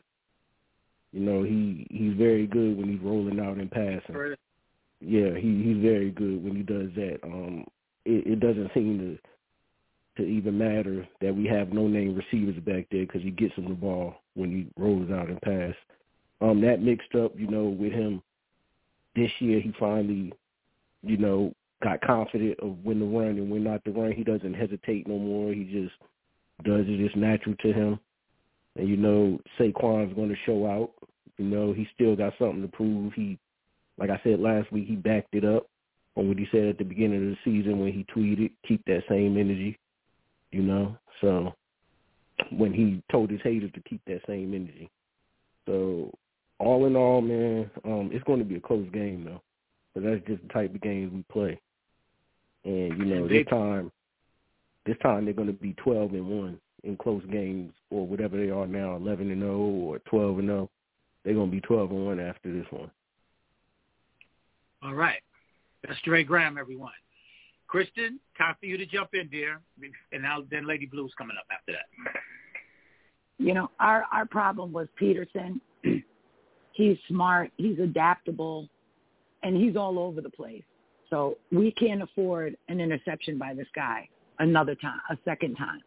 You 1.13 1.21
know, 1.21 1.43
he 1.43 1.87
he's 1.91 2.15
very 2.19 2.47
good 2.47 2.77
when 2.77 2.91
he's 2.91 3.01
rolling 3.01 3.41
out 3.41 3.57
and 3.57 3.71
passing. 3.71 4.15
Yeah, 5.01 5.35
he 5.35 5.63
he's 5.63 5.83
very 5.83 6.11
good 6.11 6.45
when 6.45 6.57
he 6.57 6.63
does 6.63 6.91
that. 6.97 7.21
Um, 7.25 7.65
it, 8.05 8.27
it 8.27 8.41
doesn't 8.41 8.71
seem 8.75 8.99
to 8.99 9.19
to 10.23 10.29
even 10.29 10.59
matter 10.59 11.09
that 11.21 11.35
we 11.35 11.47
have 11.47 11.73
no 11.73 11.87
name 11.87 12.15
receivers 12.17 12.61
back 12.65 12.87
there 12.91 13.07
because 13.07 13.23
he 13.23 13.31
gets 13.31 13.55
him 13.55 13.69
the 13.69 13.75
ball 13.75 14.17
when 14.35 14.51
he 14.51 14.67
rolls 14.77 15.11
out 15.11 15.29
and 15.29 15.41
pass. 15.41 15.75
Um, 16.41 16.61
that 16.61 16.81
mixed 16.83 17.15
up, 17.15 17.33
you 17.37 17.49
know, 17.49 17.65
with 17.65 17.93
him 17.93 18.23
this 19.17 19.31
year, 19.41 19.61
he 19.61 19.73
finally, 19.79 20.33
you 21.03 21.17
know, 21.17 21.53
got 21.83 22.01
confident 22.01 22.59
of 22.61 22.77
when 22.85 23.01
to 23.01 23.07
run 23.07 23.39
and 23.39 23.51
when 23.51 23.65
not 23.65 23.85
to 23.85 23.91
run. 23.91 24.13
He 24.13 24.25
doesn't 24.25 24.55
hesitate 24.55 25.07
no 25.07 25.19
more. 25.19 25.53
He 25.53 25.65
just 25.65 25.95
does 26.65 26.87
it. 26.87 27.01
It's 27.01 27.17
natural 27.17 27.57
to 27.61 27.73
him. 27.73 28.01
And 28.77 28.89
you 28.89 28.97
know, 28.97 29.41
Saquon's 29.59 30.15
going 30.15 30.29
to 30.29 30.37
show 30.47 30.67
out. 30.67 30.93
You 31.37 31.47
know, 31.47 31.73
he 31.73 31.89
still 31.95 32.17
got 32.17 32.35
something 32.39 32.63
to 32.63 32.69
prove. 32.69 33.13
He, 33.15 33.39
like 33.97 34.11
I 34.11 34.21
said 34.23 34.41
last 34.41 34.71
week, 34.73 34.87
he 34.87 34.97
backed 34.97 35.35
it 35.35 35.45
up 35.45 35.67
on 36.17 36.29
what 36.29 36.39
he 36.39 36.49
said 36.51 36.67
at 36.67 36.79
the 36.79 36.85
beginning 36.85 37.23
of 37.23 37.37
the 37.37 37.37
season 37.45 37.81
when 37.81 37.93
he 37.93 38.05
tweeted, 38.05 38.51
"Keep 38.67 38.85
that 38.87 39.05
same 39.09 39.37
energy." 39.37 39.79
You 40.51 40.63
know, 40.63 40.97
so 41.21 41.55
when 42.51 42.73
he 42.73 43.03
told 43.11 43.31
his 43.31 43.41
haters 43.43 43.71
to 43.75 43.81
keep 43.83 44.01
that 44.07 44.21
same 44.27 44.55
energy. 44.55 44.91
So 45.67 46.13
all 46.59 46.87
in 46.87 46.97
all, 46.97 47.21
man, 47.21 47.71
um, 47.85 48.11
it's 48.13 48.25
going 48.25 48.41
to 48.41 48.45
be 48.45 48.57
a 48.57 48.61
close 48.61 48.89
game 48.93 49.25
though, 49.25 49.41
but 49.95 50.03
that's 50.05 50.25
just 50.27 50.43
the 50.43 50.53
type 50.53 50.75
of 50.75 50.81
games 50.81 51.13
we 51.13 51.23
play. 51.31 51.61
And 52.65 52.99
you 52.99 53.05
know, 53.05 53.29
this 53.29 53.47
time, 53.47 53.93
this 54.87 54.97
time 55.03 55.25
they're 55.25 55.35
going 55.35 55.49
to 55.49 55.55
be 55.55 55.75
twelve 55.75 56.13
and 56.13 56.27
one 56.27 56.61
in 56.85 56.97
close 56.97 57.23
games 57.31 57.73
or 57.91 58.07
whatever 58.07 58.37
they 58.37 58.51
are 58.51 58.67
now, 58.67 58.97
eleven 58.97 59.31
and 59.31 59.43
zero 59.43 59.59
or 59.59 59.99
twelve 60.01 60.39
and 60.39 60.49
zero. 60.49 60.71
They're 61.25 61.35
going 61.35 61.51
to 61.51 61.55
be 61.55 61.61
twelve 61.61 61.91
and 61.91 62.07
one 62.07 62.21
after 62.21 62.53
this 62.53 62.67
one. 62.71 62.91
All 64.83 64.95
right, 64.95 65.21
that's 65.87 66.01
Trey 66.03 66.25
Graham, 66.25 66.59
everyone. 66.59 66.93
Kristen, 67.69 68.19
time 68.37 68.55
for 68.59 68.67
you 68.67 68.79
to 68.79 68.87
jump 68.87 69.11
in, 69.13 69.29
dear, 69.29 69.61
and 70.13 70.23
now 70.23 70.43
then 70.51 70.67
Lady 70.67 70.87
Blue's 70.87 71.13
coming 71.19 71.37
up 71.37 71.47
after 71.53 71.73
that. 71.73 72.13
You 73.39 73.55
know, 73.55 73.71
our 73.79 74.05
our 74.13 74.27
problem 74.27 74.73
was 74.73 74.89
Peterson. 74.97 75.61
He's 76.79 76.97
smart, 77.09 77.51
he's 77.57 77.79
adaptable, 77.81 78.69
and 79.43 79.57
he's 79.57 79.77
all 79.77 79.99
over 79.99 80.21
the 80.21 80.31
place. 80.31 80.63
So 81.11 81.37
we 81.51 81.73
can't 81.73 82.03
afford 82.03 82.57
an 82.69 82.81
interception 82.81 83.37
by 83.37 83.53
this 83.53 83.67
guy 83.75 84.09
another 84.39 84.77
time, 84.77 85.01
a 85.11 85.19
second 85.25 85.57
time. 85.57 85.81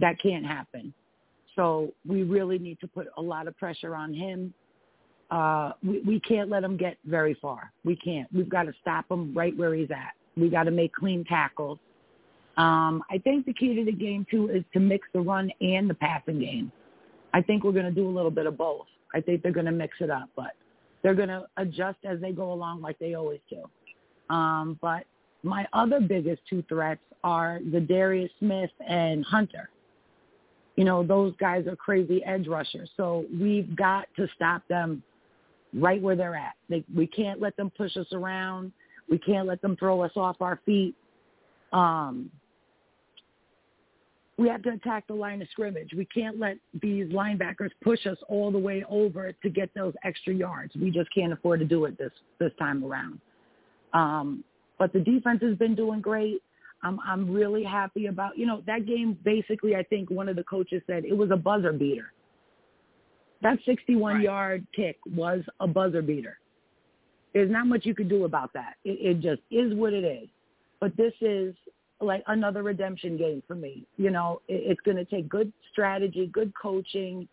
That 0.00 0.18
can't 0.20 0.46
happen. 0.46 0.94
So 1.54 1.92
we 2.06 2.22
really 2.22 2.58
need 2.58 2.80
to 2.80 2.86
put 2.86 3.08
a 3.18 3.22
lot 3.22 3.48
of 3.48 3.56
pressure 3.58 3.94
on 3.94 4.14
him. 4.14 4.54
Uh, 5.30 5.72
we, 5.84 6.00
we 6.00 6.20
can't 6.20 6.48
let 6.48 6.64
him 6.64 6.78
get 6.78 6.96
very 7.04 7.34
far. 7.34 7.70
We 7.84 7.94
can't. 7.94 8.28
We've 8.32 8.48
got 8.48 8.62
to 8.62 8.72
stop 8.80 9.10
him 9.10 9.34
right 9.36 9.54
where 9.58 9.74
he's 9.74 9.90
at. 9.90 10.12
We 10.38 10.48
got 10.48 10.64
to 10.64 10.70
make 10.70 10.94
clean 10.94 11.24
tackles. 11.24 11.78
Um, 12.56 13.02
I 13.10 13.18
think 13.18 13.44
the 13.44 13.52
key 13.52 13.74
to 13.74 13.84
the 13.84 13.92
game 13.92 14.26
too 14.30 14.48
is 14.48 14.64
to 14.72 14.80
mix 14.80 15.06
the 15.12 15.20
run 15.20 15.50
and 15.60 15.90
the 15.90 15.94
passing 15.94 16.40
game. 16.40 16.72
I 17.34 17.42
think 17.42 17.62
we're 17.62 17.72
going 17.72 17.84
to 17.84 17.92
do 17.92 18.08
a 18.08 18.14
little 18.14 18.30
bit 18.30 18.46
of 18.46 18.56
both. 18.56 18.86
I 19.14 19.20
think 19.20 19.42
they're 19.42 19.52
going 19.52 19.66
to 19.66 19.72
mix 19.72 19.96
it 20.00 20.10
up, 20.10 20.28
but 20.36 20.52
they're 21.02 21.14
going 21.14 21.28
to 21.28 21.46
adjust 21.56 21.98
as 22.04 22.20
they 22.20 22.32
go 22.32 22.52
along 22.52 22.82
like 22.82 22.98
they 22.98 23.14
always 23.14 23.40
do. 23.48 23.64
Um, 24.34 24.78
but 24.82 25.04
my 25.42 25.66
other 25.72 26.00
biggest 26.00 26.42
two 26.48 26.62
threats 26.68 27.00
are 27.24 27.60
the 27.72 27.80
Darius 27.80 28.30
Smith 28.38 28.70
and 28.86 29.24
Hunter. 29.24 29.70
You 30.76 30.84
know, 30.84 31.02
those 31.02 31.34
guys 31.40 31.66
are 31.66 31.76
crazy 31.76 32.22
edge 32.24 32.46
rushers. 32.46 32.90
So 32.96 33.24
we've 33.32 33.74
got 33.74 34.06
to 34.16 34.28
stop 34.36 34.62
them 34.68 35.02
right 35.74 36.00
where 36.00 36.16
they're 36.16 36.36
at. 36.36 36.54
They, 36.68 36.84
we 36.94 37.06
can't 37.06 37.40
let 37.40 37.56
them 37.56 37.70
push 37.76 37.96
us 37.96 38.06
around. 38.12 38.72
We 39.10 39.18
can't 39.18 39.46
let 39.46 39.60
them 39.62 39.76
throw 39.76 40.02
us 40.02 40.12
off 40.16 40.36
our 40.40 40.60
feet. 40.64 40.94
Um, 41.72 42.30
we 44.38 44.48
have 44.48 44.62
to 44.62 44.70
attack 44.70 45.06
the 45.08 45.14
line 45.14 45.42
of 45.42 45.48
scrimmage. 45.50 45.90
We 45.96 46.04
can't 46.04 46.38
let 46.38 46.58
these 46.80 47.06
linebackers 47.06 47.70
push 47.82 48.06
us 48.06 48.16
all 48.28 48.52
the 48.52 48.58
way 48.58 48.84
over 48.88 49.32
to 49.32 49.50
get 49.50 49.68
those 49.74 49.92
extra 50.04 50.32
yards. 50.32 50.74
We 50.76 50.92
just 50.92 51.12
can't 51.12 51.32
afford 51.32 51.58
to 51.60 51.66
do 51.66 51.84
it 51.86 51.98
this 51.98 52.12
this 52.38 52.52
time 52.58 52.84
around. 52.84 53.20
Um, 53.92 54.44
but 54.78 54.92
the 54.92 55.00
defense 55.00 55.42
has 55.42 55.56
been 55.56 55.74
doing 55.74 56.00
great. 56.00 56.40
I'm 56.84 57.00
I'm 57.00 57.30
really 57.30 57.64
happy 57.64 58.06
about 58.06 58.38
you 58.38 58.46
know 58.46 58.62
that 58.66 58.86
game. 58.86 59.18
Basically, 59.24 59.74
I 59.74 59.82
think 59.82 60.08
one 60.08 60.28
of 60.28 60.36
the 60.36 60.44
coaches 60.44 60.82
said 60.86 61.04
it 61.04 61.16
was 61.16 61.32
a 61.32 61.36
buzzer 61.36 61.72
beater. 61.72 62.12
That 63.42 63.58
61 63.66 64.14
right. 64.14 64.22
yard 64.22 64.66
kick 64.74 64.98
was 65.14 65.42
a 65.58 65.66
buzzer 65.66 66.02
beater. 66.02 66.38
There's 67.34 67.50
not 67.50 67.66
much 67.66 67.84
you 67.84 67.94
could 67.94 68.08
do 68.08 68.24
about 68.24 68.52
that. 68.54 68.74
It, 68.84 68.98
it 69.00 69.20
just 69.20 69.42
is 69.50 69.74
what 69.74 69.92
it 69.92 70.04
is. 70.04 70.28
But 70.80 70.96
this 70.96 71.12
is 71.20 71.54
like 72.00 72.22
another 72.26 72.62
redemption 72.62 73.16
game 73.16 73.42
for 73.46 73.54
me. 73.54 73.84
You 73.96 74.10
know, 74.10 74.40
it, 74.48 74.62
it's 74.66 74.80
going 74.82 74.96
to 74.96 75.04
take 75.04 75.28
good 75.28 75.52
strategy, 75.72 76.26
good 76.32 76.52
coaching, 76.60 77.28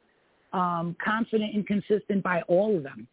um, 0.54 0.96
confident 1.04 1.54
and 1.54 1.66
consistent 1.68 2.24
by 2.24 2.42
all 2.44 2.76
of 2.76 2.84
them. 2.84 3.08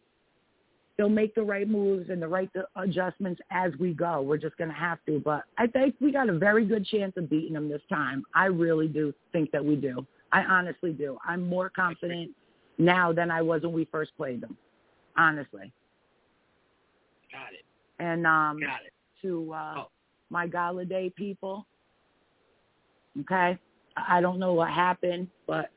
They'll 0.97 1.09
make 1.09 1.33
the 1.33 1.41
right 1.41 1.67
moves 1.67 2.09
and 2.09 2.21
the 2.21 2.27
right 2.27 2.49
adjustments 2.75 3.41
as 3.49 3.71
we 3.79 3.93
go. 3.93 4.21
We're 4.21 4.37
just 4.37 4.55
going 4.57 4.69
to 4.69 4.75
have 4.75 4.99
to. 5.07 5.19
But 5.19 5.43
I 5.57 5.65
think 5.65 5.95
we 5.99 6.11
got 6.11 6.29
a 6.29 6.37
very 6.37 6.65
good 6.65 6.85
chance 6.85 7.13
of 7.17 7.29
beating 7.29 7.53
them 7.53 7.67
this 7.67 7.81
time. 7.89 8.23
I 8.35 8.45
really 8.45 8.87
do 8.87 9.11
think 9.31 9.51
that 9.51 9.63
we 9.63 9.75
do. 9.75 10.05
I 10.31 10.43
honestly 10.43 10.91
do. 10.91 11.17
I'm 11.27 11.47
more 11.47 11.69
confident 11.69 12.31
now 12.77 13.11
than 13.11 13.31
I 13.31 13.41
was 13.41 13.63
when 13.63 13.73
we 13.73 13.85
first 13.85 14.15
played 14.17 14.41
them. 14.41 14.55
Honestly. 15.17 15.71
Got 17.31 17.53
it. 17.53 17.65
And 17.99 18.27
um, 18.27 18.59
Got 18.59 18.81
it. 18.85 18.93
to 19.23 19.51
uh, 19.53 19.73
oh 19.77 19.87
my 20.33 20.47
Golladay 20.47 21.13
people. 21.15 21.65
Okay? 23.21 23.57
I 23.95 24.19
don't 24.19 24.39
know 24.39 24.53
what 24.53 24.71
happened, 24.71 25.27
but 25.47 25.69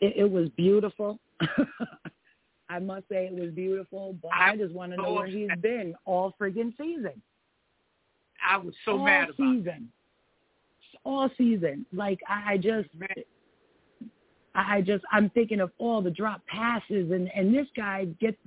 it, 0.00 0.14
it 0.16 0.30
was 0.30 0.48
beautiful. 0.56 1.20
I 2.68 2.80
must 2.80 3.08
say 3.08 3.26
it 3.26 3.32
was 3.32 3.52
beautiful, 3.52 4.16
but 4.20 4.32
I, 4.34 4.50
I 4.50 4.56
just 4.56 4.74
want 4.74 4.90
to 4.90 4.96
know 5.00 5.12
where 5.12 5.28
he's 5.28 5.48
been 5.62 5.94
all 6.04 6.34
friggin' 6.38 6.76
season. 6.76 7.22
I 8.46 8.56
was 8.56 8.74
so 8.84 8.98
all 8.98 9.04
mad 9.04 9.30
about 9.30 9.36
season. 9.36 9.88
It. 9.88 10.98
All 11.04 11.30
season. 11.38 11.86
Like 11.92 12.18
I 12.28 12.56
just 12.56 12.88
I 14.56 14.80
just 14.80 15.04
I'm 15.12 15.30
thinking 15.30 15.60
of 15.60 15.70
all 15.78 16.02
the 16.02 16.10
drop 16.10 16.44
passes 16.48 17.12
and 17.12 17.30
and 17.36 17.54
this 17.54 17.68
guy 17.76 18.06
gets 18.20 18.38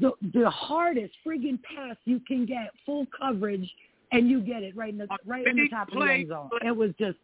the 0.00 0.12
the 0.32 0.48
hardest 0.48 1.14
friggin' 1.26 1.58
pass 1.62 1.96
you 2.04 2.20
can 2.20 2.46
get 2.46 2.70
full 2.86 3.06
coverage 3.18 3.68
and 4.14 4.30
you 4.30 4.40
get 4.40 4.62
it 4.62 4.76
right 4.76 4.92
in 4.92 4.98
the 4.98 5.08
right 5.26 5.46
in 5.46 5.56
the 5.56 5.68
top 5.68 5.88
of 5.88 5.94
the 5.94 6.12
end 6.12 6.28
zone. 6.28 6.50
It 6.64 6.74
was 6.74 6.90
just 6.98 7.18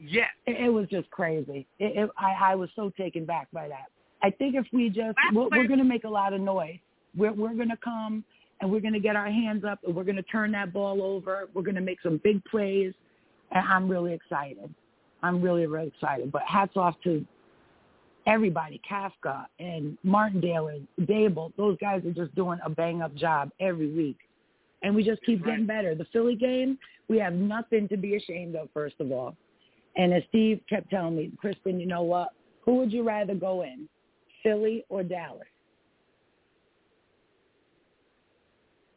yeah, 0.00 0.26
it, 0.46 0.66
it 0.66 0.68
was 0.68 0.86
just 0.88 1.10
crazy. 1.10 1.66
It, 1.78 2.04
it, 2.04 2.10
I 2.18 2.52
I 2.52 2.54
was 2.54 2.70
so 2.76 2.90
taken 2.96 3.24
back 3.24 3.48
by 3.52 3.68
that. 3.68 3.86
I 4.22 4.30
think 4.30 4.54
if 4.56 4.66
we 4.72 4.88
just 4.88 5.16
we're, 5.32 5.48
we're 5.48 5.68
going 5.68 5.78
to 5.78 5.84
make 5.84 6.04
a 6.04 6.08
lot 6.08 6.32
of 6.32 6.40
noise. 6.40 6.78
We're 7.16 7.32
we're 7.32 7.54
going 7.54 7.70
to 7.70 7.78
come 7.82 8.24
and 8.60 8.70
we're 8.70 8.80
going 8.80 8.94
to 8.94 9.00
get 9.00 9.16
our 9.16 9.30
hands 9.30 9.64
up 9.64 9.78
and 9.84 9.94
we're 9.94 10.04
going 10.04 10.16
to 10.16 10.22
turn 10.24 10.50
that 10.52 10.72
ball 10.72 11.02
over. 11.02 11.48
We're 11.54 11.62
going 11.62 11.76
to 11.76 11.80
make 11.80 11.98
some 12.02 12.20
big 12.24 12.44
plays, 12.44 12.92
and 13.52 13.66
I'm 13.66 13.88
really 13.88 14.12
excited. 14.12 14.72
I'm 15.22 15.40
really 15.40 15.66
really 15.66 15.88
excited. 15.88 16.32
But 16.32 16.42
hats 16.42 16.76
off 16.76 16.96
to 17.04 17.24
everybody, 18.26 18.80
Kafka 18.88 19.46
and 19.58 19.96
Martindale 20.02 20.68
and 20.68 20.86
Daboll. 21.08 21.52
Those 21.56 21.76
guys 21.80 22.04
are 22.04 22.12
just 22.12 22.34
doing 22.34 22.58
a 22.64 22.70
bang 22.70 23.02
up 23.02 23.14
job 23.14 23.50
every 23.60 23.90
week 23.90 24.18
and 24.82 24.94
we 24.94 25.02
just 25.02 25.22
keep 25.24 25.44
getting 25.44 25.66
better. 25.66 25.94
The 25.94 26.06
Philly 26.12 26.36
game, 26.36 26.78
we 27.08 27.18
have 27.18 27.32
nothing 27.32 27.88
to 27.88 27.96
be 27.96 28.16
ashamed 28.16 28.54
of, 28.56 28.68
first 28.72 28.96
of 29.00 29.10
all. 29.10 29.36
And 29.96 30.12
as 30.12 30.22
Steve 30.28 30.60
kept 30.68 30.90
telling 30.90 31.16
me, 31.16 31.32
Kristen, 31.38 31.80
you 31.80 31.86
know 31.86 32.02
what? 32.02 32.28
Who 32.64 32.76
would 32.76 32.92
you 32.92 33.02
rather 33.02 33.34
go 33.34 33.62
in, 33.62 33.88
Philly 34.42 34.84
or 34.88 35.02
Dallas? 35.02 35.46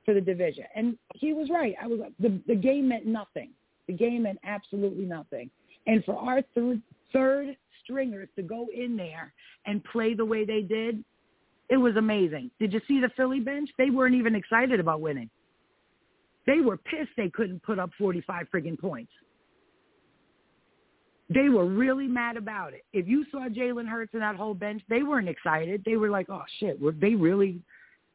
For 0.06 0.14
the 0.14 0.22
division. 0.22 0.66
And 0.76 0.98
he 1.16 1.34
was 1.34 1.50
right. 1.50 1.76
I 1.82 1.88
was 1.88 2.00
the 2.20 2.42
the 2.48 2.56
game 2.56 2.88
meant 2.88 3.06
nothing. 3.06 3.52
The 3.88 3.94
game 3.94 4.24
meant 4.24 4.40
absolutely 4.44 5.06
nothing. 5.06 5.50
And 5.88 6.04
for 6.04 6.16
our 6.16 6.42
third 6.56 6.82
third 7.14 7.56
stringers 7.84 8.28
to 8.36 8.42
go 8.42 8.68
in 8.76 8.98
there 8.98 9.34
and 9.66 9.84
play 9.84 10.14
the 10.14 10.26
way 10.26 10.44
they 10.44 10.62
did, 10.62 11.04
it 11.70 11.78
was 11.78 11.96
amazing. 11.96 12.52
Did 12.60 12.74
you 12.74 12.82
see 12.88 13.00
the 13.00 13.10
Philly 13.16 13.40
bench? 13.40 13.70
They 13.78 13.90
weren't 13.90 14.16
even 14.16 14.36
excited 14.36 14.80
about 14.80 15.02
winning. 15.02 15.30
They 16.46 16.60
were 16.60 16.78
pissed 16.78 17.12
they 17.18 17.30
couldn't 17.30 17.62
put 17.64 17.80
up 17.80 17.92
45 17.98 18.48
friggin' 18.54 18.80
points. 18.80 19.12
They 21.34 21.50
were 21.50 21.66
really 21.66 22.08
mad 22.08 22.36
about 22.36 22.74
it. 22.74 22.84
If 22.92 23.08
you 23.08 23.26
saw 23.32 23.48
Jalen 23.48 23.88
Hurts 23.88 24.14
and 24.14 24.22
that 24.22 24.36
whole 24.36 24.54
bench, 24.54 24.82
they 24.90 25.04
weren't 25.04 25.30
excited. 25.30 25.82
They 25.86 25.96
were 25.96 26.10
like, 26.10 26.30
"Oh 26.30 26.44
shit, 26.60 26.78
they 27.00 27.16
really, 27.16 27.62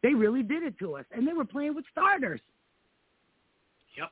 they 0.02 0.12
really 0.12 0.42
did 0.42 0.62
it 0.62 0.78
to 0.80 0.96
us," 0.96 1.06
and 1.12 1.26
they 1.26 1.32
were 1.32 1.44
playing 1.44 1.74
with 1.74 1.86
starters. 1.90 2.40
Yep, 3.96 4.10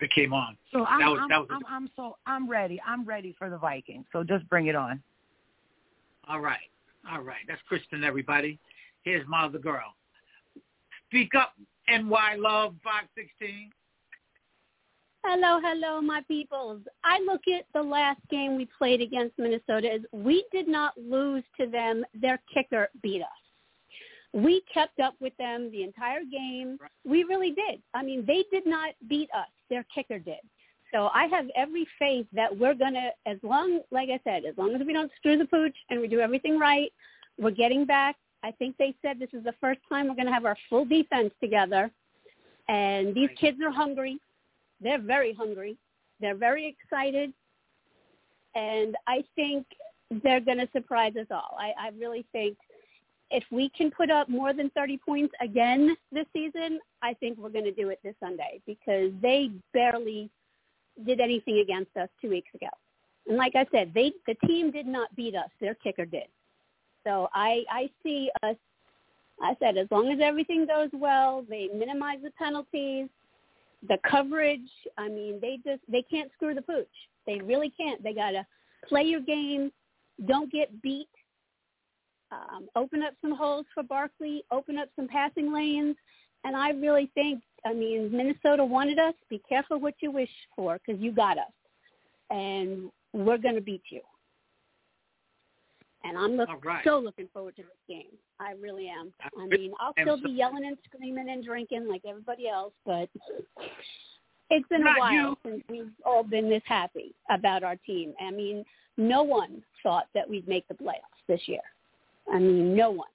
they 0.00 0.08
came 0.12 0.32
on. 0.32 0.56
So 0.72 0.84
I'm, 0.86 0.98
that 1.00 1.08
was, 1.08 1.20
I'm, 1.22 1.28
that 1.28 1.38
was 1.38 1.48
I'm, 1.52 1.66
I'm 1.66 1.90
so 1.94 2.16
I'm 2.26 2.50
ready. 2.50 2.80
I'm 2.84 3.04
ready 3.04 3.32
for 3.38 3.48
the 3.48 3.58
Vikings. 3.58 4.06
So 4.12 4.24
just 4.24 4.48
bring 4.48 4.66
it 4.66 4.74
on. 4.74 5.00
All 6.28 6.40
right, 6.40 6.58
all 7.08 7.20
right. 7.20 7.44
That's 7.46 7.62
Kristen, 7.68 8.02
everybody. 8.02 8.58
Here's 9.04 9.26
my 9.28 9.44
other 9.44 9.60
girl. 9.60 9.94
Speak 11.08 11.36
up, 11.36 11.52
NY 11.88 12.36
Love 12.36 12.74
516. 12.82 13.70
Hello, 15.24 15.60
hello, 15.62 16.00
my 16.00 16.22
peoples. 16.28 16.82
I 17.02 17.18
look 17.26 17.42
at 17.52 17.64
the 17.74 17.82
last 17.82 18.20
game 18.30 18.56
we 18.56 18.68
played 18.78 19.00
against 19.00 19.38
Minnesota 19.38 19.92
as 19.92 20.00
we 20.12 20.44
did 20.52 20.68
not 20.68 20.92
lose 20.96 21.42
to 21.60 21.66
them. 21.66 22.04
Their 22.14 22.40
kicker 22.52 22.88
beat 23.02 23.22
us. 23.22 23.28
We 24.32 24.62
kept 24.72 25.00
up 25.00 25.14
with 25.20 25.36
them 25.36 25.70
the 25.72 25.82
entire 25.82 26.22
game. 26.30 26.78
We 27.04 27.24
really 27.24 27.50
did. 27.50 27.82
I 27.94 28.02
mean, 28.02 28.24
they 28.26 28.44
did 28.52 28.66
not 28.66 28.94
beat 29.08 29.28
us. 29.36 29.48
Their 29.70 29.84
kicker 29.94 30.18
did. 30.18 30.40
So 30.94 31.08
I 31.12 31.26
have 31.26 31.46
every 31.56 31.86
faith 31.98 32.26
that 32.32 32.56
we're 32.56 32.74
going 32.74 32.94
to, 32.94 33.10
as 33.26 33.38
long, 33.42 33.80
like 33.90 34.08
I 34.10 34.20
said, 34.22 34.44
as 34.44 34.56
long 34.56 34.74
as 34.74 34.86
we 34.86 34.92
don't 34.92 35.10
screw 35.16 35.36
the 35.36 35.46
pooch 35.46 35.76
and 35.90 36.00
we 36.00 36.06
do 36.06 36.20
everything 36.20 36.58
right, 36.58 36.92
we're 37.38 37.50
getting 37.50 37.84
back 37.84 38.16
I 38.42 38.52
think 38.52 38.76
they 38.78 38.94
said 39.02 39.18
this 39.18 39.30
is 39.32 39.44
the 39.44 39.54
first 39.60 39.80
time 39.88 40.08
we're 40.08 40.14
going 40.14 40.26
to 40.26 40.32
have 40.32 40.44
our 40.44 40.56
full 40.68 40.84
defense 40.84 41.32
together. 41.40 41.90
And 42.68 43.14
these 43.14 43.30
kids 43.40 43.58
are 43.64 43.70
hungry. 43.70 44.18
They're 44.80 45.00
very 45.00 45.32
hungry. 45.32 45.76
They're 46.20 46.36
very 46.36 46.66
excited. 46.66 47.32
And 48.54 48.96
I 49.06 49.24
think 49.34 49.66
they're 50.22 50.40
going 50.40 50.58
to 50.58 50.68
surprise 50.72 51.14
us 51.20 51.26
all. 51.30 51.56
I, 51.58 51.72
I 51.78 51.90
really 51.98 52.24
think 52.32 52.56
if 53.30 53.44
we 53.50 53.68
can 53.70 53.90
put 53.90 54.10
up 54.10 54.28
more 54.28 54.52
than 54.52 54.70
30 54.70 54.98
points 54.98 55.34
again 55.40 55.96
this 56.12 56.26
season, 56.32 56.78
I 57.02 57.14
think 57.14 57.38
we're 57.38 57.50
going 57.50 57.64
to 57.64 57.72
do 57.72 57.88
it 57.88 57.98
this 58.04 58.14
Sunday 58.20 58.60
because 58.66 59.10
they 59.20 59.50
barely 59.72 60.30
did 61.04 61.20
anything 61.20 61.58
against 61.58 61.96
us 61.96 62.08
two 62.20 62.30
weeks 62.30 62.48
ago. 62.54 62.68
And 63.26 63.36
like 63.36 63.56
I 63.56 63.66
said, 63.72 63.92
they 63.94 64.12
the 64.26 64.34
team 64.46 64.70
did 64.70 64.86
not 64.86 65.14
beat 65.16 65.34
us. 65.34 65.50
Their 65.60 65.74
kicker 65.74 66.04
did. 66.04 66.28
So 67.06 67.28
I, 67.32 67.62
I 67.70 67.88
see 68.02 68.30
us, 68.42 68.56
I 69.40 69.54
said, 69.60 69.76
as 69.76 69.86
long 69.90 70.10
as 70.10 70.18
everything 70.20 70.66
goes 70.66 70.88
well, 70.92 71.44
they 71.48 71.68
minimize 71.72 72.18
the 72.22 72.32
penalties, 72.32 73.08
the 73.86 73.98
coverage. 74.10 74.68
I 74.98 75.08
mean, 75.08 75.38
they 75.40 75.58
just, 75.64 75.82
they 75.88 76.02
can't 76.02 76.30
screw 76.34 76.54
the 76.54 76.62
pooch. 76.62 76.86
They 77.26 77.38
really 77.38 77.72
can't. 77.78 78.02
They 78.02 78.12
got 78.12 78.30
to 78.30 78.44
play 78.88 79.02
your 79.02 79.20
game. 79.20 79.70
Don't 80.26 80.50
get 80.50 80.82
beat. 80.82 81.08
Um, 82.32 82.66
open 82.74 83.02
up 83.04 83.14
some 83.20 83.36
holes 83.36 83.66
for 83.72 83.84
Barkley. 83.84 84.42
Open 84.50 84.76
up 84.76 84.88
some 84.96 85.06
passing 85.06 85.52
lanes. 85.54 85.96
And 86.42 86.56
I 86.56 86.70
really 86.70 87.10
think, 87.14 87.40
I 87.64 87.72
mean, 87.72 88.10
Minnesota 88.10 88.64
wanted 88.64 88.98
us. 88.98 89.14
Be 89.30 89.40
careful 89.48 89.78
what 89.78 89.94
you 90.00 90.10
wish 90.10 90.30
for 90.56 90.78
because 90.84 91.00
you 91.00 91.12
got 91.12 91.38
us. 91.38 91.44
And 92.30 92.90
we're 93.12 93.38
going 93.38 93.54
to 93.54 93.60
beat 93.60 93.82
you 93.90 94.00
and 96.08 96.18
I'm 96.18 96.36
look, 96.36 96.64
right. 96.64 96.84
so 96.84 96.98
looking 96.98 97.28
forward 97.32 97.56
to 97.56 97.62
this 97.62 97.70
game. 97.88 98.12
I 98.40 98.52
really 98.60 98.88
am. 98.88 99.12
I 99.38 99.46
mean, 99.46 99.72
I'll 99.80 99.94
still 100.00 100.20
be 100.22 100.30
yelling 100.30 100.66
and 100.66 100.76
screaming 100.84 101.30
and 101.30 101.44
drinking 101.44 101.88
like 101.88 102.02
everybody 102.08 102.48
else, 102.48 102.72
but 102.84 103.08
It's 104.50 104.68
been 104.68 104.84
Not 104.84 104.96
a 104.96 105.00
while 105.00 105.12
you. 105.12 105.36
since 105.44 105.62
we've 105.68 105.90
all 106.04 106.22
been 106.22 106.48
this 106.48 106.62
happy 106.66 107.14
about 107.30 107.64
our 107.64 107.76
team. 107.76 108.14
I 108.20 108.30
mean, 108.30 108.64
no 108.96 109.22
one 109.22 109.62
thought 109.82 110.06
that 110.14 110.28
we'd 110.28 110.46
make 110.46 110.66
the 110.68 110.74
playoffs 110.74 111.26
this 111.28 111.40
year. 111.46 111.60
I 112.32 112.38
mean, 112.38 112.76
no 112.76 112.90
one. 112.90 113.08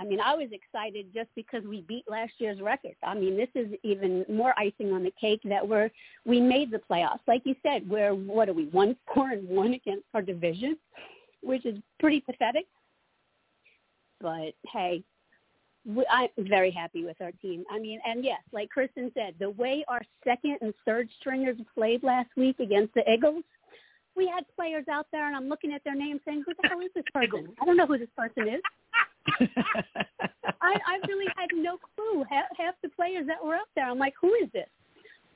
I 0.00 0.04
mean, 0.04 0.20
I 0.20 0.36
was 0.36 0.48
excited 0.52 1.06
just 1.12 1.28
because 1.34 1.64
we 1.64 1.80
beat 1.82 2.04
last 2.08 2.32
year's 2.38 2.60
record. 2.60 2.94
I 3.02 3.14
mean, 3.14 3.36
this 3.36 3.48
is 3.56 3.66
even 3.82 4.24
more 4.28 4.54
icing 4.56 4.92
on 4.92 5.02
the 5.02 5.12
cake 5.20 5.40
that 5.44 5.66
we're 5.66 5.90
we 6.24 6.40
made 6.40 6.70
the 6.70 6.80
playoffs. 6.88 7.18
Like 7.26 7.42
you 7.44 7.56
said, 7.64 7.88
we're 7.88 8.14
what 8.14 8.48
are 8.48 8.52
we 8.52 8.66
one 8.66 8.94
four 9.12 9.30
and 9.30 9.48
one 9.48 9.74
against 9.74 10.04
our 10.14 10.22
division, 10.22 10.78
which 11.42 11.64
is 11.66 11.78
pretty 12.00 12.20
pathetic. 12.20 12.66
But 14.20 14.54
hey, 14.72 15.02
we, 15.84 16.04
I'm 16.10 16.28
very 16.38 16.70
happy 16.70 17.04
with 17.04 17.20
our 17.20 17.32
team. 17.32 17.64
I 17.70 17.78
mean, 17.78 18.00
and 18.04 18.24
yes, 18.24 18.40
like 18.52 18.70
Kristen 18.70 19.10
said, 19.14 19.34
the 19.38 19.50
way 19.50 19.84
our 19.88 20.02
second 20.24 20.58
and 20.60 20.74
third 20.84 21.08
stringers 21.20 21.56
played 21.74 22.02
last 22.02 22.30
week 22.36 22.60
against 22.60 22.94
the 22.94 23.10
Eagles, 23.10 23.44
we 24.16 24.26
had 24.26 24.44
players 24.56 24.84
out 24.90 25.06
there, 25.12 25.26
and 25.26 25.36
I'm 25.36 25.48
looking 25.48 25.72
at 25.72 25.84
their 25.84 25.94
names 25.94 26.20
saying, 26.24 26.42
"Who 26.46 26.52
the 26.60 26.68
hell 26.68 26.80
is 26.80 26.90
this 26.94 27.04
person? 27.14 27.48
I 27.60 27.64
don't 27.64 27.76
know 27.76 27.86
who 27.86 27.98
this 27.98 28.08
person 28.16 28.48
is." 28.48 28.60
I, 30.60 30.74
I 30.86 30.98
really 31.06 31.26
had 31.36 31.48
no 31.54 31.78
clue. 31.94 32.24
Half, 32.28 32.46
half 32.56 32.74
the 32.82 32.88
players 32.90 33.26
that 33.26 33.44
were 33.44 33.54
up 33.54 33.68
there, 33.74 33.88
I'm 33.88 33.98
like, 33.98 34.14
who 34.20 34.34
is 34.34 34.50
this? 34.52 34.68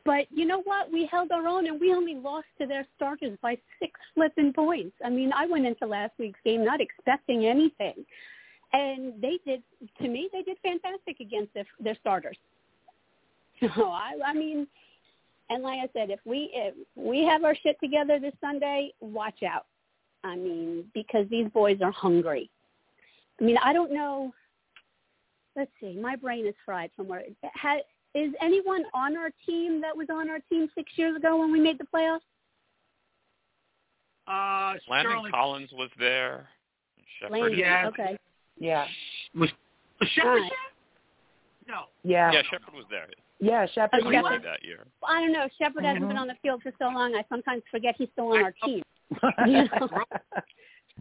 But 0.05 0.27
you 0.31 0.47
know 0.47 0.62
what? 0.62 0.93
We 0.93 1.07
held 1.07 1.31
our 1.31 1.47
own, 1.47 1.67
and 1.67 1.81
we 1.81 1.95
only 1.95 2.15
lost 2.15 2.47
to 2.61 2.67
their 2.67 2.87
starters 2.97 3.38
by 3.41 3.57
six 3.79 3.93
flipping 4.15 4.53
points. 4.53 4.97
I 5.05 5.11
mean, 5.11 5.33
I 5.33 5.47
went 5.47 5.67
into 5.67 5.87
last 5.87 6.12
week's 6.19 6.41
game 6.45 6.65
not 6.65 6.81
expecting 6.81 7.47
anything, 7.47 8.05
and 8.73 9.15
they 9.21 9.38
did. 9.47 9.62
To 10.01 10.09
me, 10.09 10.29
they 10.33 10.43
did 10.43 10.57
fantastic 10.62 11.21
against 11.21 11.55
their, 11.55 11.67
their 11.81 11.97
starters. 12.01 12.37
So 13.77 13.91
I, 13.91 14.15
I 14.27 14.35
mean, 14.35 14.67
and 15.49 15.62
like 15.62 15.79
I 15.79 15.88
said, 15.93 16.11
if 16.11 16.19
we 16.25 16.51
if 16.53 16.75
we 16.97 17.25
have 17.25 17.45
our 17.45 17.55
shit 17.55 17.79
together 17.79 18.19
this 18.19 18.35
Sunday, 18.41 18.93
watch 19.01 19.45
out. 19.45 19.67
I 20.25 20.35
mean, 20.35 20.85
because 20.95 21.29
these 21.29 21.49
boys 21.49 21.79
are 21.81 21.93
hungry. 21.93 22.51
I 23.41 23.45
mean, 23.45 23.57
I 23.62 23.73
don't 23.73 23.93
know. 23.93 24.33
Let's 25.55 25.71
see. 25.81 25.97
My 26.01 26.17
brain 26.17 26.47
is 26.47 26.55
fried 26.65 26.91
from 26.97 27.09
where. 27.09 27.23
Ha, 27.55 27.77
is 28.14 28.33
anyone 28.40 28.85
on 28.94 29.16
our 29.16 29.31
team 29.46 29.81
that 29.81 29.96
was 29.96 30.09
on 30.11 30.29
our 30.29 30.38
team 30.51 30.68
six 30.75 30.92
years 30.96 31.16
ago 31.16 31.38
when 31.38 31.53
we 31.53 31.61
made 31.61 31.79
the 31.79 31.85
playoffs? 31.85 32.20
Uh, 34.29 34.79
Landon 34.88 35.12
Sterling 35.12 35.33
Collins 35.33 35.70
was 35.72 35.90
there. 35.98 36.48
Shepard 37.20 37.40
Landon. 37.40 37.59
Yeah. 37.59 37.88
Okay. 37.88 38.18
Yeah. 38.59 38.87
was, 39.35 39.51
was 40.01 40.09
Shepard 40.11 40.42
there? 40.42 41.75
No. 41.75 41.83
Yeah. 42.05 42.31
Yeah, 42.33 42.42
Shepard 42.51 42.75
was 42.75 42.85
there. 42.90 43.07
Yeah, 43.40 43.66
Shepard. 43.75 44.03
Oh, 44.05 44.11
He 44.11 44.16
Shepard. 44.16 44.44
that 44.44 44.64
year. 44.64 44.85
I 45.07 45.20
don't 45.20 45.33
know. 45.33 45.48
Shepard 45.59 45.85
hasn't 45.85 46.07
been 46.07 46.16
on 46.16 46.29
the 46.29 46.37
field 46.42 46.62
for 46.62 46.72
so 46.79 46.85
long. 46.85 47.14
I 47.14 47.25
sometimes 47.29 47.62
forget 47.70 47.96
he's 47.98 48.09
still 48.12 48.33
on 48.33 48.42
our 48.42 48.55
team. 48.64 48.83
You 49.46 49.64
know? 49.64 49.88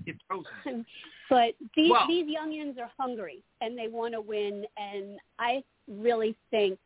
It's 0.06 0.20
frozen. 0.28 0.86
But 1.30 1.54
these 1.76 1.92
Well- 1.92 2.08
these 2.08 2.26
youngins 2.26 2.80
are 2.80 2.90
hungry 2.98 3.44
and 3.60 3.78
they 3.78 3.88
want 3.88 4.14
to 4.14 4.22
win. 4.22 4.66
And 4.78 5.20
I 5.38 5.64
really 5.88 6.36
think 6.50 6.80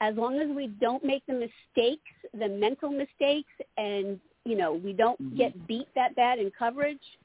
as 0.00 0.14
long 0.16 0.40
as 0.40 0.48
we 0.54 0.66
don't 0.66 1.04
make 1.04 1.24
the 1.26 1.32
mistakes, 1.32 2.10
the 2.32 2.48
mental 2.48 2.90
mistakes, 2.90 3.52
and 3.76 4.20
you 4.44 4.56
know 4.56 4.74
we 4.74 4.92
don't 4.92 5.20
Mhm. 5.20 5.36
get 5.36 5.66
beat 5.66 5.88
that 5.94 6.14
bad 6.14 6.38
in 6.38 6.50
coverage, 6.50 7.18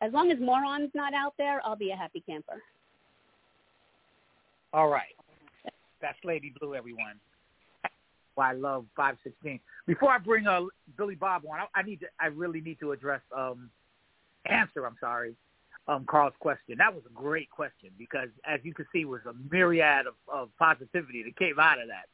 as 0.00 0.12
long 0.12 0.30
as 0.30 0.38
Moron's 0.38 0.94
not 0.94 1.12
out 1.14 1.34
there, 1.38 1.60
I'll 1.64 1.76
be 1.76 1.90
a 1.90 1.96
happy 1.96 2.20
camper. 2.20 2.62
All 4.72 4.88
right. 4.88 5.16
That's 6.00 6.18
Lady 6.24 6.50
Blue, 6.60 6.74
everyone. 6.74 7.18
NY 8.36 8.52
Love 8.52 8.86
516. 8.94 9.60
Before 9.86 10.10
I 10.12 10.18
bring 10.18 10.46
uh, 10.46 10.62
Billy 10.96 11.16
Bob 11.16 11.42
on, 11.50 11.58
I, 11.58 11.80
I 11.80 11.82
need 11.82 12.00
to. 12.00 12.06
I 12.20 12.26
really 12.26 12.60
need 12.60 12.78
to 12.80 12.92
address 12.92 13.20
um, 13.36 13.70
answer. 14.46 14.86
I'm 14.86 14.96
sorry, 15.00 15.34
um, 15.88 16.04
Carl's 16.08 16.34
question. 16.38 16.76
That 16.78 16.94
was 16.94 17.02
a 17.06 17.12
great 17.12 17.50
question 17.50 17.90
because, 17.98 18.28
as 18.44 18.60
you 18.62 18.74
can 18.74 18.86
see, 18.92 19.06
was 19.06 19.22
a 19.26 19.32
myriad 19.50 20.06
of, 20.06 20.14
of 20.32 20.50
positivity 20.58 21.22
that 21.24 21.36
came 21.36 21.58
out 21.58 21.80
of 21.80 21.88
that. 21.88 22.06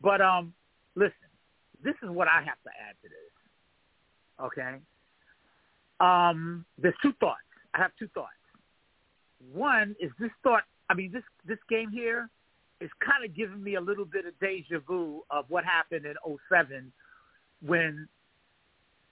But 0.00 0.20
um, 0.20 0.54
listen, 0.94 1.12
this 1.82 1.94
is 2.02 2.10
what 2.10 2.28
I 2.28 2.38
have 2.38 2.62
to 2.62 2.70
add 2.88 2.94
to 3.02 3.08
this. 3.08 4.44
Okay. 4.44 4.76
Um, 5.98 6.64
there's 6.78 6.94
two 7.02 7.12
thoughts. 7.18 7.40
I 7.74 7.78
have 7.78 7.90
two 7.98 8.08
thoughts. 8.14 8.30
One 9.52 9.96
is 10.00 10.10
this 10.20 10.30
thought. 10.42 10.62
I 10.88 10.94
mean, 10.94 11.10
this 11.12 11.24
this 11.44 11.58
game 11.68 11.90
here 11.90 12.30
is 12.80 12.90
kind 13.04 13.24
of 13.24 13.34
giving 13.34 13.62
me 13.62 13.74
a 13.74 13.80
little 13.80 14.04
bit 14.04 14.26
of 14.26 14.38
deja 14.38 14.78
vu 14.86 15.24
of 15.30 15.46
what 15.48 15.64
happened 15.64 16.06
in 16.06 16.14
'07 16.48 16.92
when 17.62 18.08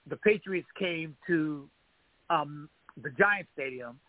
the 0.07 0.15
Patriots 0.17 0.67
came 0.77 1.15
to 1.27 1.67
um, 2.29 2.69
the 3.01 3.09
Giant 3.11 3.47
Stadium 3.53 3.99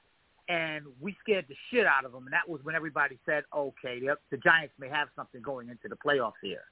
and 0.49 0.85
we 1.01 1.17
scared 1.21 1.47
the 1.49 1.57
shit 1.71 1.87
out 1.87 2.05
of 2.05 2.13
them. 2.13 2.25
And 2.25 2.33
that 2.33 2.49
was 2.49 2.61
when 2.63 2.75
everybody 2.75 3.19
said, 3.27 3.45
"Okay, 3.55 4.01
the, 4.01 4.17
the 4.31 4.37
Giants 4.39 4.75
may 4.79 4.89
have 4.89 5.09
something 5.17 5.43
going 5.43 5.69
into 5.69 5.89
the 5.89 5.97
playoffs 5.97 6.41
here." 6.43 6.65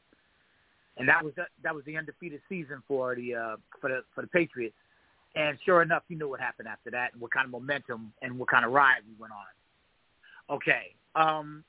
And 0.97 1.09
that 1.09 1.25
was 1.25 1.35
the, 1.35 1.45
that 1.63 1.75
was 1.75 1.85
the 1.85 1.97
undefeated 1.97 2.41
season 2.49 2.83
for 2.87 3.15
the 3.15 3.35
uh, 3.35 3.57
for 3.81 3.91
the 3.91 4.01
for 4.15 4.23
the 4.23 4.29
Patriots. 4.29 4.77
And 5.35 5.59
sure 5.65 5.83
enough, 5.83 6.05
you 6.09 6.17
know 6.17 6.29
what 6.29 6.41
happened 6.41 6.69
after 6.69 6.91
that, 6.93 7.13
and 7.13 7.21
what 7.21 7.33
kind 7.33 7.45
of 7.45 7.51
momentum 7.51 8.13
and 8.23 8.39
what 8.39 8.49
kind 8.49 8.65
of 8.65 8.71
ride 8.71 9.01
we 9.07 9.15
went 9.19 9.33
on. 9.33 10.57
Okay. 10.57 10.95
Um, 11.17 11.65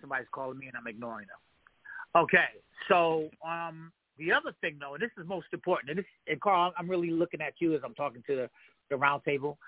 somebody's 0.00 0.28
calling 0.30 0.58
me, 0.58 0.68
and 0.68 0.76
I'm 0.76 0.86
ignoring 0.86 1.26
them. 1.26 2.22
Okay. 2.22 2.62
So 2.88 3.28
um, 3.44 3.90
the 4.18 4.32
other 4.32 4.54
thing, 4.60 4.76
though, 4.78 4.94
and 4.94 5.02
this 5.02 5.10
is 5.18 5.26
most 5.26 5.46
important, 5.52 5.90
and, 5.90 5.98
this, 5.98 6.06
and 6.28 6.40
Carl, 6.40 6.72
I'm 6.78 6.88
really 6.88 7.10
looking 7.10 7.40
at 7.40 7.54
you 7.58 7.74
as 7.74 7.80
I'm 7.84 7.94
talking 7.94 8.22
to 8.28 8.36
the, 8.36 8.50
the 8.92 8.96
round 8.96 9.24
table. 9.24 9.58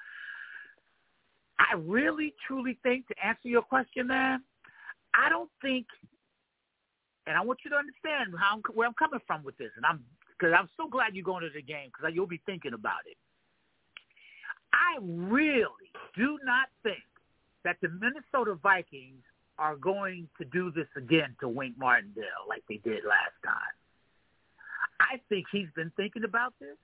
I 1.58 1.76
really, 1.76 2.34
truly 2.46 2.78
think, 2.82 3.08
to 3.08 3.14
answer 3.24 3.48
your 3.48 3.62
question, 3.62 4.06
man, 4.08 4.42
I 5.14 5.28
don't 5.28 5.50
think, 5.62 5.86
and 7.26 7.36
I 7.36 7.40
want 7.42 7.60
you 7.64 7.70
to 7.70 7.76
understand 7.76 8.34
how 8.38 8.56
I'm, 8.56 8.62
where 8.74 8.86
I'm 8.86 8.94
coming 8.94 9.20
from 9.26 9.42
with 9.44 9.56
this, 9.56 9.70
and 9.76 9.84
I'm 9.86 10.04
because 10.36 10.52
I'm 10.58 10.68
so 10.76 10.88
glad 10.88 11.14
you're 11.14 11.24
going 11.24 11.42
to 11.42 11.50
the 11.54 11.62
game 11.62 11.90
because 11.94 12.12
you'll 12.14 12.26
be 12.26 12.40
thinking 12.44 12.74
about 12.74 13.06
it. 13.06 13.16
I 14.72 14.98
really 15.00 15.90
do 16.16 16.38
not 16.44 16.68
think 16.82 17.04
that 17.62 17.76
the 17.80 17.88
Minnesota 17.88 18.58
Vikings 18.60 19.22
are 19.58 19.76
going 19.76 20.28
to 20.38 20.44
do 20.46 20.72
this 20.72 20.88
again 20.96 21.36
to 21.40 21.48
Wink 21.48 21.78
Martindale 21.78 22.44
like 22.48 22.64
they 22.68 22.78
did 22.78 23.04
last 23.04 23.38
time. 23.44 23.74
I 25.00 25.20
think 25.28 25.46
he's 25.52 25.68
been 25.76 25.92
thinking 25.96 26.24
about 26.24 26.54
this. 26.60 26.76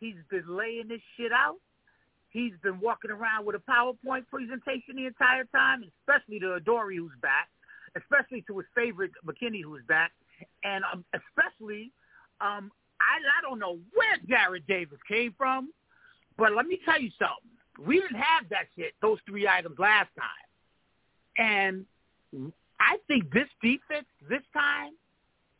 He's 0.00 0.16
been 0.30 0.44
laying 0.48 0.88
this 0.88 1.00
shit 1.16 1.32
out. 1.32 1.56
He's 2.30 2.52
been 2.62 2.78
walking 2.80 3.10
around 3.10 3.46
with 3.46 3.56
a 3.56 3.70
PowerPoint 3.70 4.26
presentation 4.30 4.96
the 4.96 5.06
entire 5.06 5.44
time, 5.44 5.82
especially 6.00 6.38
to 6.40 6.54
Adoree 6.54 6.98
who's 6.98 7.12
back, 7.22 7.48
especially 7.96 8.42
to 8.48 8.58
his 8.58 8.66
favorite 8.74 9.12
McKinney 9.26 9.62
who's 9.64 9.82
back, 9.88 10.12
and 10.62 10.84
um, 10.92 11.04
especially 11.14 11.90
um, 12.40 12.70
I, 13.00 13.18
I 13.38 13.42
don't 13.42 13.58
know 13.58 13.78
where 13.94 14.18
Jarrad 14.28 14.66
Davis 14.66 14.98
came 15.08 15.34
from, 15.36 15.70
but 16.36 16.54
let 16.54 16.66
me 16.66 16.78
tell 16.84 17.00
you 17.00 17.10
something. 17.18 17.86
We 17.86 18.00
didn't 18.00 18.16
have 18.20 18.48
that 18.50 18.66
shit, 18.76 18.92
those 19.00 19.18
three 19.26 19.48
items 19.48 19.78
last 19.78 20.10
time. 20.18 20.48
And 21.38 21.86
I 22.80 22.98
think 23.06 23.32
this 23.32 23.48
defense 23.62 24.06
this 24.28 24.42
time 24.52 24.92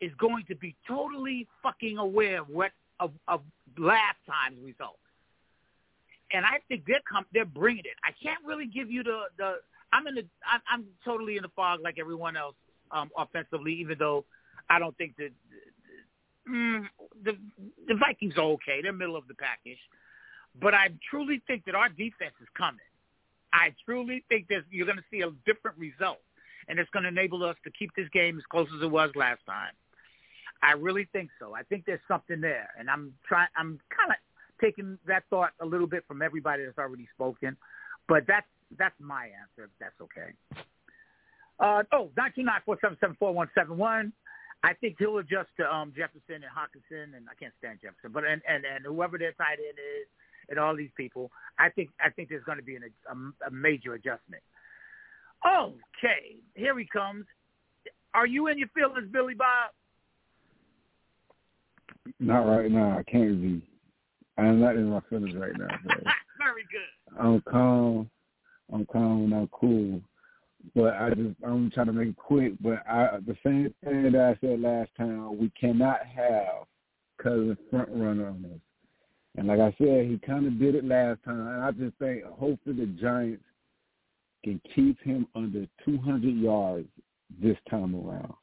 is 0.01 0.13
going 0.19 0.45
to 0.49 0.57
be 0.57 0.77
totally 0.87 1.47
fucking 1.63 1.99
aware 1.99 2.41
of 2.41 2.49
what 2.49 2.73
of, 3.01 3.13
of 3.27 3.41
last 3.77 4.19
time's 4.27 4.59
results. 4.65 4.99
And 6.33 6.45
I 6.45 6.59
think 6.69 6.85
they're 6.87 7.01
com- 7.11 7.27
they're 7.33 7.47
bringing 7.47 7.85
it. 7.87 7.97
I 8.05 8.11
can't 8.23 8.45
really 8.45 8.67
give 8.67 8.91
you 8.91 9.03
the 9.03 9.23
the. 9.39 9.55
I'm 9.93 10.07
in 10.07 10.17
the. 10.17 10.25
I'm, 10.71 10.85
totally 11.05 11.37
in 11.37 11.43
the 11.43 11.49
fog 11.57 11.81
like 11.83 11.99
everyone 11.99 12.37
else 12.37 12.55
um, 12.91 13.09
offensively, 13.17 13.73
even 13.81 13.97
though 13.99 14.27
I 14.69 14.79
don't 14.79 14.97
think 14.99 15.17
that 15.17 15.31
mm, 16.49 16.83
the 17.25 17.33
the 17.87 17.95
Vikings 17.95 18.35
are 18.37 18.45
okay. 18.57 18.81
They're 18.83 18.93
middle 18.93 19.17
of 19.17 19.27
the 19.27 19.35
package, 19.35 19.79
but 20.61 20.75
I 20.75 20.89
truly 21.09 21.41
think 21.47 21.65
that 21.65 21.75
our 21.75 21.89
defense 21.89 22.35
is 22.43 22.49
coming. 22.57 22.81
I 23.53 23.75
truly 23.87 24.25
think 24.29 24.49
that 24.49 24.65
you're 24.71 24.87
going 24.87 24.99
to 24.99 25.05
see 25.11 25.23
a 25.23 25.31
different 25.47 25.79
result, 25.79 26.21
and 26.69 26.79
it's 26.79 26.91
going 26.91 27.05
to 27.05 27.09
enable 27.09 27.43
us 27.45 27.57
to 27.65 27.71
keep 27.71 27.91
this 27.97 28.09
game 28.13 28.37
as 28.37 28.45
close 28.51 28.69
as 28.77 28.83
it 28.83 28.91
was 28.91 29.11
last 29.15 29.41
time. 29.47 29.73
I 30.63 30.73
really 30.73 31.09
think 31.13 31.31
so. 31.39 31.55
I 31.55 31.63
think 31.63 31.85
there's 31.87 32.01
something 32.09 32.41
there, 32.41 32.69
and 32.79 32.91
I'm 32.91 33.13
trying. 33.27 33.49
I'm 33.57 33.79
kind 33.97 34.11
of 34.11 34.17
taking 34.61 34.99
that 35.07 35.23
thought 35.31 35.51
a 35.61 35.67
little 35.67 35.87
bit 35.87 36.05
from 36.09 36.21
everybody 36.23 36.65
that's 36.65 36.79
already 36.79 37.09
spoken, 37.15 37.57
but 38.09 38.25
that's 38.27 38.47
that's 38.77 38.95
my 38.99 39.25
answer. 39.27 39.65
If 39.65 39.71
that's 39.79 40.01
okay. 40.01 40.35
Uh, 41.61 41.83
oh, 41.93 42.11
nine 42.17 42.33
two 42.35 42.43
nine 42.43 42.61
four 42.65 42.79
seven 42.81 42.97
seven 43.01 43.17
four 43.19 43.33
one 43.33 43.49
seven 43.55 43.77
one. 43.77 44.13
I 44.65 44.75
think 44.75 44.97
he'll 44.99 45.19
adjust 45.19 45.51
to 45.59 45.73
um, 45.73 45.93
Jefferson 45.97 46.43
and 46.43 46.51
Hockenson, 46.51 47.17
and 47.17 47.27
I 47.31 47.35
can't 47.39 47.55
stand 47.59 47.79
Jefferson, 47.81 48.11
but 48.13 48.25
and, 48.25 48.43
and 48.49 48.65
and 48.65 48.85
whoever 48.85 49.17
their 49.17 49.33
tight 49.33 49.59
end 49.59 49.79
is, 49.79 50.09
and 50.49 50.59
all 50.59 50.75
these 50.75 50.91
people. 50.97 51.31
I 51.59 51.69
think 51.69 51.91
I 52.05 52.11
think 52.11 52.29
there's 52.29 52.45
going 52.45 52.59
to 52.59 52.65
be 52.65 52.75
an, 52.75 52.83
a, 52.83 53.47
a 53.47 53.51
major 53.51 53.95
adjustment. 53.95 54.43
Okay, 55.47 56.37
here 56.55 56.77
he 56.77 56.87
comes. 56.87 57.27
Are 58.15 58.27
you 58.27 58.49
in 58.49 58.59
your 58.59 58.69
feelings, 58.75 59.09
Billy 59.13 59.35
Bob? 59.35 59.71
Not 62.21 62.47
right 62.47 62.71
now. 62.71 62.99
I 62.99 63.03
can't 63.11 63.41
be. 63.41 63.63
I'm 64.37 64.61
not 64.61 64.77
in 64.77 64.91
my 64.91 65.01
feelings 65.11 65.35
right 65.37 65.57
now. 65.57 65.67
Very 66.39 66.65
good. 66.71 67.19
I'm 67.21 67.41
calm. 67.43 68.11
I'm 68.73 68.87
calm 68.87 69.25
and 69.25 69.35
I'm 69.35 69.49
cool. 69.49 70.01
But 70.75 70.95
I 70.95 71.11
just 71.11 71.37
I'm 71.45 71.71
trying 71.71 71.87
to 71.87 71.93
make 71.93 72.09
it 72.09 72.17
quick. 72.17 72.53
But 72.61 72.87
I 72.89 73.19
the 73.27 73.37
same 73.45 73.75
thing 73.85 74.13
that 74.13 74.37
I 74.37 74.39
said 74.41 74.61
last 74.61 74.91
time, 74.97 75.39
we 75.39 75.51
cannot 75.59 76.01
have 76.07 76.67
cousin 77.23 77.57
front 77.71 77.89
runner 77.91 78.29
on 78.29 78.45
us. 78.45 78.61
And 79.37 79.47
like 79.47 79.61
I 79.61 79.75
said, 79.79 80.07
he 80.07 80.21
kind 80.25 80.47
of 80.47 80.59
did 80.59 80.75
it 80.75 80.85
last 80.85 81.23
time. 81.25 81.47
And 81.47 81.63
I 81.63 81.71
just 81.71 81.97
think 81.99 82.25
hopefully 82.25 82.77
the 82.77 82.87
Giants 83.01 83.45
can 84.45 84.61
keep 84.75 85.01
him 85.03 85.27
under 85.35 85.67
200 85.85 86.35
yards 86.35 86.89
this 87.41 87.57
time 87.71 87.95
around. 87.95 88.35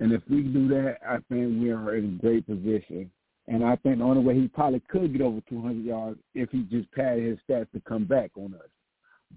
And 0.00 0.12
if 0.12 0.22
we 0.28 0.42
do 0.42 0.66
that, 0.68 0.96
I 1.06 1.16
think 1.28 1.60
we 1.60 1.70
are 1.70 1.94
in 1.94 2.04
a 2.04 2.22
great 2.22 2.46
position. 2.46 3.10
And 3.48 3.64
I 3.64 3.76
think 3.76 3.98
the 3.98 4.04
only 4.04 4.22
way 4.22 4.34
he 4.34 4.48
probably 4.48 4.82
could 4.88 5.12
get 5.12 5.22
over 5.22 5.40
200 5.48 5.84
yards 5.84 6.18
if 6.34 6.50
he 6.50 6.62
just 6.70 6.90
padded 6.92 7.24
his 7.24 7.38
stats 7.48 7.70
to 7.72 7.80
come 7.86 8.04
back 8.04 8.30
on 8.36 8.54
us. 8.54 8.68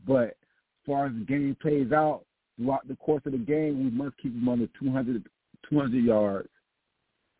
But 0.08 0.24
as 0.24 0.86
far 0.86 1.08
as 1.08 1.14
the 1.14 1.26
game 1.26 1.58
plays 1.62 1.92
out, 1.92 2.24
throughout 2.58 2.88
the 2.88 2.96
course 2.96 3.24
of 3.26 3.34
the 3.34 3.38
game, 3.38 3.84
we 3.84 3.90
must 3.92 4.18
keep 4.18 4.34
him 4.34 4.48
under 4.48 4.68
200, 4.80 5.24
200 5.70 6.04
yards 6.04 6.50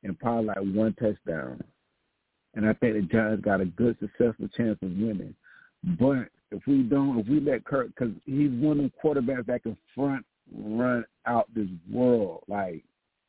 and 0.04 0.20
probably 0.20 0.46
like 0.46 0.58
one 0.58 0.94
touchdown. 0.94 1.64
And 2.56 2.68
I 2.68 2.74
think 2.74 2.96
the 2.96 3.02
Giants 3.02 3.44
got 3.44 3.62
a 3.62 3.66
good, 3.66 3.98
successful 4.00 4.48
chance 4.56 4.78
of 4.82 4.90
winning. 4.90 5.36
But 6.00 6.28
if 6.52 6.62
we 6.68 6.84
don't, 6.84 7.20
if 7.20 7.28
we 7.28 7.40
let 7.40 7.66
Kirk, 7.66 7.88
because 7.88 8.14
he's 8.26 8.52
one 8.52 8.80
of 8.80 8.86
the 8.86 8.92
quarterbacks 9.04 9.46
that 9.48 9.64
can 9.64 9.78
front 9.96 10.26
run 10.56 11.06
out 11.26 11.48
this 11.56 11.68
world. 11.92 12.44
Like 12.48 12.84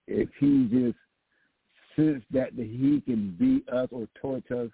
if 0.06 0.28
he 0.38 0.68
just 0.70 0.96
sense 1.96 2.24
that 2.32 2.52
he 2.56 3.02
can 3.04 3.36
beat 3.38 3.68
us 3.68 3.88
or 3.90 4.08
torch 4.20 4.50
us, 4.50 4.70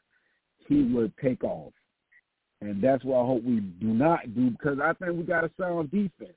he 0.66 0.82
will 0.82 1.10
take 1.22 1.44
off. 1.44 1.72
And 2.60 2.82
that's 2.82 3.04
what 3.04 3.22
I 3.22 3.26
hope 3.26 3.42
we 3.42 3.60
do 3.60 3.86
not 3.86 4.34
do 4.34 4.50
because 4.50 4.78
I 4.82 4.92
think 4.94 5.16
we 5.16 5.22
got 5.22 5.44
a 5.44 5.50
sound 5.58 5.90
defense 5.90 6.36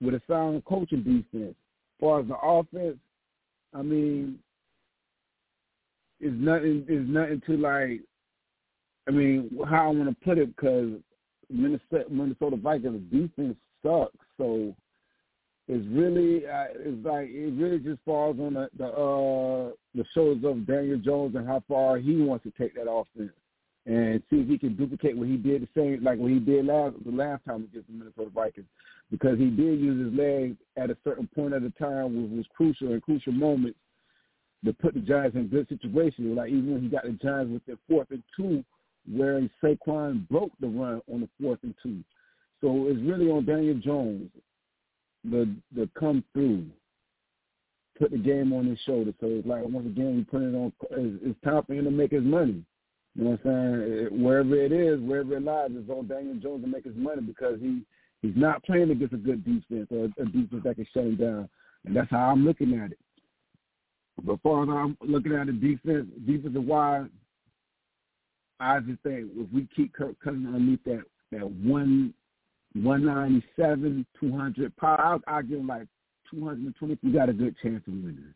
with 0.00 0.14
a 0.14 0.22
sound 0.28 0.64
coaching 0.64 1.02
defense. 1.02 1.54
As 1.56 2.00
far 2.00 2.20
as 2.20 2.28
the 2.28 2.36
offense, 2.36 2.98
I 3.74 3.82
mean, 3.82 4.38
it's 6.20 6.34
nothing. 6.36 6.84
It's 6.88 7.08
nothing 7.08 7.42
to 7.46 7.56
like. 7.56 8.00
I 9.08 9.10
mean, 9.10 9.50
how 9.68 9.86
I 9.86 9.92
want 9.92 10.08
to 10.08 10.24
put 10.24 10.38
it 10.38 10.54
because 10.54 10.90
Minnesota, 11.48 12.04
Minnesota 12.10 12.56
Vikings 12.56 13.02
defense 13.10 13.56
sucks. 13.82 14.12
So 14.36 14.74
it's 15.68 15.86
really 15.90 16.46
uh, 16.46 16.64
it's 16.74 17.04
like 17.04 17.28
it 17.28 17.52
really 17.54 17.78
just 17.78 18.00
falls 18.04 18.38
on 18.40 18.54
the 18.54 18.68
the, 18.78 18.86
uh, 18.86 19.70
the 19.94 20.04
shoulders 20.14 20.44
of 20.44 20.66
Daniel 20.66 20.98
Jones 20.98 21.34
and 21.36 21.46
how 21.46 21.62
far 21.68 21.98
he 21.98 22.16
wants 22.16 22.44
to 22.44 22.52
take 22.58 22.74
that 22.74 22.90
offense 22.90 23.32
and 23.86 24.22
see 24.28 24.36
if 24.36 24.48
he 24.48 24.58
can 24.58 24.76
duplicate 24.76 25.16
what 25.16 25.28
he 25.28 25.36
did 25.36 25.62
the 25.62 25.68
same 25.76 26.02
like 26.02 26.18
what 26.18 26.30
he 26.30 26.38
did 26.38 26.66
last 26.66 26.96
the 27.04 27.12
last 27.12 27.44
time 27.44 27.68
against 27.70 27.88
the 27.88 27.94
Minnesota 27.94 28.30
Vikings 28.34 28.66
because 29.10 29.38
he 29.38 29.50
did 29.50 29.80
use 29.80 30.10
his 30.10 30.18
legs 30.18 30.56
at 30.76 30.90
a 30.90 30.96
certain 31.04 31.28
point 31.34 31.54
at 31.54 31.62
a 31.62 31.70
time 31.70 32.22
which 32.22 32.30
was 32.38 32.46
crucial 32.56 32.92
in 32.92 33.00
crucial 33.00 33.32
moments 33.32 33.78
to 34.64 34.72
put 34.72 34.94
the 34.94 35.00
Giants 35.00 35.36
in 35.36 35.48
good 35.48 35.68
situations. 35.68 36.36
Like 36.36 36.48
even 36.48 36.72
when 36.72 36.82
he 36.82 36.88
got 36.88 37.04
the 37.04 37.12
Giants 37.12 37.52
with 37.52 37.64
their 37.66 37.78
fourth 37.88 38.08
and 38.10 38.22
two, 38.36 38.64
where 39.10 39.40
Saquon 39.62 40.28
broke 40.28 40.52
the 40.60 40.66
run 40.66 41.00
on 41.12 41.20
the 41.20 41.28
fourth 41.40 41.60
and 41.62 41.74
two. 41.82 42.02
So 42.60 42.86
it's 42.88 43.00
really 43.00 43.30
on 43.30 43.44
Daniel 43.46 43.76
Jones 43.76 44.30
the 45.24 45.54
the 45.74 45.88
come 45.98 46.24
through, 46.32 46.66
put 47.98 48.10
the 48.10 48.18
game 48.18 48.52
on 48.52 48.66
his 48.66 48.78
shoulder. 48.86 49.12
So 49.20 49.26
it's 49.26 49.46
like 49.46 49.64
once 49.64 49.86
again 49.86 50.16
we 50.16 50.24
put 50.24 50.42
it 50.42 50.54
on. 50.54 50.72
It's, 50.90 51.22
it's 51.24 51.44
time 51.44 51.62
for 51.66 51.74
him 51.74 51.84
to 51.84 51.90
make 51.90 52.12
his 52.12 52.24
money. 52.24 52.64
You 53.14 53.24
know 53.24 53.30
what 53.30 53.50
I'm 53.50 54.08
saying? 54.10 54.22
Wherever 54.22 54.54
it 54.54 54.72
is, 54.72 55.00
wherever 55.00 55.36
it 55.36 55.42
lies, 55.42 55.70
it's 55.72 55.90
on 55.90 56.06
Daniel 56.06 56.36
Jones 56.36 56.62
to 56.62 56.68
make 56.68 56.84
his 56.84 56.96
money 56.96 57.22
because 57.22 57.58
he 57.60 57.82
he's 58.22 58.36
not 58.36 58.62
playing 58.64 58.90
against 58.90 59.14
a 59.14 59.18
good 59.18 59.44
defense 59.44 59.88
or 59.90 60.04
a 60.04 60.24
defense 60.26 60.62
that 60.64 60.76
can 60.76 60.86
shut 60.94 61.04
him 61.04 61.16
down. 61.16 61.48
And 61.84 61.96
that's 61.96 62.10
how 62.10 62.30
I'm 62.30 62.44
looking 62.44 62.74
at 62.74 62.92
it. 62.92 62.98
But 64.22 64.40
far 64.42 64.64
as 64.64 64.68
I'm 64.68 64.96
looking 65.00 65.32
at 65.32 65.46
the 65.46 65.52
defense, 65.52 66.08
defensive 66.26 66.64
wise, 66.64 67.06
I 68.60 68.80
just 68.80 69.00
think 69.02 69.30
if 69.36 69.52
we 69.52 69.68
keep 69.74 69.92
Kirk 69.92 70.16
Cousins 70.22 70.46
underneath 70.46 70.82
that 70.84 71.04
that 71.30 71.48
one 71.48 72.14
197, 72.84 74.06
200. 74.20 74.76
Probably, 74.76 75.04
I'll, 75.04 75.20
I'll 75.26 75.42
give 75.42 75.58
him 75.58 75.66
like 75.66 75.86
220. 76.30 76.98
We 77.02 77.12
got 77.12 77.28
a 77.28 77.32
good 77.32 77.56
chance 77.62 77.82
of 77.86 77.94
winning. 77.94 78.34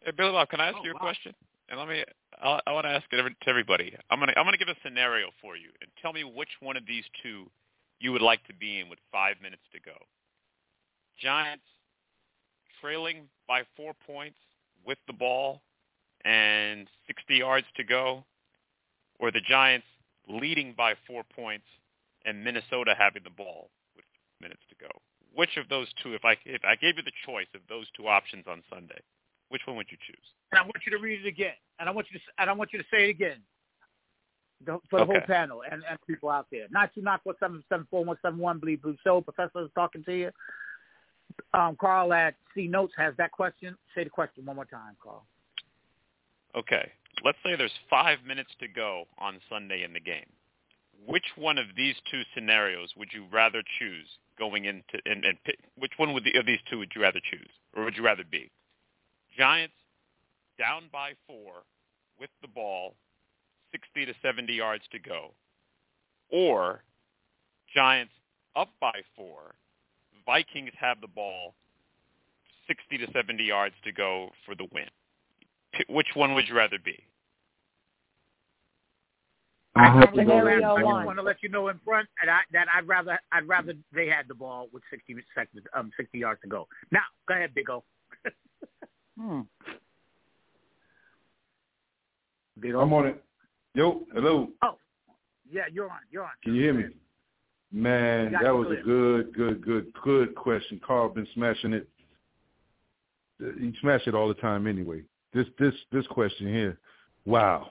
Hey, 0.00 0.10
Billy 0.16 0.32
Bob, 0.32 0.48
can 0.48 0.60
I 0.60 0.68
ask 0.68 0.78
oh, 0.80 0.84
you 0.84 0.90
a 0.90 0.94
wow. 0.94 1.00
question? 1.00 1.34
And 1.68 1.78
let 1.78 1.88
me, 1.88 2.04
I, 2.42 2.60
I 2.66 2.72
want 2.72 2.84
to 2.84 2.90
ask 2.90 3.04
it 3.12 3.16
to 3.16 3.48
everybody. 3.48 3.94
I'm 4.10 4.18
gonna, 4.18 4.32
I'm 4.36 4.44
gonna 4.44 4.56
give 4.56 4.68
a 4.68 4.76
scenario 4.84 5.28
for 5.40 5.56
you, 5.56 5.70
and 5.80 5.90
tell 6.00 6.12
me 6.12 6.24
which 6.24 6.50
one 6.60 6.76
of 6.76 6.86
these 6.86 7.04
two 7.22 7.46
you 8.00 8.12
would 8.12 8.22
like 8.22 8.44
to 8.46 8.54
be 8.54 8.80
in 8.80 8.88
with 8.88 8.98
five 9.12 9.36
minutes 9.40 9.62
to 9.72 9.80
go. 9.80 9.96
Giants 11.20 11.64
trailing 12.80 13.28
by 13.46 13.62
four 13.76 13.92
points 14.06 14.36
with 14.84 14.98
the 15.06 15.12
ball 15.12 15.62
and 16.24 16.88
60 17.06 17.36
yards 17.36 17.66
to 17.76 17.84
go, 17.84 18.24
or 19.18 19.30
the 19.30 19.40
Giants 19.40 19.86
leading 20.28 20.74
by 20.76 20.94
four 21.06 21.22
points 21.22 21.66
and 22.24 22.42
Minnesota 22.42 22.94
having 22.96 23.22
the 23.24 23.30
ball 23.30 23.70
with 23.96 24.04
minutes 24.40 24.62
to 24.68 24.74
go. 24.76 24.90
Which 25.34 25.56
of 25.56 25.68
those 25.68 25.88
two, 26.02 26.14
if 26.14 26.24
I 26.24 26.36
if 26.44 26.62
I 26.64 26.76
gave 26.76 26.96
you 26.96 27.02
the 27.02 27.12
choice 27.24 27.46
of 27.54 27.60
those 27.68 27.86
two 27.96 28.06
options 28.08 28.44
on 28.46 28.62
Sunday, 28.68 29.00
which 29.48 29.62
one 29.66 29.76
would 29.76 29.86
you 29.90 29.96
choose? 30.06 30.26
And 30.50 30.58
I 30.58 30.62
want 30.62 30.76
you 30.84 30.92
to 30.92 31.02
read 31.02 31.20
it 31.24 31.28
again. 31.28 31.54
And 31.78 31.88
I 31.88 31.92
want 31.92 32.06
you 32.10 32.18
to 32.18 32.24
and 32.38 32.50
I 32.50 32.52
want 32.52 32.72
you 32.72 32.78
to 32.78 32.84
say 32.90 33.04
it 33.04 33.10
again. 33.10 33.38
The, 34.64 34.78
for 34.88 35.00
the 35.00 35.04
Okay. 35.04 35.12
whole 35.12 35.20
panel 35.26 35.62
and, 35.68 35.82
and 35.88 35.98
people 36.06 36.30
out 36.30 36.46
there. 36.52 36.66
Not 36.70 36.94
to 36.94 37.02
knock 37.02 37.22
what 37.24 37.36
seven 37.40 37.64
seven 37.68 37.86
four 37.90 38.04
one 38.04 38.16
seven 38.22 38.38
one 38.38 38.58
Bleed 38.58 38.82
Blue 38.82 38.96
Show. 39.02 39.20
Professor 39.20 39.64
is 39.64 39.70
talking 39.74 40.04
to 40.04 40.16
you. 40.16 40.30
Um, 41.54 41.76
Carl 41.80 42.12
at 42.12 42.34
C 42.54 42.68
Notes 42.68 42.92
has 42.96 43.14
that 43.16 43.32
question. 43.32 43.76
Say 43.94 44.04
the 44.04 44.10
question 44.10 44.44
one 44.44 44.56
more 44.56 44.64
time, 44.66 44.96
Carl. 45.02 45.24
Okay, 46.54 46.92
let's 47.24 47.38
say 47.44 47.56
there's 47.56 47.72
five 47.88 48.18
minutes 48.26 48.50
to 48.60 48.68
go 48.68 49.04
on 49.18 49.40
Sunday 49.48 49.82
in 49.84 49.92
the 49.92 50.00
game. 50.00 50.26
Which 51.06 51.26
one 51.36 51.58
of 51.58 51.66
these 51.76 51.96
two 52.10 52.22
scenarios 52.34 52.90
would 52.96 53.08
you 53.12 53.26
rather 53.32 53.62
choose 53.78 54.06
going 54.38 54.64
into 54.66 54.98
and, 55.06 55.24
and 55.24 55.36
pick, 55.44 55.58
which 55.76 55.92
one 55.96 56.12
would 56.14 56.24
the, 56.24 56.38
of 56.38 56.46
these 56.46 56.60
two 56.70 56.78
would 56.78 56.92
you 56.94 57.02
rather 57.02 57.20
choose 57.30 57.50
or 57.74 57.84
would 57.84 57.96
you 57.96 58.04
rather 58.04 58.24
be? 58.28 58.50
Giants 59.36 59.74
down 60.58 60.84
by 60.92 61.12
four 61.26 61.64
with 62.20 62.30
the 62.40 62.48
ball, 62.48 62.94
60 63.72 64.06
to 64.06 64.14
70 64.22 64.52
yards 64.52 64.84
to 64.92 64.98
go, 64.98 65.32
or 66.28 66.82
Giants 67.74 68.12
up 68.54 68.68
by 68.80 69.02
four, 69.16 69.54
Vikings 70.26 70.72
have 70.78 71.00
the 71.00 71.08
ball, 71.08 71.54
60 72.68 72.98
to 72.98 73.12
70 73.12 73.42
yards 73.42 73.74
to 73.84 73.92
go 73.92 74.30
for 74.44 74.54
the 74.54 74.66
win. 74.72 74.88
Which 75.88 76.08
one 76.14 76.34
would 76.34 76.48
you 76.48 76.54
rather 76.54 76.78
be? 76.78 77.02
I 79.74 79.86
I, 79.86 80.00
have 80.00 80.12
to 80.14 80.20
I, 80.20 80.24
go. 80.24 80.46
I 80.46 80.60
just 80.60 81.06
want 81.06 81.18
to 81.18 81.22
let 81.22 81.36
you 81.42 81.48
know 81.48 81.68
in 81.68 81.80
front 81.84 82.08
that 82.22 82.30
I, 82.30 82.40
that 82.52 82.66
I'd 82.74 82.86
rather 82.86 83.18
I'd 83.32 83.48
rather 83.48 83.72
they 83.94 84.06
had 84.06 84.28
the 84.28 84.34
ball 84.34 84.68
with 84.72 84.82
60 84.90 85.16
seconds, 85.34 85.64
um, 85.74 85.90
60 85.96 86.18
yards 86.18 86.40
to 86.42 86.48
go. 86.48 86.68
Now, 86.90 87.00
go 87.26 87.34
ahead, 87.34 87.54
Big 87.54 87.70
O. 87.70 87.84
Hmm. 89.18 89.40
Big 92.60 92.74
O. 92.74 92.80
I'm 92.80 92.92
on 92.92 93.06
it. 93.06 93.24
Yo, 93.74 94.02
hello. 94.14 94.48
Oh, 94.62 94.76
yeah, 95.50 95.62
you're 95.72 95.90
on. 95.90 95.98
You're 96.10 96.24
on. 96.24 96.30
Can 96.42 96.54
you 96.54 96.62
hear 96.62 96.74
me? 96.74 96.84
Man, 97.72 98.32
that 98.32 98.42
you 98.42 98.54
was 98.54 98.68
a 98.78 98.82
good, 98.82 99.34
good, 99.34 99.64
good, 99.64 99.92
good 100.04 100.34
question. 100.34 100.80
Carl 100.86 101.08
been 101.08 101.26
smashing 101.34 101.72
it. 101.72 101.88
He 103.38 103.74
smash 103.80 104.06
it 104.06 104.14
all 104.14 104.28
the 104.28 104.34
time 104.34 104.66
anyway. 104.66 105.02
This, 105.32 105.46
this, 105.58 105.74
this 105.90 106.06
question 106.08 106.48
here. 106.48 106.78
Wow. 107.24 107.70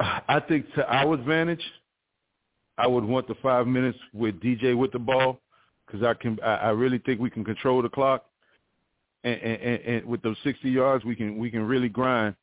I 0.00 0.40
think 0.48 0.72
to 0.74 0.86
our 0.92 1.14
advantage, 1.14 1.62
I 2.78 2.86
would 2.86 3.04
want 3.04 3.28
the 3.28 3.34
five 3.42 3.66
minutes 3.66 3.98
with 4.12 4.40
DJ 4.40 4.76
with 4.76 4.92
the 4.92 4.98
ball 4.98 5.38
because 5.86 6.02
I 6.02 6.14
can. 6.14 6.38
I, 6.42 6.54
I 6.54 6.68
really 6.70 6.98
think 6.98 7.20
we 7.20 7.30
can 7.30 7.44
control 7.44 7.82
the 7.82 7.88
clock, 7.88 8.24
and, 9.24 9.40
and, 9.40 9.80
and, 9.80 10.04
with 10.06 10.22
those 10.22 10.36
sixty 10.42 10.70
yards, 10.70 11.04
we 11.04 11.14
can 11.14 11.38
we 11.38 11.50
can 11.50 11.62
really 11.62 11.88
grind 11.88 12.34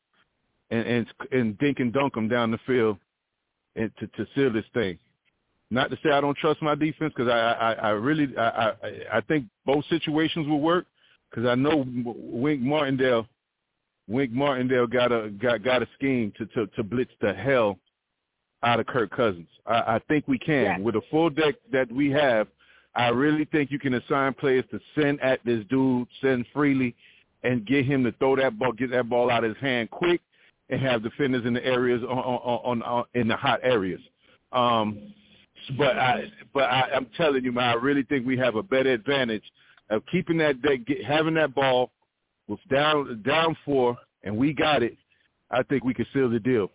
and 0.70 0.86
and 0.86 1.06
and 1.32 1.58
dink 1.58 1.80
and 1.80 1.92
dunk 1.92 2.14
them 2.14 2.28
down 2.28 2.50
the 2.50 2.58
field, 2.66 2.98
and 3.76 3.90
to 3.98 4.06
to 4.06 4.26
seal 4.34 4.52
this 4.52 4.64
thing. 4.72 4.98
Not 5.70 5.90
to 5.90 5.98
say 6.02 6.10
I 6.10 6.20
don't 6.20 6.36
trust 6.36 6.62
my 6.62 6.74
defense 6.74 7.12
because 7.16 7.30
I, 7.30 7.38
I 7.38 7.72
I 7.72 7.90
really 7.90 8.36
I 8.36 8.48
I 8.48 8.72
I 9.14 9.20
think 9.22 9.46
both 9.66 9.84
situations 9.86 10.48
will 10.48 10.60
work 10.60 10.86
because 11.30 11.46
I 11.46 11.54
know 11.54 11.84
Wink 12.04 12.60
Martindale 12.60 13.26
Wink 14.10 14.32
Martindale 14.32 14.88
got 14.88 15.12
a 15.12 15.30
got 15.30 15.62
got 15.62 15.82
a 15.82 15.88
scheme 15.94 16.32
to 16.36 16.46
to, 16.46 16.66
to 16.66 16.82
blitz 16.82 17.12
the 17.20 17.32
hell 17.32 17.78
out 18.64 18.80
of 18.80 18.86
Kirk 18.86 19.10
Cousins. 19.10 19.48
I, 19.66 19.96
I 19.96 20.00
think 20.08 20.26
we 20.26 20.38
can 20.38 20.64
Yes. 20.64 20.80
with 20.82 20.96
a 20.96 21.02
full 21.10 21.30
deck 21.30 21.54
that 21.72 21.90
we 21.90 22.10
have. 22.10 22.48
I 22.96 23.08
really 23.08 23.44
think 23.44 23.70
you 23.70 23.78
can 23.78 23.94
assign 23.94 24.34
players 24.34 24.64
to 24.72 24.80
send 25.00 25.20
at 25.20 25.38
this 25.44 25.64
dude, 25.70 26.08
send 26.20 26.44
freely, 26.52 26.94
and 27.44 27.64
get 27.64 27.86
him 27.86 28.02
to 28.02 28.12
throw 28.18 28.34
that 28.36 28.58
ball, 28.58 28.72
get 28.72 28.90
that 28.90 29.08
ball 29.08 29.30
out 29.30 29.44
of 29.44 29.54
his 29.54 29.62
hand 29.62 29.90
quick, 29.90 30.20
and 30.70 30.80
have 30.80 31.04
defenders 31.04 31.46
in 31.46 31.54
the 31.54 31.64
areas 31.64 32.02
on, 32.02 32.18
on, 32.18 32.60
on, 32.64 32.82
on 32.82 33.04
in 33.14 33.28
the 33.28 33.36
hot 33.36 33.60
areas. 33.62 34.00
Um, 34.50 35.14
but 35.78 35.96
I, 35.96 36.24
but 36.52 36.64
I, 36.64 36.90
I'm 36.94 37.06
telling 37.16 37.44
you, 37.44 37.52
man, 37.52 37.68
I 37.68 37.74
really 37.74 38.02
think 38.02 38.26
we 38.26 38.36
have 38.38 38.56
a 38.56 38.62
better 38.62 38.90
advantage 38.92 39.44
of 39.88 40.02
keeping 40.10 40.38
that, 40.38 40.60
that 40.62 40.84
get, 40.84 41.04
having 41.04 41.34
that 41.34 41.54
ball 41.54 41.92
with 42.50 42.60
down 42.68 43.22
down 43.24 43.56
four, 43.64 43.96
and 44.24 44.36
we 44.36 44.52
got 44.52 44.82
it. 44.82 44.96
I 45.50 45.62
think 45.62 45.84
we 45.84 45.94
can 45.94 46.06
seal 46.12 46.28
the 46.28 46.40
deal 46.40 46.70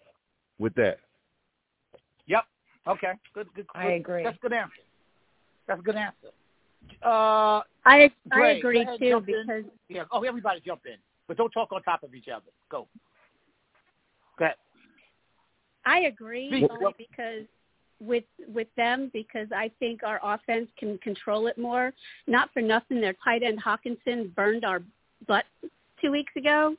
with 0.58 0.74
that. 0.76 1.00
Yep. 2.28 2.46
Okay. 2.88 3.12
Good. 3.34 3.48
Good. 3.56 3.68
I 3.76 3.88
agree. 3.92 4.24
That's 4.24 4.38
a 4.38 4.40
good 4.40 4.54
answer. 4.54 4.72
That's 5.68 5.80
a 5.80 5.84
good 5.84 5.96
answer. 5.96 6.30
Uh, 7.04 7.62
I 7.86 7.86
I 7.86 8.12
Dre, 8.32 8.60
agree 8.60 8.82
ahead, 8.82 9.00
too 9.00 9.10
jump 9.10 9.28
in. 9.28 9.44
because 9.46 9.64
yeah. 9.90 10.04
Oh, 10.12 10.24
everybody 10.24 10.62
jump 10.66 10.82
in, 10.86 10.98
but 11.28 11.36
don't 11.36 11.52
talk 11.52 11.72
on 11.72 11.84
top 11.84 12.04
of 12.04 12.16
each 12.16 12.30
other. 12.30 12.46
Go. 12.70 12.88
Go 14.40 14.46
ahead. 14.46 14.56
I 15.86 16.02
agree 16.02 16.50
Speak. 16.50 16.72
only 16.72 16.94
because 16.98 17.46
with 18.00 18.24
with 18.54 18.68
them 18.78 19.10
because 19.14 19.48
I 19.56 19.72
think 19.80 20.02
our 20.04 20.20
offense 20.24 20.68
can 20.78 20.98
control 21.00 21.48
it 21.48 21.58
more. 21.58 21.92
Not 22.28 22.50
for 22.54 22.62
nothing, 22.62 23.02
their 23.02 23.16
tight 23.24 23.44
end 23.44 23.62
Hockenson 23.64 24.34
burned 24.36 24.66
our 24.66 24.82
butt 25.28 25.46
two 26.02 26.12
weeks 26.12 26.34
ago. 26.36 26.76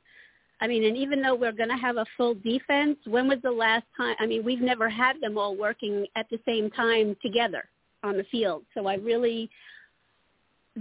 I 0.59 0.67
mean, 0.67 0.83
and 0.85 0.97
even 0.97 1.21
though 1.21 1.35
we're 1.35 1.51
going 1.51 1.69
to 1.69 1.77
have 1.77 1.97
a 1.97 2.05
full 2.15 2.33
defense, 2.33 2.97
when 3.05 3.27
was 3.27 3.37
the 3.43 3.51
last 3.51 3.85
time? 3.95 4.15
I 4.19 4.25
mean, 4.25 4.43
we've 4.43 4.61
never 4.61 4.89
had 4.89 5.21
them 5.21 5.37
all 5.37 5.55
working 5.55 6.07
at 6.15 6.27
the 6.31 6.39
same 6.47 6.71
time 6.71 7.15
together 7.21 7.65
on 8.03 8.17
the 8.17 8.23
field. 8.31 8.63
So 8.73 8.87
I 8.87 8.95
really, 8.95 9.49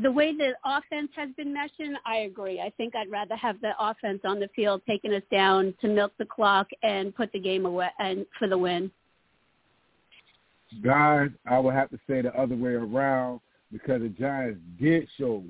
the 0.02 0.10
way 0.10 0.34
the 0.34 0.52
offense 0.64 1.10
has 1.14 1.28
been 1.36 1.54
meshing, 1.54 1.92
I 2.06 2.18
agree. 2.20 2.58
I 2.60 2.70
think 2.78 2.96
I'd 2.96 3.10
rather 3.10 3.36
have 3.36 3.60
the 3.60 3.72
offense 3.78 4.20
on 4.24 4.40
the 4.40 4.48
field 4.56 4.80
taking 4.86 5.12
us 5.12 5.22
down 5.30 5.74
to 5.82 5.88
milk 5.88 6.12
the 6.18 6.24
clock 6.24 6.68
and 6.82 7.14
put 7.14 7.30
the 7.32 7.40
game 7.40 7.66
away 7.66 7.88
and 7.98 8.24
for 8.38 8.48
the 8.48 8.56
win. 8.56 8.90
Guys, 10.82 11.30
I 11.46 11.58
would 11.58 11.74
have 11.74 11.90
to 11.90 11.98
say 12.08 12.22
the 12.22 12.34
other 12.38 12.56
way 12.56 12.72
around 12.72 13.40
because 13.70 14.00
the 14.00 14.08
Giants 14.08 14.60
did 14.80 15.06
show 15.18 15.44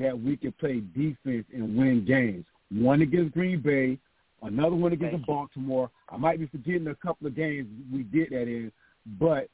that 0.00 0.18
we 0.18 0.36
can 0.36 0.52
play 0.52 0.80
defense 0.96 1.44
and 1.52 1.76
win 1.76 2.04
games. 2.06 2.44
One 2.70 3.02
against 3.02 3.34
Green 3.34 3.60
Bay, 3.60 3.98
another 4.42 4.76
one 4.76 4.92
against 4.92 5.26
Baltimore. 5.26 5.90
I 6.08 6.16
might 6.16 6.40
be 6.40 6.46
forgetting 6.46 6.86
a 6.86 6.94
couple 6.94 7.26
of 7.26 7.36
games 7.36 7.68
we 7.92 8.02
did 8.02 8.30
that 8.30 8.42
in, 8.42 8.72
but 9.18 9.48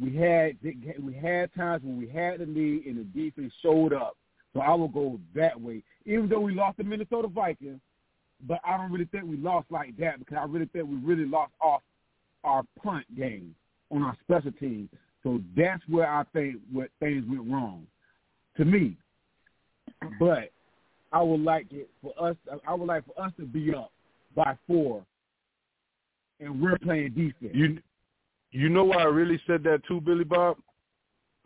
we 0.00 0.16
had 0.16 0.56
we 1.02 1.14
had 1.14 1.54
times 1.54 1.82
when 1.84 1.98
we 1.98 2.08
had 2.08 2.40
the 2.40 2.46
lead 2.46 2.86
and 2.86 2.98
the 2.98 3.04
defense 3.04 3.52
showed 3.62 3.92
up. 3.92 4.16
So 4.54 4.60
I 4.60 4.74
will 4.74 4.88
go 4.88 5.18
that 5.34 5.58
way. 5.58 5.82
Even 6.04 6.28
though 6.28 6.40
we 6.40 6.54
lost 6.54 6.78
the 6.78 6.84
Minnesota 6.84 7.28
Vikings, 7.28 7.80
but 8.46 8.60
I 8.64 8.76
don't 8.76 8.92
really 8.92 9.06
think 9.06 9.24
we 9.24 9.36
lost 9.36 9.66
like 9.70 9.96
that 9.98 10.18
because 10.18 10.38
I 10.40 10.44
really 10.44 10.66
think 10.66 10.88
we 10.88 10.96
really 10.96 11.26
lost 11.26 11.52
off 11.60 11.82
our 12.44 12.64
punt 12.82 13.04
game 13.16 13.54
on 13.90 14.02
our 14.02 14.16
special 14.22 14.52
teams. 14.52 14.88
So 15.22 15.40
that's 15.56 15.82
where 15.88 16.10
I 16.10 16.24
think 16.32 16.56
what 16.72 16.88
things 16.98 17.24
went 17.28 17.50
wrong 17.50 17.86
to 18.56 18.64
me. 18.64 18.96
But 20.18 20.50
I 21.12 21.22
would 21.22 21.40
like 21.40 21.66
it 21.72 21.90
for 22.02 22.12
us. 22.18 22.36
I 22.66 22.74
would 22.74 22.86
like 22.86 23.04
for 23.06 23.22
us 23.22 23.32
to 23.38 23.46
be 23.46 23.74
up 23.74 23.92
by 24.34 24.56
four, 24.66 25.04
and 26.40 26.60
we're 26.60 26.78
playing 26.78 27.10
defense. 27.10 27.52
You 27.54 27.78
you 28.50 28.68
know 28.68 28.84
why 28.84 28.98
I 28.98 29.04
really 29.04 29.40
said 29.46 29.62
that 29.64 29.82
too, 29.86 30.00
Billy 30.00 30.24
Bob? 30.24 30.56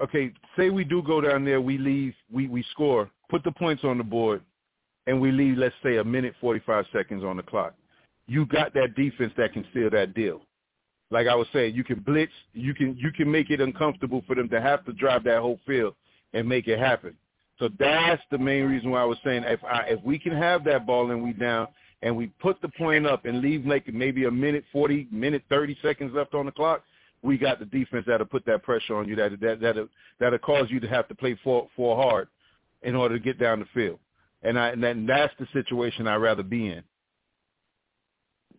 Okay, 0.00 0.32
say 0.56 0.70
we 0.70 0.84
do 0.84 1.02
go 1.02 1.20
down 1.20 1.44
there, 1.44 1.60
we 1.60 1.78
leave, 1.78 2.14
we 2.32 2.48
we 2.48 2.62
score, 2.70 3.10
put 3.30 3.42
the 3.44 3.52
points 3.52 3.82
on 3.84 3.98
the 3.98 4.04
board, 4.04 4.42
and 5.06 5.20
we 5.20 5.32
leave. 5.32 5.56
Let's 5.56 5.74
say 5.82 5.96
a 5.96 6.04
minute 6.04 6.34
forty 6.40 6.60
five 6.66 6.84
seconds 6.92 7.24
on 7.24 7.36
the 7.36 7.42
clock. 7.42 7.74
You 8.26 8.46
got 8.46 8.74
that 8.74 8.94
defense 8.96 9.32
that 9.36 9.52
can 9.52 9.64
seal 9.72 9.90
that 9.90 10.14
deal. 10.14 10.42
Like 11.10 11.28
I 11.28 11.34
was 11.34 11.46
saying, 11.52 11.74
you 11.74 11.84
can 11.84 12.00
blitz, 12.00 12.32
you 12.52 12.74
can 12.74 12.96
you 12.96 13.12
can 13.12 13.30
make 13.30 13.50
it 13.50 13.60
uncomfortable 13.60 14.22
for 14.26 14.34
them 14.34 14.48
to 14.50 14.60
have 14.60 14.84
to 14.84 14.92
drive 14.92 15.24
that 15.24 15.40
whole 15.40 15.60
field 15.66 15.94
and 16.34 16.48
make 16.48 16.66
it 16.68 16.78
happen. 16.78 17.16
So 17.58 17.70
that's 17.78 18.22
the 18.30 18.38
main 18.38 18.64
reason 18.64 18.90
why 18.90 19.00
I 19.00 19.04
was 19.04 19.18
saying 19.24 19.44
if 19.44 19.62
I, 19.64 19.86
if 19.88 20.02
we 20.02 20.18
can 20.18 20.32
have 20.32 20.64
that 20.64 20.86
ball 20.86 21.10
and 21.10 21.22
we 21.22 21.32
down 21.32 21.68
and 22.02 22.14
we 22.14 22.26
put 22.26 22.60
the 22.60 22.68
point 22.68 23.06
up 23.06 23.24
and 23.24 23.40
leave 23.40 23.64
like 23.64 23.92
maybe 23.92 24.24
a 24.24 24.30
minute 24.30 24.64
forty, 24.72 25.08
minute 25.10 25.42
thirty 25.48 25.76
seconds 25.80 26.12
left 26.14 26.34
on 26.34 26.46
the 26.46 26.52
clock, 26.52 26.82
we 27.22 27.38
got 27.38 27.58
the 27.58 27.64
defense 27.64 28.04
that'll 28.06 28.26
put 28.26 28.44
that 28.46 28.62
pressure 28.62 28.96
on 28.96 29.08
you 29.08 29.16
that 29.16 29.40
that 29.40 29.60
that'll, 29.60 29.88
that'll 30.20 30.38
cause 30.38 30.66
you 30.68 30.80
to 30.80 30.88
have 30.88 31.08
to 31.08 31.14
play 31.14 31.38
for 31.42 31.68
for 31.74 31.96
hard 31.96 32.28
in 32.82 32.94
order 32.94 33.16
to 33.16 33.24
get 33.24 33.38
down 33.38 33.60
the 33.60 33.66
field. 33.72 33.98
And 34.42 34.58
I 34.58 34.68
and 34.68 34.82
then 34.82 35.06
that's 35.06 35.32
the 35.38 35.46
situation 35.54 36.06
I'd 36.06 36.16
rather 36.16 36.42
be 36.42 36.68
in. 36.68 36.82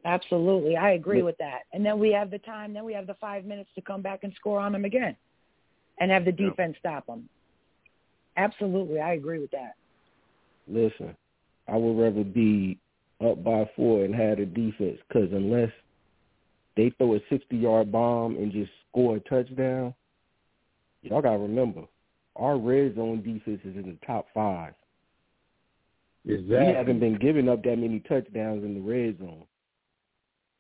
Absolutely. 0.06 0.78
I 0.78 0.92
agree 0.92 1.22
with 1.22 1.38
that. 1.40 1.64
And 1.74 1.86
then 1.86 2.00
we 2.00 2.12
have 2.14 2.32
the 2.32 2.40
time, 2.40 2.74
then 2.74 2.86
we 2.86 2.94
have 2.94 3.08
the 3.08 3.16
five 3.16 3.46
minutes 3.46 3.70
to 3.76 3.82
come 3.82 4.02
back 4.02 4.22
and 4.24 4.34
score 4.36 4.60
on 4.60 4.72
them 4.72 4.86
again 4.86 5.18
and 6.00 6.10
have 6.10 6.24
the 6.24 6.32
defense 6.32 6.78
stop 6.80 7.06
them. 7.08 7.28
Absolutely. 8.38 9.00
I 9.00 9.14
agree 9.14 9.40
with 9.40 9.52
that. 9.52 9.74
Listen, 10.68 11.16
I 11.68 11.76
would 11.76 12.02
rather 12.02 12.24
be 12.24 12.78
up 13.26 13.44
by 13.44 13.70
four 13.76 14.06
and 14.06 14.14
have 14.14 14.38
the 14.38 14.46
defense 14.46 15.00
because 15.08 15.30
unless 15.32 15.72
they 16.76 16.92
throw 16.98 17.16
a 17.16 17.20
60-yard 17.32 17.92
bomb 17.92 18.36
and 18.38 18.52
just 18.52 18.70
score 18.90 19.16
a 19.16 19.20
touchdown, 19.22 19.94
y'all 21.02 21.22
got 21.22 21.32
to 21.32 21.38
remember, 21.40 21.84
our 22.36 22.58
red 22.58 22.96
zone 22.96 23.24
defense 23.24 23.62
is 23.66 23.76
in 23.76 23.98
the 24.00 24.06
top 24.06 24.28
five. 24.34 24.74
Exactly. 26.28 26.58
We 26.58 26.74
haven't 26.74 27.00
been 27.00 27.18
giving 27.18 27.50
up 27.50 27.64
that 27.64 27.78
many 27.78 28.02
touchdowns 28.02 28.64
in 28.64 28.76
the 28.76 28.82
red 28.82 29.18
zone. 29.18 29.44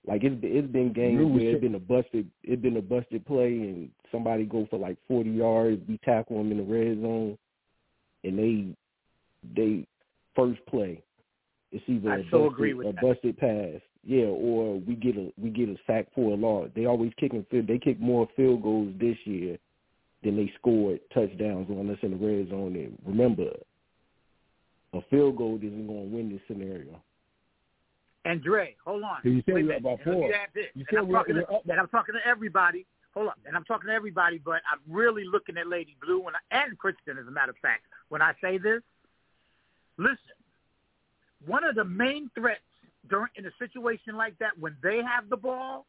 Like 0.08 0.24
it's 0.24 0.40
been, 0.40 0.56
it's 0.56 0.72
been 0.72 0.94
games 0.94 1.20
Really? 1.20 1.32
where 1.32 1.56
it's 1.56 1.62
been 1.62 1.76
a 1.76 1.80
busted 1.80 2.30
it's 2.44 2.62
been 2.62 2.78
a 2.78 2.82
busted 2.82 3.26
play 3.26 3.48
and 3.48 3.90
somebody 4.10 4.46
go 4.46 4.66
for 4.70 4.80
like 4.80 4.98
forty 5.08 5.32
yards, 5.32 5.82
we 5.88 6.00
tackle 6.06 6.38
them 6.38 6.52
in 6.52 6.58
the 6.60 6.64
red 6.64 7.02
zone, 7.02 7.38
and 8.28 8.38
they 8.38 8.76
they 9.56 9.88
first 10.36 10.66
play. 10.68 11.02
It's 11.72 11.84
either 11.88 12.12
I 12.12 12.18
a 12.20 12.24
so 12.32 12.44
busted, 12.44 12.54
agree 12.54 12.74
with 12.74 12.88
a 12.88 12.94
busted 12.94 13.38
pass, 13.38 13.82
yeah, 14.06 14.26
or 14.26 14.80
we 14.80 14.96
get 14.96 15.18
a 15.18 15.32
we 15.42 15.50
get 15.50 15.70
a 15.70 15.76
sack 15.86 16.08
for 16.16 16.32
a 16.32 16.36
loss. 16.36 16.70
They 16.76 16.86
always 16.86 17.12
kicking 17.20 17.46
field. 17.52 17.68
They 17.68 17.78
kick 17.78 18.00
more 18.00 18.28
field 18.36 18.64
goals 18.64 18.94
this 19.00 19.18
year 19.26 19.58
than 20.24 20.36
they 20.38 20.52
scored 20.60 21.00
touchdowns 21.14 21.70
on 21.70 21.90
us 21.90 21.98
in 22.02 22.12
the 22.12 22.18
red 22.18 22.50
zone. 22.50 22.76
And 22.76 22.98
remember, 23.06 23.50
a 24.94 25.02
field 25.10 25.38
goal 25.38 25.58
isn't 25.58 25.88
going 25.88 26.10
to 26.10 26.16
win 26.16 26.30
this 26.32 26.42
scenario. 26.48 27.02
And 28.26 28.42
Dre, 28.44 28.76
hold 28.84 29.04
on. 29.04 29.18
So 29.24 29.30
you 29.30 29.42
said 29.46 29.54
Wait 29.56 29.64
a 29.66 29.68
we're 29.68 29.76
up 29.76 29.84
by 29.84 29.90
And 29.92 30.00
let 30.00 30.08
me 30.08 30.14
four. 30.14 30.32
You 30.76 30.86
said 30.90 31.00
I'm 31.00 31.08
we're- 31.08 31.20
talking 31.20 31.36
to- 31.36 31.48
up 31.48 31.64
and 31.70 31.80
I'm 31.80 31.88
talking 31.88 32.16
to 32.16 32.28
everybody. 32.28 32.86
Hold 33.14 33.28
on. 33.28 33.34
And 33.46 33.56
I'm 33.56 33.64
talking 33.64 33.88
to 33.88 33.94
everybody, 33.94 34.38
but 34.38 34.62
I'm 34.72 34.80
really 34.88 35.24
looking 35.26 35.58
at 35.58 35.68
Lady 35.68 35.96
Blue 36.02 36.20
when 36.20 36.34
I, 36.36 36.40
and 36.64 36.78
Kristen, 36.78 37.18
as 37.18 37.26
a 37.28 37.32
matter 37.32 37.52
of 37.52 37.58
fact, 37.58 37.84
when 38.10 38.22
I 38.22 38.34
say 38.42 38.58
this. 38.58 38.82
Listen, 39.98 40.18
one 41.46 41.64
of 41.64 41.76
the 41.76 41.84
main 41.84 42.30
threats 42.36 42.62
during 43.10 43.30
in 43.36 43.46
a 43.46 43.52
situation 43.60 44.16
like 44.16 44.38
that 44.40 44.58
when 44.60 44.76
they 44.84 44.98
have 44.98 45.30
the 45.30 45.38
ball 45.38 45.86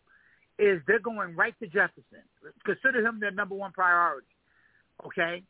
is 0.59 0.81
they're 0.87 0.99
going 0.99 1.37
right 1.37 1.55
to 1.61 1.67
Jefferson. 1.67 2.23
Consider 2.65 3.05
him 3.07 3.21
their 3.21 3.31
number 3.31 3.55
one 3.55 3.73
priority. 3.73 4.27
Okay, 5.07 5.43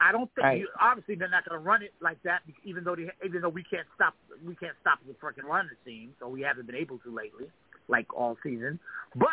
I 0.00 0.10
don't 0.10 0.32
think 0.34 0.44
Right. 0.44 0.58
you, 0.58 0.68
obviously 0.80 1.14
they're 1.14 1.28
not 1.28 1.48
going 1.48 1.60
to 1.60 1.64
run 1.64 1.82
it 1.82 1.94
like 2.00 2.20
that, 2.24 2.42
even 2.64 2.82
though 2.82 2.96
they, 2.96 3.08
even 3.24 3.40
though 3.40 3.48
we 3.48 3.62
can't 3.62 3.86
stop 3.94 4.14
we 4.44 4.56
can't 4.56 4.76
stop 4.80 4.98
the 5.06 5.12
freaking 5.14 5.44
run 5.44 5.66
it 5.66 5.78
seems, 5.84 6.14
or 6.20 6.28
we 6.28 6.40
haven't 6.40 6.66
been 6.66 6.74
able 6.74 6.98
to 6.98 7.14
lately, 7.14 7.46
like 7.88 8.12
all 8.14 8.36
season. 8.42 8.80
But 9.14 9.28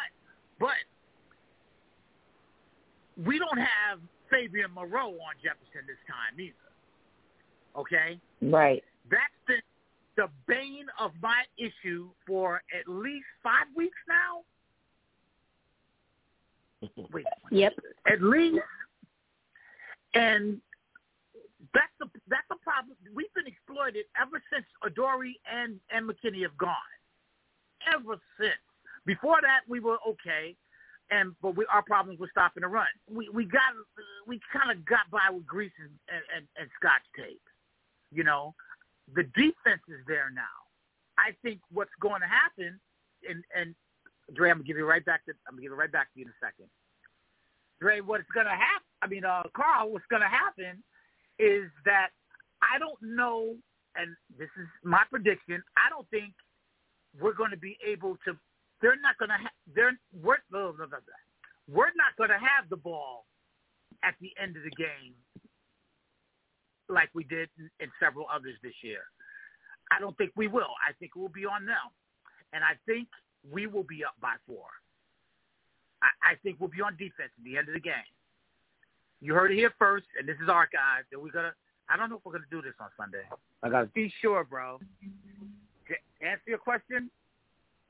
but 0.60 0.78
we 3.26 3.40
don't 3.40 3.58
have 3.58 4.00
Fabian 4.30 4.72
Moreau 4.72 5.12
on 5.12 5.36
Jefferson 5.44 5.86
this 5.88 5.98
time 6.08 6.40
either. 6.40 6.56
Okay, 7.76 8.20
Right. 8.42 8.84
that's 9.10 9.34
the 9.48 9.62
the 10.16 10.28
bane 10.48 10.88
of 11.00 11.12
my 11.22 11.44
issue 11.58 12.10
for 12.28 12.62
at 12.78 12.88
least 12.88 13.26
five 13.42 13.68
weeks 13.76 13.98
now. 14.08 14.44
Wait, 17.14 17.26
Yep. 17.52 17.74
at 18.08 18.22
least, 18.22 18.60
and 20.14 20.60
that's 21.74 21.94
the 22.00 22.10
that's 22.28 22.48
the 22.50 22.56
problem. 22.64 22.98
We've 23.14 23.34
been 23.34 23.48
exploited 23.48 24.06
ever 24.20 24.42
since 24.52 24.66
Adoree' 24.84 25.40
and 25.50 25.80
and 25.92 26.10
McKinney 26.10 26.42
have 26.44 26.58
gone. 26.58 26.76
Ever 27.94 28.20
since. 28.40 28.60
Before 29.06 29.40
that, 29.42 29.62
we 29.68 29.80
were 29.80 29.98
okay, 30.08 30.56
and 31.12 31.34
but 31.42 31.56
we, 31.56 31.66
our 31.72 31.82
problems 31.82 32.20
were 32.20 32.30
stopping 32.32 32.62
the 32.62 32.68
run. 32.68 32.88
We 33.10 33.30
we 33.30 33.46
got 33.46 33.74
we 34.28 34.40
kind 34.54 34.72
of 34.72 34.86
got 34.86 35.10
by 35.12 35.30
with 35.32 35.46
grease 35.46 35.72
and, 35.80 35.90
and, 36.36 36.46
and, 36.58 36.70
scotch 36.80 37.02
tape. 37.18 37.42
You 38.12 38.24
know, 38.24 38.54
the 39.16 39.24
defense 39.24 39.84
is 39.88 40.06
there 40.08 40.30
now. 40.34 40.58
I 41.18 41.32
think 41.44 41.60
what's 41.72 41.94
going 42.02 42.22
to 42.22 42.28
happen, 42.28 42.80
and 43.28 43.44
and 43.56 43.76
Dre, 44.36 44.50
I'm 44.50 44.58
gonna 44.58 44.68
give 44.68 44.78
you 44.78 44.86
right 44.86 45.04
back 45.04 45.26
to 45.26 45.34
I'm 45.48 45.56
gonna 45.56 45.64
give 45.64 45.72
it 45.72 45.76
right 45.76 45.92
back 45.92 46.14
to 46.14 46.20
you 46.20 46.26
in 46.26 46.32
a 46.32 46.40
second. 46.46 46.70
Dre, 47.82 48.02
what's 48.02 48.30
gonna 48.34 48.50
happen? 48.50 48.90
I 49.02 49.08
mean, 49.08 49.26
uh, 49.26 49.44
Carl, 49.56 49.92
what's 49.92 50.06
to 50.12 50.20
happen 50.20 50.84
is 51.40 51.72
that 51.86 52.10
I 52.62 52.78
don't 52.78 53.00
know, 53.02 53.56
and 53.96 54.16
this 54.38 54.50
is 54.60 54.68
my 54.84 55.04
prediction. 55.10 55.64
I 55.78 55.90
don't 55.90 56.08
think 56.10 56.34
we're 57.20 57.34
going 57.34 57.52
to 57.52 57.58
be 57.58 57.78
able 57.86 58.18
to. 58.26 58.36
They're 58.82 59.00
not 59.00 59.18
going 59.18 59.30
to. 59.30 59.36
Ha- 59.36 59.58
they're 59.76 59.98
we're, 60.14 60.38
blah, 60.52 60.72
blah, 60.72 60.88
blah, 60.88 61.00
we're 61.68 61.94
not 61.96 62.16
going 62.18 62.30
to 62.30 62.40
have 62.40 62.70
the 62.70 62.78
ball 62.78 63.26
at 64.04 64.16
the 64.22 64.32
end 64.42 64.56
of 64.56 64.64
the 64.64 64.72
game 64.72 65.14
like 66.88 67.10
we 67.14 67.24
did 67.24 67.50
in, 67.58 67.70
in 67.80 67.90
several 68.00 68.26
others 68.34 68.56
this 68.64 68.74
year. 68.82 69.02
I 69.92 70.00
don't 70.00 70.18
think 70.18 70.32
we 70.36 70.48
will. 70.48 70.74
I 70.88 70.94
think 71.00 71.12
it 71.16 71.20
will 71.20 71.30
be 71.30 71.46
on 71.46 71.66
them, 71.66 71.92
and 72.54 72.64
I 72.64 72.78
think 72.86 73.08
we 73.50 73.68
will 73.68 73.84
be 73.84 74.04
up 74.04 74.16
by 74.22 74.36
four. 74.48 74.68
I, 76.02 76.32
I 76.32 76.36
think 76.44 76.58
we'll 76.60 76.70
be 76.70 76.82
on 76.82 76.94
defense 76.94 77.32
at 77.38 77.44
the 77.44 77.58
end 77.58 77.68
of 77.68 77.74
the 77.74 77.80
game. 77.80 78.10
You 79.22 79.34
heard 79.34 79.52
it 79.52 79.56
here 79.56 79.74
first, 79.78 80.06
and 80.18 80.28
this 80.28 80.38
is 80.42 80.48
archived. 80.48 81.12
And 81.12 81.22
we're 81.22 81.32
gonna. 81.32 81.54
I 81.90 81.98
don't 81.98 82.10
know 82.10 82.18
if 82.18 82.22
we're 82.26 82.34
gonna 82.34 82.46
do 82.52 82.62
this 82.62 82.74
on 82.80 82.88
Sunday. 82.98 83.24
I 83.64 83.70
gotta 83.70 83.88
be 83.88 84.14
sure, 84.22 84.44
bro. 84.44 84.80
To 85.88 86.26
answer 86.26 86.44
your 86.48 86.60
question, 86.60 87.10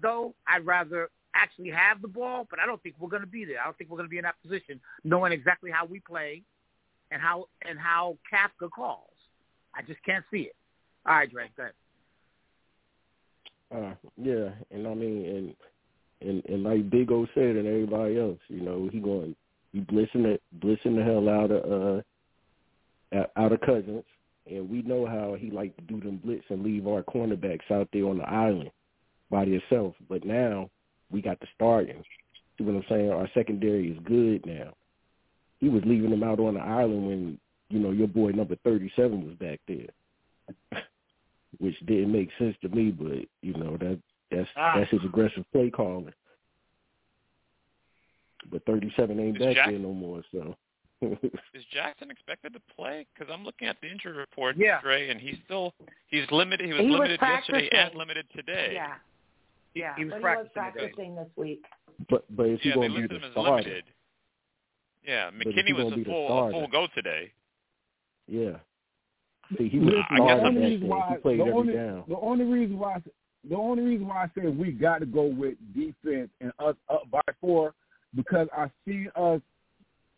though, 0.02 0.34
I'd 0.48 0.66
rather 0.66 1.10
actually 1.36 1.70
have 1.70 2.02
the 2.02 2.08
ball, 2.08 2.48
but 2.50 2.60
I 2.60 2.66
don't 2.66 2.82
think 2.82 2.96
we're 3.00 3.10
gonna 3.10 3.26
be 3.26 3.46
there. 3.46 3.62
I 3.62 3.66
don't 3.66 3.78
think 3.78 3.90
we're 3.90 3.98
gonna 3.98 4.10
be 4.10 4.18
in 4.18 4.24
that 4.24 4.42
position, 4.42 4.80
knowing 5.04 5.32
exactly 5.32 5.72
how 5.72 5.86
we 5.86 6.00
play, 6.00 6.44
and 7.12 7.22
how 7.22 7.48
and 7.68 7.80
how 7.80 8.18
Kafka 8.32 8.70
calls. 8.70 9.10
I 9.76 9.82
just 9.82 10.04
can't 10.04 10.26
see 10.32 10.42
it. 10.42 10.56
All 11.06 11.16
right, 11.16 11.32
Drake, 11.32 11.56
go 11.56 11.64
ahead. 11.64 11.74
Uh, 13.72 13.96
yeah, 14.18 14.50
and 14.72 14.88
I 14.88 14.94
mean, 14.94 15.26
and 15.26 15.56
and 16.28 16.46
and 16.46 16.64
like 16.64 16.90
Big 16.90 17.12
O 17.12 17.28
said, 17.34 17.56
and 17.56 17.68
everybody 17.68 18.20
else, 18.20 18.40
you 18.48 18.62
know, 18.62 18.90
he 18.92 19.00
going 19.00 19.36
he 19.72 19.82
blitzing 19.82 20.24
the 20.24 20.40
blitzing 20.60 20.96
the 20.96 21.04
hell 21.04 21.30
out 21.30 21.52
of 21.52 22.04
uh 23.16 23.26
out 23.38 23.52
of 23.52 23.62
Cousins, 23.62 24.04
and 24.50 24.70
we 24.70 24.82
know 24.82 25.06
how 25.06 25.36
he 25.40 25.52
like 25.52 25.76
to 25.78 25.84
do 25.84 26.00
them 26.00 26.18
blitz 26.24 26.46
and 26.50 26.64
leave 26.64 26.88
our 26.88 27.04
cornerbacks 27.04 27.72
out 27.72 27.88
there 27.94 28.06
on 28.06 28.18
the 28.18 28.30
island 28.30 28.72
by 29.30 29.46
themselves. 29.46 29.96
But 30.10 30.26
now 30.26 30.70
we 31.12 31.22
got 31.22 31.40
the 31.40 31.48
starting. 31.56 32.04
See 32.58 32.64
what 32.64 32.76
I'm 32.76 32.86
saying? 32.90 33.10
Our 33.12 33.30
secondary 33.34 33.92
is 33.92 33.98
good 34.06 34.46
now. 34.46 34.74
He 35.60 35.70
was 35.70 35.84
leaving 35.86 36.10
them 36.12 36.24
out 36.24 36.40
on 36.40 36.54
the 36.56 36.60
island 36.62 37.08
when 37.08 37.40
you 37.70 37.80
know 37.80 37.92
your 37.92 38.08
boy 38.08 38.32
number 38.32 38.56
37 38.64 39.26
was 39.26 39.36
back 39.36 39.60
there, 39.68 40.82
which 41.60 41.78
didn't 41.86 42.12
make 42.12 42.30
sense 42.40 42.56
to 42.62 42.70
me. 42.70 42.92
But 42.92 43.26
you 43.42 43.54
know 43.54 43.78
that 43.78 44.00
that's 44.32 44.50
Ah. 44.56 44.74
that's 44.78 44.92
his 44.92 45.04
aggressive 45.06 45.46
play 45.52 45.70
calling. 45.70 46.14
But 48.52 48.64
37 48.66 49.20
ain't 49.20 49.38
Is 49.38 49.44
back 49.46 49.56
Jack- 49.56 49.68
there 49.70 49.80
no 49.80 49.94
more, 49.94 50.24
so. 50.32 50.56
Is 51.02 51.64
Jackson 51.72 52.10
expected 52.12 52.54
to 52.54 52.62
play? 52.76 53.06
Because 53.14 53.32
I'm 53.34 53.44
looking 53.46 53.68
at 53.68 53.78
the 53.82 53.90
injury 53.90 54.14
report, 54.18 54.58
Yeah. 54.58 54.82
Dre, 54.82 55.10
and 55.10 55.20
he's 55.20 55.38
still 55.46 55.74
he's 56.08 56.30
limited. 56.32 56.66
He 56.68 56.74
was 56.74 56.82
He 56.82 56.88
was 56.88 56.94
limited 57.00 57.20
yesterday 57.22 57.70
and 57.72 57.96
limited 57.96 58.26
today. 58.36 58.72
Yeah, 58.74 58.96
yeah. 59.74 59.94
he 59.98 60.06
was 60.06 60.14
but 60.14 60.20
he 60.20 60.24
was 60.24 60.48
practicing 60.54 60.82
practicing 60.82 61.16
this 61.16 61.28
week. 61.36 61.62
but 62.10 62.26
but 62.36 62.48
is 62.48 62.60
he 62.62 62.70
yeah, 62.70 62.76
they 62.76 62.88
going 62.88 62.94
to 62.94 62.96
be 62.96 63.02
listed 63.02 63.12
the 63.12 63.16
him 63.16 63.24
as 63.26 63.32
starter? 63.32 63.64
limited. 63.64 63.84
Yeah, 65.08 65.32
McKinney 65.32 65.76
was 65.76 65.94
a 65.94 65.96
the 65.96 66.04
full 66.06 66.48
a 66.48 66.52
full 66.52 66.68
go 66.68 66.88
today. 66.94 67.32
Yeah. 68.28 68.58
See, 69.58 69.68
he 69.70 69.80
was 69.80 69.88
Listen, 69.88 70.06
I 70.12 70.18
the 70.18 70.26
guess 70.26 70.38
starter 70.38 70.38
the 70.38 70.42
that 70.42 70.46
only 70.46 70.62
day. 70.62 70.68
reason 70.70 70.88
why 70.88 71.10
He 71.10 71.16
played 71.22 71.40
the 71.40 71.44
every 71.44 71.54
only, 71.54 71.74
down. 71.74 72.04
the 72.08 72.18
only 72.18 72.46
reason 72.46 72.78
why 72.80 72.94
I, 72.96 73.02
the 73.50 73.56
only 73.56 73.84
reason 73.84 74.08
why 74.08 74.24
I 74.24 74.30
said 74.36 74.58
we 74.58 74.72
got 74.72 75.00
to 75.00 75.06
go 75.06 75.24
with 75.24 75.56
defense 75.74 76.30
and 76.42 76.52
us 76.60 76.76
up 76.90 77.10
by 77.10 77.22
four 77.42 77.74
because 78.16 78.48
I 78.56 78.70
see 78.88 79.08
us 79.16 79.42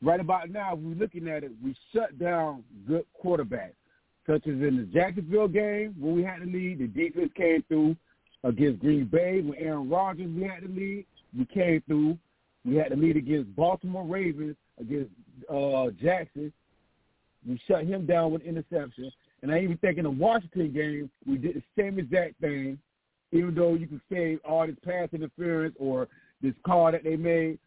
right 0.01 0.19
about 0.19 0.49
now. 0.49 0.75
We're 0.75 0.95
looking 0.95 1.27
at 1.29 1.43
it. 1.43 1.51
We 1.63 1.75
shut 1.93 2.17
down 2.19 2.63
good 2.87 3.05
quarterbacks, 3.23 3.75
such 4.27 4.47
as 4.47 4.53
in 4.55 4.77
the 4.77 4.89
Jacksonville 4.91 5.47
game 5.47 5.95
when 5.99 6.15
we 6.15 6.23
had 6.23 6.39
to 6.39 6.45
lead. 6.45 6.79
The 6.79 6.87
defense 6.87 7.31
came 7.37 7.63
through 7.67 7.95
against 8.43 8.79
Green 8.79 9.05
Bay 9.05 9.41
when 9.41 9.57
Aaron 9.57 9.89
Rodgers 9.89 10.29
we 10.35 10.43
had 10.43 10.61
to 10.61 10.67
lead. 10.67 11.05
We 11.37 11.45
came 11.45 11.81
through. 11.87 12.17
We 12.65 12.75
had 12.75 12.89
to 12.89 12.95
lead 12.95 13.17
against 13.17 13.55
Baltimore 13.55 14.05
Ravens 14.05 14.55
against 14.79 15.11
uh, 15.49 15.87
Jackson. 16.01 16.51
We 17.47 17.59
shut 17.67 17.85
him 17.85 18.05
down 18.05 18.31
with 18.31 18.43
interception. 18.43 19.11
And 19.41 19.51
I 19.51 19.59
even 19.61 19.77
think 19.77 19.97
in 19.97 20.03
the 20.03 20.11
Washington 20.11 20.71
game, 20.71 21.09
we 21.25 21.37
did 21.37 21.55
the 21.55 21.63
same 21.81 21.97
exact 21.97 22.39
thing, 22.39 22.77
even 23.31 23.55
though 23.55 23.73
you 23.73 23.87
can 23.87 24.01
say 24.11 24.37
all 24.47 24.67
this 24.67 24.75
pass 24.85 25.09
interference 25.13 25.75
or 25.79 26.07
this 26.41 26.53
call 26.65 26.91
that 26.91 27.03
they 27.03 27.15
made. 27.15 27.57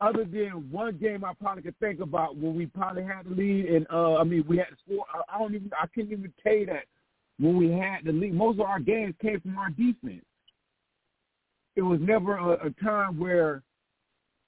Other 0.00 0.24
than 0.24 0.68
one 0.70 0.98
game 0.98 1.24
I 1.24 1.32
probably 1.32 1.62
could 1.62 1.78
think 1.80 2.00
about 2.00 2.36
when 2.36 2.54
we 2.54 2.66
probably 2.66 3.02
had 3.02 3.24
the 3.24 3.30
lead 3.30 3.66
and 3.66 3.86
uh 3.90 4.16
I 4.16 4.24
mean 4.24 4.44
we 4.46 4.58
had 4.58 4.66
to 4.66 4.76
score 4.84 5.06
I- 5.32 5.38
don't 5.38 5.54
even 5.54 5.70
I 5.80 5.86
couldn't 5.86 6.12
even 6.12 6.32
tell 6.42 6.52
you 6.52 6.66
that 6.66 6.84
when 7.38 7.56
we 7.56 7.70
had 7.70 8.04
the 8.04 8.12
lead 8.12 8.34
most 8.34 8.60
of 8.60 8.66
our 8.66 8.80
games 8.80 9.14
came 9.20 9.40
from 9.40 9.58
our 9.58 9.70
defense. 9.70 10.24
It 11.76 11.82
was 11.82 12.00
never 12.00 12.36
a, 12.36 12.66
a 12.66 12.70
time 12.82 13.18
where 13.18 13.62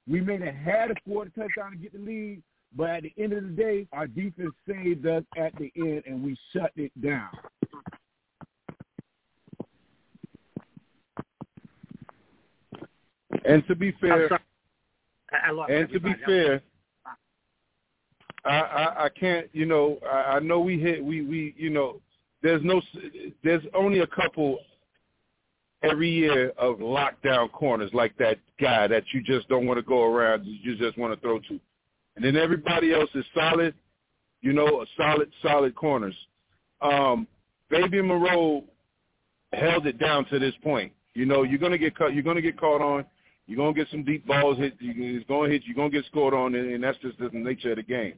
we 0.09 0.21
may 0.21 0.39
have 0.39 0.55
had 0.55 0.87
to 0.87 0.95
score 1.05 1.27
the 1.27 1.31
touchdown 1.31 1.73
to 1.73 1.77
get 1.77 1.93
the 1.93 1.99
lead, 1.99 2.43
but 2.75 2.91
at 2.91 3.03
the 3.03 3.13
end 3.19 3.33
of 3.35 3.43
the 3.43 3.51
day, 3.51 3.87
our 3.93 4.07
defense 4.07 4.55
saved 4.67 5.07
us 5.07 5.23
at 5.37 5.55
the 5.57 5.71
end, 5.77 6.03
and 6.07 6.23
we 6.23 6.37
shut 6.53 6.73
it 6.77 6.93
down. 7.03 7.29
And 13.45 13.67
to 13.67 13.75
be 13.75 13.93
fair. 14.01 14.31
I, 15.31 15.67
and 15.71 15.91
to 15.93 16.01
be 16.01 16.15
fair, 16.25 16.63
I, 18.45 18.51
I 18.51 19.05
I 19.05 19.09
can't. 19.11 19.49
You 19.53 19.67
know, 19.67 19.99
I, 20.11 20.37
I 20.37 20.41
know 20.41 20.61
we 20.61 20.79
hit. 20.79 21.05
We 21.05 21.23
we 21.23 21.55
you 21.57 21.71
know, 21.71 22.01
there's 22.43 22.63
no. 22.65 22.81
There's 23.43 23.63
only 23.75 24.01
a 24.01 24.07
couple 24.07 24.59
every 25.83 26.11
year 26.11 26.51
of 26.59 26.77
lockdown 26.77 27.51
corners 27.53 27.91
like 27.93 28.17
that 28.19 28.39
guy 28.61 28.87
that 28.87 29.05
you 29.13 29.23
just 29.23 29.49
don't 29.49 29.67
want 29.67 29.79
to 29.79 29.83
go 29.83 30.05
around. 30.05 30.45
You 30.45 30.77
just 30.77 30.99
want 30.99 31.15
to 31.15 31.21
throw 31.21 31.39
to, 31.39 31.61
and 32.17 32.25
then 32.25 32.37
everybody 32.37 32.93
else 32.93 33.11
is 33.15 33.25
solid. 33.35 33.75
You 34.41 34.53
know, 34.53 34.85
solid 34.97 35.31
solid 35.43 35.75
corners. 35.75 36.15
Um, 36.81 37.27
Fabian 37.71 38.07
Moreau 38.07 38.65
held 39.53 39.87
it 39.87 39.99
down 39.99 40.25
to 40.27 40.39
this 40.39 40.55
point. 40.63 40.93
You 41.15 41.27
know, 41.27 41.43
you're 41.43 41.59
gonna 41.59 41.79
get 41.79 41.97
cut. 41.97 42.15
You're 42.15 42.23
gonna 42.23 42.43
get 42.43 42.59
caught 42.59 42.81
on. 42.81 43.05
You're 43.47 43.57
gonna 43.57 43.73
get 43.73 43.89
some 43.91 44.05
deep 44.05 44.27
balls 44.27 44.59
hit. 44.59 44.75
It's 44.81 45.27
gonna 45.27 45.49
hit. 45.49 45.63
You're 45.65 45.75
gonna 45.75 45.91
get 45.91 46.05
scored 46.05 46.35
on, 46.35 46.55
and, 46.55 46.83
that's 46.83 46.99
just 46.99 47.19
the 47.19 47.31
nature 47.33 47.71
of 47.71 47.77
the 47.77 47.83
game. 47.83 48.15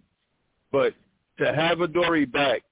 But 0.73 0.95
to 1.39 1.55
have 1.55 1.81
Adoree' 1.81 2.27
back, 2.27 2.63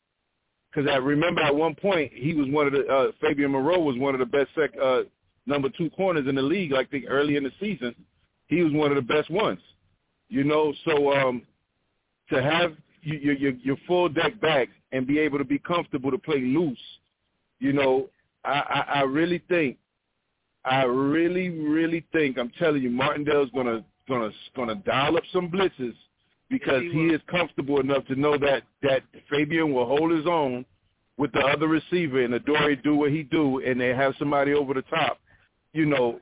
because 0.79 0.93
I 0.93 0.99
remember 0.99 1.41
at 1.41 1.55
one 1.55 1.75
point 1.75 2.13
he 2.15 2.35
was 2.35 2.47
one 2.51 2.69
of 2.69 2.73
the 2.73 2.87
uh, 2.87 3.11
Fabian 3.21 3.51
Moreau 3.51 3.81
was 3.81 3.99
one 3.99 4.15
of 4.15 4.21
the 4.21 4.27
best 4.27 4.49
sec, 4.55 4.71
uh, 4.81 5.01
number 5.45 5.69
two 5.77 5.91
corners 5.91 6.29
in 6.29 6.37
the 6.37 6.43
league. 6.43 6.73
I 6.73 6.85
think 6.85 7.07
early 7.09 7.37
in 7.37 7.43
the 7.43 7.51
season, 7.59 7.97
he 8.47 8.63
was 8.63 8.73
one 8.73 8.91
of 8.91 8.95
the 8.95 9.03
best 9.03 9.29
ones. 9.29 9.59
You 10.29 10.45
know, 10.45 10.73
so 10.85 11.13
um, 11.13 11.43
to 12.31 12.41
have 12.41 12.75
your 13.03 13.33
your 13.35 13.53
your 13.55 13.77
full 13.89 14.09
deck 14.09 14.41
back 14.41 14.69
and 14.93 15.05
be 15.05 15.19
able 15.19 15.39
to 15.39 15.45
be 15.45 15.59
comfortable 15.59 16.13
to 16.13 16.19
play 16.19 16.41
loose, 16.41 16.79
you 17.59 17.73
know, 17.73 18.09
I, 18.45 18.51
I, 18.51 19.01
I 19.01 19.03
really 19.03 19.43
think 19.49 19.79
I 20.65 20.85
really, 20.85 21.49
really 21.49 22.07
think 22.13 22.39
I'm 22.39 22.53
telling 22.57 22.83
you, 22.83 22.91
Martindale's 22.91 23.51
gonna 23.53 23.85
gonna 24.07 24.31
gonna 24.55 24.77
dial 24.77 25.17
up 25.17 25.25
some 25.33 25.51
blitzes 25.51 25.95
because 26.51 26.83
he, 26.83 26.91
he 26.91 27.07
is 27.07 27.21
comfortable 27.31 27.81
enough 27.81 28.07
to 28.07 28.17
know 28.17 28.37
that 28.39 28.63
that 28.83 29.03
Fabian 29.31 29.73
will 29.73 29.87
hold 29.87 30.11
his 30.11 30.27
own 30.27 30.65
with 31.17 31.33
the 31.33 31.41
other 31.41 31.69
receiver 31.69 32.23
and 32.23 32.35
Adoree' 32.35 32.77
do 32.83 32.95
what 32.95 33.11
he 33.11 33.23
do, 33.23 33.61
and 33.65 33.81
they 33.81 33.89
have 33.89 34.15
somebody 34.19 34.55
over 34.55 34.73
the 34.73 34.83
top, 34.83 35.19
you 35.73 35.85
know, 35.85 36.21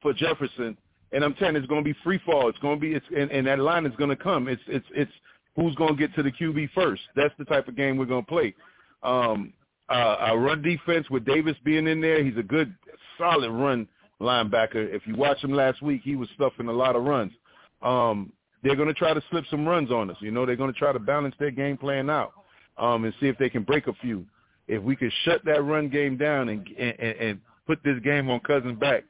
for 0.00 0.12
Jefferson. 0.14 0.76
And 1.12 1.22
I'm 1.22 1.34
telling 1.34 1.54
you, 1.54 1.60
it's 1.60 1.68
going 1.68 1.84
to 1.84 1.92
be 1.92 1.96
free 2.02 2.18
fall. 2.24 2.48
It's 2.48 2.58
going 2.58 2.76
to 2.76 2.80
be, 2.80 2.94
it's, 2.94 3.06
and, 3.16 3.30
and 3.30 3.46
that 3.46 3.60
line 3.60 3.86
is 3.86 3.94
going 3.96 4.10
to 4.10 4.16
come. 4.16 4.48
It's 4.48 4.62
it's 4.66 4.86
it's 4.94 5.12
who's 5.54 5.74
going 5.76 5.96
to 5.96 6.00
get 6.00 6.14
to 6.16 6.22
the 6.22 6.32
QB 6.32 6.70
first. 6.74 7.02
That's 7.14 7.34
the 7.38 7.44
type 7.44 7.68
of 7.68 7.76
game 7.76 7.96
we're 7.96 8.06
going 8.06 8.24
to 8.24 8.28
play. 8.28 8.54
Um, 9.02 9.52
uh, 9.88 10.16
our 10.18 10.38
run 10.38 10.62
defense 10.62 11.08
with 11.10 11.24
Davis 11.24 11.56
being 11.62 11.86
in 11.86 12.00
there, 12.00 12.24
he's 12.24 12.36
a 12.38 12.42
good, 12.42 12.74
solid 13.18 13.50
run 13.50 13.86
linebacker. 14.20 14.92
If 14.92 15.06
you 15.06 15.14
watch 15.14 15.44
him 15.44 15.52
last 15.52 15.82
week, 15.82 16.00
he 16.02 16.16
was 16.16 16.28
stuffing 16.34 16.68
a 16.68 16.72
lot 16.72 16.96
of 16.96 17.04
runs. 17.04 17.32
Um, 17.82 18.32
they're 18.64 18.76
going 18.76 18.88
to 18.88 18.94
try 18.94 19.12
to 19.14 19.22
slip 19.30 19.44
some 19.50 19.68
runs 19.68 19.92
on 19.92 20.10
us. 20.10 20.16
You 20.20 20.30
know, 20.30 20.46
they're 20.46 20.56
going 20.56 20.72
to 20.72 20.78
try 20.78 20.92
to 20.92 20.98
balance 20.98 21.34
their 21.38 21.50
game 21.50 21.76
plan 21.76 22.10
out 22.10 22.32
um, 22.78 23.04
and 23.04 23.14
see 23.20 23.26
if 23.26 23.38
they 23.38 23.50
can 23.50 23.62
break 23.62 23.86
a 23.86 23.92
few. 23.94 24.24
If 24.66 24.82
we 24.82 24.96
could 24.96 25.12
shut 25.24 25.44
that 25.44 25.62
run 25.62 25.90
game 25.90 26.16
down 26.16 26.48
and 26.48 26.66
and, 26.78 27.00
and 27.00 27.40
put 27.66 27.78
this 27.84 28.00
game 28.02 28.30
on 28.30 28.40
Cousins' 28.40 28.78
back, 28.78 29.04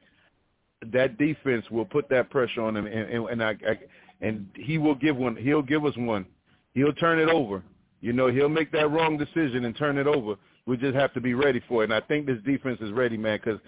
that 0.91 1.17
defense 1.17 1.65
will 1.71 1.85
put 1.85 2.09
that 2.09 2.29
pressure 2.29 2.61
on 2.61 2.75
him, 2.75 2.85
and, 2.85 3.09
and, 3.09 3.29
and 3.29 3.43
I, 3.43 3.51
I 3.51 3.79
and 4.21 4.47
he 4.55 4.77
will 4.77 4.95
give 4.95 5.15
one. 5.15 5.35
He'll 5.37 5.61
give 5.61 5.85
us 5.85 5.95
one. 5.95 6.25
He'll 6.73 6.93
turn 6.93 7.19
it 7.19 7.29
over. 7.29 7.63
You 8.01 8.13
know, 8.13 8.27
he'll 8.27 8.49
make 8.49 8.71
that 8.73 8.91
wrong 8.91 9.17
decision 9.17 9.65
and 9.65 9.75
turn 9.75 9.97
it 9.97 10.07
over. 10.07 10.35
We 10.65 10.77
just 10.77 10.95
have 10.95 11.13
to 11.13 11.21
be 11.21 11.33
ready 11.33 11.61
for 11.67 11.83
it. 11.83 11.85
And 11.85 11.93
I 11.93 12.01
think 12.01 12.25
this 12.25 12.37
defense 12.45 12.79
is 12.81 12.91
ready, 12.91 13.17
man. 13.17 13.39
Because 13.43 13.59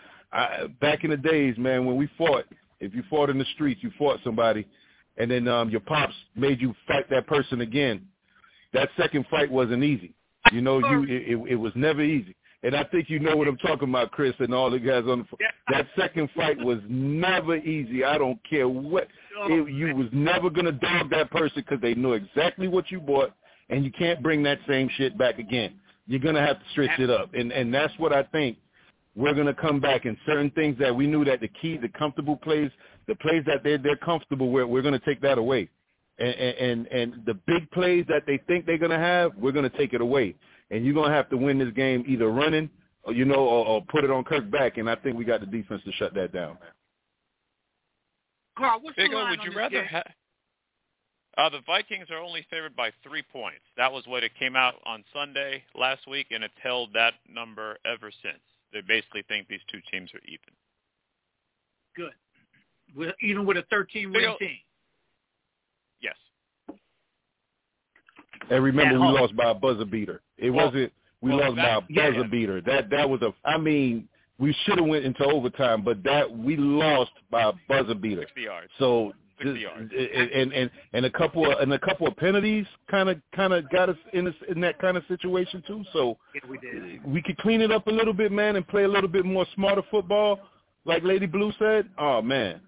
back 0.81 1.03
in 1.03 1.11
the 1.11 1.17
days, 1.17 1.57
man, 1.57 1.85
when 1.85 1.95
we 1.95 2.09
fought, 2.17 2.45
if 2.79 2.93
you 2.93 3.03
fought 3.09 3.29
in 3.29 3.37
the 3.37 3.45
streets, 3.53 3.81
you 3.81 3.91
fought 3.97 4.19
somebody, 4.23 4.67
and 5.17 5.29
then 5.29 5.47
um, 5.47 5.69
your 5.69 5.79
pops 5.81 6.13
made 6.35 6.61
you 6.61 6.75
fight 6.87 7.09
that 7.09 7.27
person 7.27 7.61
again. 7.61 8.07
That 8.73 8.89
second 8.97 9.25
fight 9.29 9.51
wasn't 9.51 9.83
easy. 9.83 10.13
You 10.51 10.61
know, 10.61 10.79
you 10.79 11.03
it, 11.03 11.29
it, 11.33 11.51
it 11.51 11.55
was 11.55 11.73
never 11.75 12.01
easy. 12.01 12.35
And 12.63 12.75
I 12.75 12.83
think 12.85 13.09
you 13.09 13.19
know 13.19 13.35
what 13.35 13.47
I'm 13.47 13.57
talking 13.57 13.89
about, 13.89 14.11
Chris, 14.11 14.33
and 14.39 14.53
all 14.53 14.69
the 14.71 14.79
guys 14.79 15.03
on 15.07 15.19
the. 15.19 15.25
phone. 15.25 15.37
That 15.69 15.87
second 15.95 16.29
fight 16.35 16.57
was 16.57 16.79
never 16.87 17.55
easy. 17.57 18.03
I 18.03 18.17
don't 18.17 18.39
care 18.49 18.67
what 18.67 19.07
it, 19.45 19.73
you 19.73 19.95
was 19.95 20.07
never 20.11 20.49
gonna 20.49 20.71
dog 20.71 21.09
that 21.11 21.29
person 21.29 21.63
because 21.63 21.81
they 21.81 21.93
know 21.93 22.13
exactly 22.13 22.67
what 22.67 22.89
you 22.89 22.99
bought, 22.99 23.33
and 23.69 23.85
you 23.85 23.91
can't 23.91 24.23
bring 24.23 24.41
that 24.43 24.59
same 24.67 24.89
shit 24.97 25.17
back 25.17 25.37
again. 25.37 25.75
You're 26.07 26.19
gonna 26.19 26.45
have 26.45 26.57
to 26.57 26.65
stretch 26.71 26.99
it 26.99 27.09
up, 27.09 27.33
and 27.33 27.51
and 27.51 27.73
that's 27.73 27.93
what 27.97 28.11
I 28.11 28.23
think. 28.23 28.57
We're 29.15 29.33
gonna 29.33 29.53
come 29.53 29.79
back 29.79 30.05
in 30.05 30.17
certain 30.25 30.49
things 30.51 30.77
that 30.79 30.95
we 30.95 31.05
knew 31.05 31.25
that 31.25 31.41
the 31.41 31.47
key, 31.47 31.77
the 31.77 31.89
comfortable 31.89 32.37
plays, 32.37 32.71
the 33.07 33.15
plays 33.15 33.43
that 33.45 33.63
they're 33.63 33.77
they're 33.77 33.97
comfortable 33.97 34.51
with, 34.51 34.65
we're 34.67 34.81
gonna 34.81 34.99
take 34.99 35.21
that 35.21 35.37
away, 35.37 35.69
and 36.19 36.35
and 36.35 36.87
and 36.87 37.21
the 37.25 37.33
big 37.33 37.69
plays 37.71 38.05
that 38.09 38.23
they 38.25 38.39
think 38.47 38.65
they're 38.65 38.77
gonna 38.77 38.99
have, 38.99 39.35
we're 39.35 39.51
gonna 39.51 39.69
take 39.69 39.93
it 39.93 40.01
away 40.01 40.35
and 40.69 40.85
you're 40.85 40.93
gonna 40.93 41.13
have 41.13 41.29
to 41.29 41.37
win 41.37 41.57
this 41.57 41.71
game 41.73 42.03
either 42.07 42.29
running, 42.29 42.69
or 43.03 43.13
you 43.13 43.25
know, 43.25 43.35
or, 43.35 43.65
or 43.65 43.85
put 43.89 44.03
it 44.03 44.11
on 44.11 44.23
Kirk 44.23 44.49
back. 44.51 44.77
And 44.77 44.89
I 44.89 44.95
think 44.95 45.17
we 45.17 45.25
got 45.25 45.39
the 45.39 45.45
defense 45.45 45.81
to 45.85 45.91
shut 45.93 46.13
that 46.15 46.33
down. 46.33 46.57
Carl, 48.57 48.79
what's 48.81 48.97
Big 48.97 49.11
the 49.11 49.17
line 49.17 49.29
would 49.31 49.39
on 49.39 49.45
you 49.45 49.51
this 49.51 49.57
rather 49.57 49.81
game? 49.81 49.85
have? 49.85 50.11
Uh, 51.37 51.49
the 51.49 51.61
Vikings 51.67 52.07
are 52.09 52.17
only 52.17 52.45
favored 52.49 52.75
by 52.75 52.89
three 53.03 53.23
points. 53.31 53.61
That 53.77 53.93
was 53.93 54.03
what 54.07 54.23
it 54.23 54.31
came 54.39 54.55
out 54.55 54.73
on 54.85 55.03
Sunday 55.13 55.63
last 55.75 56.07
week, 56.07 56.27
and 56.31 56.43
it's 56.43 56.53
held 56.61 56.89
that 56.93 57.13
number 57.29 57.77
ever 57.85 58.11
since. 58.23 58.41
They 58.73 58.81
basically 58.81 59.23
think 59.27 59.47
these 59.47 59.61
two 59.71 59.79
teams 59.91 60.09
are 60.15 60.21
even. 60.25 60.53
Good. 61.95 62.13
With, 62.97 63.13
even 63.21 63.45
with 63.45 63.57
a 63.57 63.63
13 63.69 64.11
Big 64.11 64.21
win 64.23 64.37
team. 64.39 64.57
Yes. 66.01 66.15
And 68.49 68.63
remember, 68.63 68.95
At 68.95 68.99
we 68.99 69.05
home. 69.05 69.13
lost 69.13 69.35
by 69.35 69.51
a 69.51 69.53
buzzer 69.53 69.85
beater. 69.85 70.21
It 70.37 70.49
Well- 70.49 70.65
wasn't. 70.67 70.91
We 71.21 71.31
well, 71.31 71.39
lost 71.51 71.55
by 71.57 71.69
a 71.69 71.81
buzzer 71.81 72.21
yeah. 72.21 72.27
beater. 72.27 72.61
That 72.61 72.89
that 72.91 73.09
was 73.09 73.21
a. 73.23 73.33
I 73.43 73.57
mean, 73.57 74.07
we 74.37 74.53
should 74.63 74.77
have 74.77 74.87
went 74.87 75.03
into 75.03 75.25
overtime, 75.25 75.81
but 75.81 76.03
that 76.03 76.29
we 76.31 76.55
lost 76.57 77.11
by 77.31 77.41
a 77.43 77.53
buzzer 77.67 77.95
beater. 77.95 78.21
Sixty 78.21 78.41
yards. 78.43 78.71
So 78.77 79.13
60 79.39 79.53
this- 79.53 79.61
yards. 79.63 79.91
and 79.91 80.31
and 80.31 80.53
and, 80.53 80.71
and 80.93 81.05
a 81.07 81.09
couple 81.09 81.51
of 81.51 81.57
and 81.59 81.73
a 81.73 81.79
couple 81.79 82.07
of 82.07 82.15
penalties 82.17 82.67
kind 82.89 83.09
of 83.09 83.19
kind 83.35 83.51
of 83.53 83.67
got 83.71 83.89
us 83.89 83.97
in 84.13 84.25
this, 84.25 84.35
in 84.47 84.61
that 84.61 84.77
kind 84.79 84.95
of 84.95 85.03
situation 85.07 85.63
too. 85.65 85.83
So 85.91 86.17
Yeah, 86.35 86.41
we 86.49 86.57
did. 86.59 87.03
we 87.03 87.21
could 87.23 87.37
clean 87.39 87.61
it 87.61 87.71
up 87.71 87.87
a 87.87 87.91
little 87.91 88.13
bit, 88.13 88.31
man, 88.31 88.55
and 88.55 88.67
play 88.67 88.83
a 88.83 88.87
little 88.87 89.09
bit 89.09 89.25
more 89.25 89.45
smarter 89.55 89.81
football, 89.89 90.39
like 90.85 91.01
Lady 91.03 91.25
Blue 91.25 91.51
said. 91.57 91.89
Oh 91.97 92.21
man, 92.21 92.61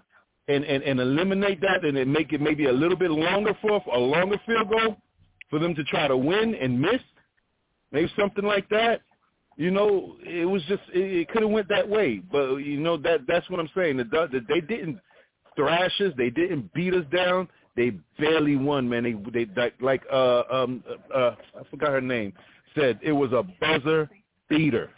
and 0.49 0.65
and 0.65 0.83
and 0.83 0.99
eliminate 0.99 1.61
that, 1.61 1.85
and 1.85 1.95
then 1.95 2.11
make 2.11 2.33
it 2.33 2.41
maybe 2.41 2.65
a 2.65 2.71
little 2.71 2.97
bit 2.97 3.11
longer 3.11 3.57
for 3.61 3.81
a 3.93 3.97
longer 3.97 4.39
field 4.45 4.69
goal 4.69 4.97
for 5.49 5.59
them 5.59 5.73
to 5.75 5.83
try 5.85 6.07
to 6.07 6.17
win 6.17 6.55
and 6.55 6.79
miss, 6.79 7.01
maybe 7.91 8.11
something 8.17 8.43
like 8.43 8.67
that. 8.69 9.01
You 9.55 9.71
know, 9.71 10.15
it 10.23 10.45
was 10.45 10.61
just 10.67 10.81
it, 10.93 10.99
it 10.99 11.29
could 11.29 11.41
have 11.41 11.51
went 11.51 11.69
that 11.69 11.87
way, 11.87 12.21
but 12.31 12.57
you 12.57 12.79
know 12.79 12.97
that 12.97 13.21
that's 13.27 13.49
what 13.49 13.59
I'm 13.59 13.69
saying. 13.75 13.97
The, 13.97 14.03
the, 14.05 14.41
they 14.47 14.61
didn't 14.61 14.99
thrash 15.55 15.91
us, 16.01 16.13
they 16.17 16.29
didn't 16.29 16.73
beat 16.73 16.93
us 16.93 17.05
down. 17.13 17.47
They 17.75 17.91
barely 18.17 18.55
won, 18.55 18.89
man. 18.89 19.03
They 19.03 19.45
they 19.45 19.51
like, 19.55 19.73
like 19.81 20.01
uh 20.11 20.43
um 20.51 20.83
uh 21.13 21.35
I 21.57 21.63
forgot 21.69 21.89
her 21.91 22.01
name 22.01 22.33
said 22.75 22.99
it 23.01 23.11
was 23.11 23.31
a 23.31 23.43
buzzer 23.59 24.09
beater. 24.49 24.89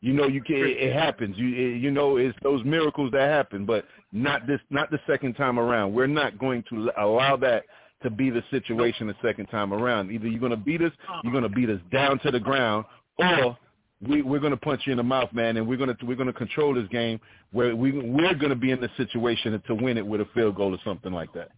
You 0.00 0.12
know, 0.12 0.28
you 0.28 0.42
can 0.42 0.56
it, 0.56 0.76
it 0.76 0.92
happens. 0.92 1.36
You 1.36 1.46
you 1.46 1.90
know, 1.90 2.16
it's 2.18 2.38
those 2.42 2.64
miracles 2.64 3.10
that 3.12 3.28
happen, 3.28 3.66
but 3.66 3.84
not 4.12 4.46
this 4.46 4.60
not 4.70 4.90
the 4.90 5.00
second 5.06 5.34
time 5.34 5.58
around. 5.58 5.92
We're 5.92 6.06
not 6.06 6.38
going 6.38 6.62
to 6.70 6.90
allow 6.98 7.36
that 7.38 7.64
to 8.02 8.10
be 8.10 8.30
the 8.30 8.42
situation 8.50 9.08
the 9.08 9.16
second 9.22 9.46
time 9.46 9.72
around. 9.72 10.12
Either 10.12 10.28
you're 10.28 10.38
going 10.38 10.50
to 10.50 10.56
beat 10.56 10.82
us, 10.82 10.92
uh-uh. 11.08 11.20
you're 11.24 11.32
going 11.32 11.42
to 11.42 11.48
beat 11.48 11.68
us 11.68 11.80
down 11.92 12.20
to 12.20 12.30
the 12.30 12.38
ground, 12.38 12.84
or 13.18 13.58
we, 14.06 14.22
we're 14.22 14.38
going 14.38 14.52
to 14.52 14.56
punch 14.56 14.82
you 14.86 14.92
in 14.92 14.98
the 14.98 15.02
mouth, 15.02 15.32
man, 15.32 15.56
and 15.56 15.66
we're 15.66 15.76
going 15.76 15.94
to 15.94 16.06
we're 16.06 16.14
going 16.16 16.28
to 16.28 16.32
control 16.32 16.74
this 16.74 16.86
game 16.88 17.20
where 17.50 17.74
we 17.74 17.90
we're 17.90 18.34
going 18.34 18.50
to 18.50 18.56
be 18.56 18.70
in 18.70 18.80
the 18.80 18.90
situation 18.96 19.60
to 19.66 19.74
win 19.74 19.98
it 19.98 20.06
with 20.06 20.20
a 20.20 20.26
field 20.34 20.54
goal 20.54 20.72
or 20.72 20.78
something 20.84 21.12
like 21.12 21.32
that. 21.32 21.50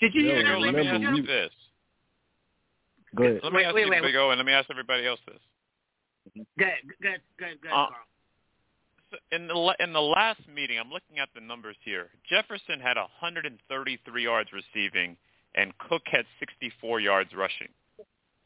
Did 0.00 0.14
you 0.14 0.22
Yo, 0.22 0.28
hear 0.36 0.44
Big 0.44 0.62
let 0.62 0.74
me 0.74 0.82
ladies 0.82 0.90
ask 0.92 1.00
you 1.00 1.06
gentlemen? 1.06 1.26
this. 1.26 1.50
Go 3.16 3.24
ahead. 3.24 3.40
Let 3.42 3.52
me 3.52 3.56
Wait, 3.58 3.64
ask 3.66 3.74
wait, 3.74 3.84
you, 3.86 3.90
wait, 3.90 4.02
Big 4.02 4.14
O, 4.16 4.30
and 4.30 4.38
let 4.38 4.46
me 4.46 4.52
ask 4.52 4.70
everybody 4.70 5.04
else 5.06 5.18
this. 5.26 5.40
Go 6.58 6.64
ahead, 6.64 6.78
go 7.02 7.08
ahead, 7.08 7.20
go 7.38 7.46
ahead, 7.46 7.58
go 7.62 7.68
ahead, 7.68 7.78
Uh, 7.78 7.88
Carl. 7.88 8.06
So 9.10 9.16
in 9.32 9.46
the 9.46 9.76
in 9.80 9.92
the 9.92 10.02
last 10.02 10.40
meeting, 10.54 10.78
I'm 10.78 10.90
looking 10.90 11.18
at 11.18 11.30
the 11.34 11.40
numbers 11.40 11.76
here. 11.82 12.10
Jefferson 12.28 12.78
had 12.78 12.96
133 12.98 14.22
yards 14.22 14.50
receiving, 14.52 15.16
and 15.54 15.76
Cook 15.78 16.02
had 16.06 16.26
64 16.38 17.00
yards 17.00 17.30
rushing. 17.34 17.68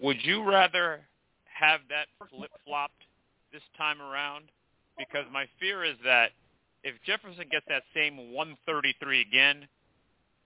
Would 0.00 0.18
you 0.24 0.42
rather 0.48 1.00
have 1.44 1.80
that 1.88 2.06
flip 2.30 2.50
flopped 2.64 3.02
this 3.52 3.62
time 3.76 4.00
around? 4.00 4.44
Because 4.98 5.24
my 5.32 5.46
fear 5.58 5.84
is 5.84 5.96
that 6.04 6.30
if 6.84 6.94
Jefferson 7.04 7.46
gets 7.50 7.66
that 7.68 7.82
same 7.94 8.32
133 8.32 9.20
again, 9.20 9.66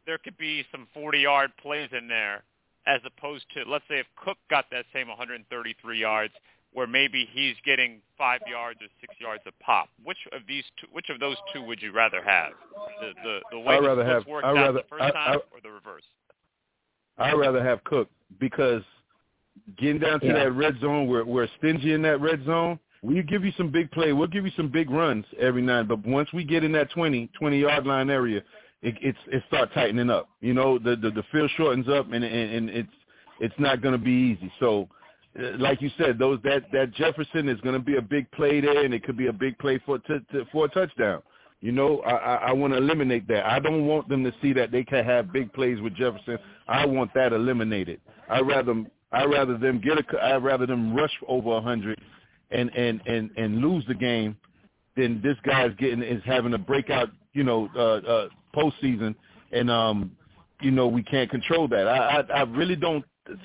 there 0.07 0.18
could 0.18 0.37
be 0.39 0.64
some 0.70 0.87
40 0.95 1.18
yard 1.18 1.51
plays 1.61 1.91
in 1.93 2.09
there, 2.09 2.43
as 2.87 3.01
opposed 3.05 3.45
to 3.55 3.68
let's 3.68 3.84
say 3.89 3.99
if 3.99 4.07
Cook 4.16 4.39
got 4.49 4.66
that 4.70 4.87
same 4.95 5.09
133 5.09 5.99
yards, 5.99 6.32
where 6.77 6.87
maybe 6.87 7.27
he's 7.33 7.55
getting 7.64 8.03
five 8.18 8.41
yards 8.47 8.79
or 8.83 8.87
six 9.01 9.14
yards 9.18 9.43
a 9.47 9.64
pop. 9.64 9.89
Which 10.05 10.18
of 10.33 10.43
these 10.47 10.64
two? 10.79 10.87
Which 10.93 11.09
of 11.09 11.18
those 11.18 11.37
two 11.53 11.62
would 11.62 11.81
you 11.81 11.91
rather 11.91 12.22
have? 12.22 12.53
The 13.01 13.12
the, 13.24 13.39
the 13.53 13.59
way 13.61 13.77
I'd 13.77 13.83
the 13.83 13.87
rather 13.89 14.03
splits 14.03 14.14
have- 14.18 14.27
worked 14.27 14.45
I'd 14.47 14.51
out 14.51 14.55
rather- 14.57 14.79
the 14.79 14.89
first 14.91 15.03
I- 15.05 15.11
time, 15.11 15.39
I- 15.39 15.57
or 15.57 15.61
the 15.62 15.70
reverse? 15.70 16.03
I'd 17.18 17.33
rather 17.35 17.64
have 17.64 17.83
Cook 17.85 18.11
because 18.39 18.83
getting 19.79 19.99
down 20.01 20.20
to 20.20 20.27
Yeah. 20.27 20.35
that 20.35 20.53
red 20.53 20.79
zone, 20.81 21.07
we're 21.07 21.24
we're 21.24 21.49
stingy 21.59 21.95
in 21.95 22.03
that 22.03 22.20
red 22.20 22.45
zone. 22.45 22.79
We 23.03 23.22
give 23.22 23.43
you 23.45 23.53
some 23.57 23.70
big 23.70 23.91
play. 23.91 24.12
We'll 24.12 24.27
give 24.27 24.45
you 24.45 24.53
some 24.57 24.68
big 24.68 24.91
runs 24.91 25.24
every 25.39 25.62
night, 25.62 25.85
but 25.89 26.05
once 26.05 26.31
we 26.35 26.45
get 26.45 26.62
in 26.64 26.72
that 26.72 26.91
20, 26.91 27.29
20 27.39 27.59
yard 27.61 27.87
line 27.87 28.11
area, 28.11 28.43
it, 28.83 28.97
it's 29.01 29.18
it 29.29 29.43
start 29.49 29.72
tightening 29.72 30.11
up. 30.11 30.29
You 30.43 30.53
know, 30.53 30.79
the 30.79 30.95
the, 30.97 31.11
the 31.11 31.22
field 31.33 31.51
shortens 31.57 31.89
up, 31.89 32.12
and, 32.12 32.22
and 32.22 32.51
and 32.55 32.68
it's 32.70 32.93
it's 33.41 33.55
not 33.59 33.81
going 33.81 33.93
to 33.93 34.05
be 34.05 34.11
easy. 34.39 34.53
So, 34.61 34.89
like 35.59 35.82
you 35.82 35.91
said, 35.99 36.18
those 36.18 36.39
that 36.45 36.64
that 36.72 36.93
Jefferson 36.93 37.49
is 37.49 37.61
going 37.61 37.74
to 37.74 37.84
be 37.84 37.97
a 37.97 38.03
big 38.03 38.30
play 38.32 38.61
there, 38.61 38.84
and 38.84 38.95
it 38.95 39.05
could 39.05 39.16
be 39.16 39.26
a 39.26 39.32
big 39.32 39.59
play 39.59 39.80
for 39.84 39.99
to, 39.99 40.20
to, 40.32 40.45
for 40.53 40.66
a 40.66 40.68
touchdown. 40.68 41.22
You 41.61 41.72
know, 41.72 42.01
I, 42.01 42.11
I, 42.11 42.34
I 42.49 42.53
want 42.53 42.72
to 42.74 42.78
eliminate 42.78 43.26
that. 43.28 43.47
I 43.47 43.59
don't 43.59 43.87
want 43.87 44.09
them 44.09 44.22
to 44.24 44.32
see 44.43 44.53
that 44.53 44.70
they 44.70 44.84
can 44.84 45.05
have 45.05 45.32
big 45.32 45.53
plays 45.53 45.80
with 45.80 45.95
Jefferson. 45.95 46.39
I 46.68 46.84
want 46.87 47.12
that 47.14 47.32
eliminated. 47.32 48.01
I 48.28 48.41
rather 48.41 48.84
I 49.12 49.24
rather 49.24 49.57
them 49.57 49.80
get 49.80 49.99
a 49.99 50.18
I 50.18 50.37
rather 50.37 50.66
them 50.66 50.95
rush 50.95 51.12
over 51.28 51.53
a 51.57 51.61
hundred 51.61 52.01
and 52.51 52.70
and 52.76 53.01
and 53.07 53.30
and 53.37 53.59
lose 53.59 53.84
the 53.89 53.95
game 53.95 54.37
than 54.97 55.20
this 55.22 55.37
guy's 55.45 55.74
getting 55.76 56.03
is 56.03 56.22
having 56.24 56.55
a 56.55 56.59
breakout. 56.59 57.11
You 57.32 57.45
know, 57.45 57.68
uh, 57.76 58.09
uh, 58.09 58.28
postseason, 58.55 59.14
and 59.53 59.70
um, 59.70 60.12
you 60.61 60.70
know 60.70 60.87
we 60.87 61.03
can't 61.03 61.30
control 61.30 61.68
that. 61.68 61.87
I 61.87 62.20
I, 62.20 62.39
I 62.39 62.43
really 62.43 62.76
don't 62.76 63.05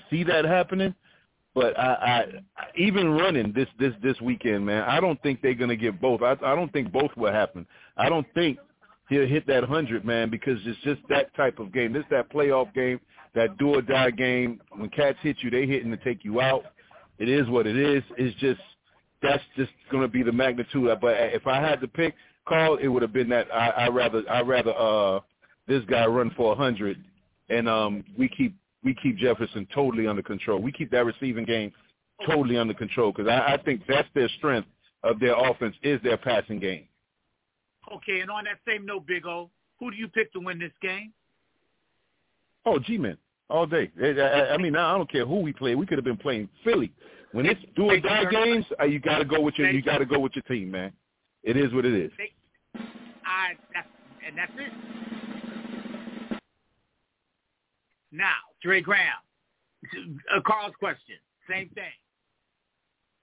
see 0.09 0.23
that 0.23 0.45
happening. 0.45 0.95
But 1.53 1.77
I, 1.77 1.83
I 1.83 2.25
even 2.77 3.11
running 3.11 3.51
this 3.53 3.67
this 3.77 3.93
this 4.01 4.19
weekend, 4.21 4.65
man, 4.65 4.83
I 4.83 4.99
don't 5.01 5.21
think 5.21 5.41
they're 5.41 5.53
gonna 5.53 5.75
get 5.75 5.99
both. 5.99 6.21
I 6.21 6.37
I 6.43 6.55
don't 6.55 6.71
think 6.71 6.91
both 6.91 7.11
will 7.17 7.31
happen. 7.31 7.67
I 7.97 8.07
don't 8.07 8.27
think 8.33 8.57
he'll 9.09 9.27
hit 9.27 9.45
that 9.47 9.65
hundred, 9.65 10.05
man, 10.05 10.29
because 10.29 10.57
it's 10.65 10.79
just 10.81 11.01
that 11.09 11.33
type 11.35 11.59
of 11.59 11.73
game. 11.73 11.91
This 11.91 12.05
that 12.09 12.31
playoff 12.31 12.73
game, 12.73 13.01
that 13.35 13.57
do 13.57 13.75
or 13.75 13.81
die 13.81 14.11
game. 14.11 14.61
When 14.75 14.89
cats 14.89 15.17
hit 15.21 15.37
you, 15.41 15.49
they 15.49 15.65
hitting 15.65 15.91
to 15.91 15.97
take 15.97 16.23
you 16.23 16.39
out. 16.39 16.63
It 17.19 17.27
is 17.27 17.47
what 17.49 17.67
it 17.67 17.77
is. 17.77 18.01
It's 18.17 18.37
just 18.39 18.61
that's 19.21 19.43
just 19.57 19.71
gonna 19.91 20.07
be 20.07 20.23
the 20.23 20.31
magnitude. 20.31 20.97
But 21.01 21.15
if 21.33 21.47
I 21.47 21.59
had 21.59 21.81
to 21.81 21.87
pick, 21.87 22.15
Carl, 22.47 22.77
it 22.77 22.87
would 22.87 23.01
have 23.01 23.13
been 23.13 23.29
that 23.29 23.53
I 23.53 23.69
I 23.69 23.87
rather 23.89 24.23
I 24.29 24.41
rather 24.41 24.73
uh 24.73 25.19
this 25.67 25.83
guy 25.89 26.05
run 26.05 26.31
for 26.37 26.53
a 26.53 26.55
hundred, 26.55 27.03
and 27.49 27.67
um 27.67 28.05
we 28.17 28.29
keep 28.29 28.55
we 28.83 28.95
keep 28.95 29.17
Jefferson 29.17 29.67
totally 29.73 30.07
under 30.07 30.21
control. 30.21 30.59
We 30.59 30.71
keep 30.71 30.91
that 30.91 31.05
receiving 31.05 31.45
game 31.45 31.71
totally 32.27 32.57
under 32.57 32.73
control 32.73 33.11
because 33.11 33.29
I, 33.29 33.53
I 33.53 33.63
think 33.63 33.81
that's 33.87 34.07
their 34.13 34.29
strength 34.37 34.67
of 35.03 35.19
their 35.19 35.33
offense 35.33 35.75
is 35.83 36.01
their 36.03 36.17
passing 36.17 36.59
game. 36.59 36.85
Okay, 37.91 38.19
and 38.21 38.29
on 38.29 38.43
that 38.45 38.59
same 38.67 38.85
note, 38.85 39.07
Big 39.07 39.25
O, 39.25 39.49
who 39.79 39.91
do 39.91 39.97
you 39.97 40.07
pick 40.07 40.31
to 40.33 40.39
win 40.39 40.59
this 40.59 40.71
game? 40.81 41.11
Oh, 42.65 42.77
G-men 42.77 43.17
all 43.49 43.65
day. 43.65 43.91
I, 44.01 44.07
I, 44.07 44.53
I 44.53 44.57
mean, 44.57 44.75
I 44.75 44.97
don't 44.97 45.11
care 45.11 45.25
who 45.25 45.41
we 45.41 45.51
play. 45.51 45.75
We 45.75 45.85
could 45.85 45.97
have 45.97 46.05
been 46.05 46.17
playing 46.17 46.47
Philly. 46.63 46.91
When 47.33 47.45
it's 47.45 47.61
do 47.75 47.89
or 47.89 47.99
die 47.99 48.25
games, 48.25 48.65
uh, 48.79 48.85
you 48.85 48.99
got 48.99 49.19
to 49.19 49.25
go 49.25 49.39
with 49.41 49.55
your 49.57 49.69
you 49.69 49.81
got 49.81 49.99
to 49.99 50.05
go 50.05 50.19
with 50.19 50.33
your 50.35 50.43
team, 50.43 50.69
man. 50.69 50.91
It 51.43 51.55
is 51.55 51.73
what 51.73 51.85
it 51.85 51.93
is. 51.93 52.11
I 53.25 53.53
that's 53.73 53.87
and 54.25 54.37
that's 54.37 54.51
it. 54.57 55.40
Now, 58.11 58.35
Dre 58.61 58.81
Graham, 58.81 59.05
uh, 60.35 60.41
Carl's 60.45 60.75
question, 60.79 61.15
same 61.49 61.69
thing, 61.69 61.83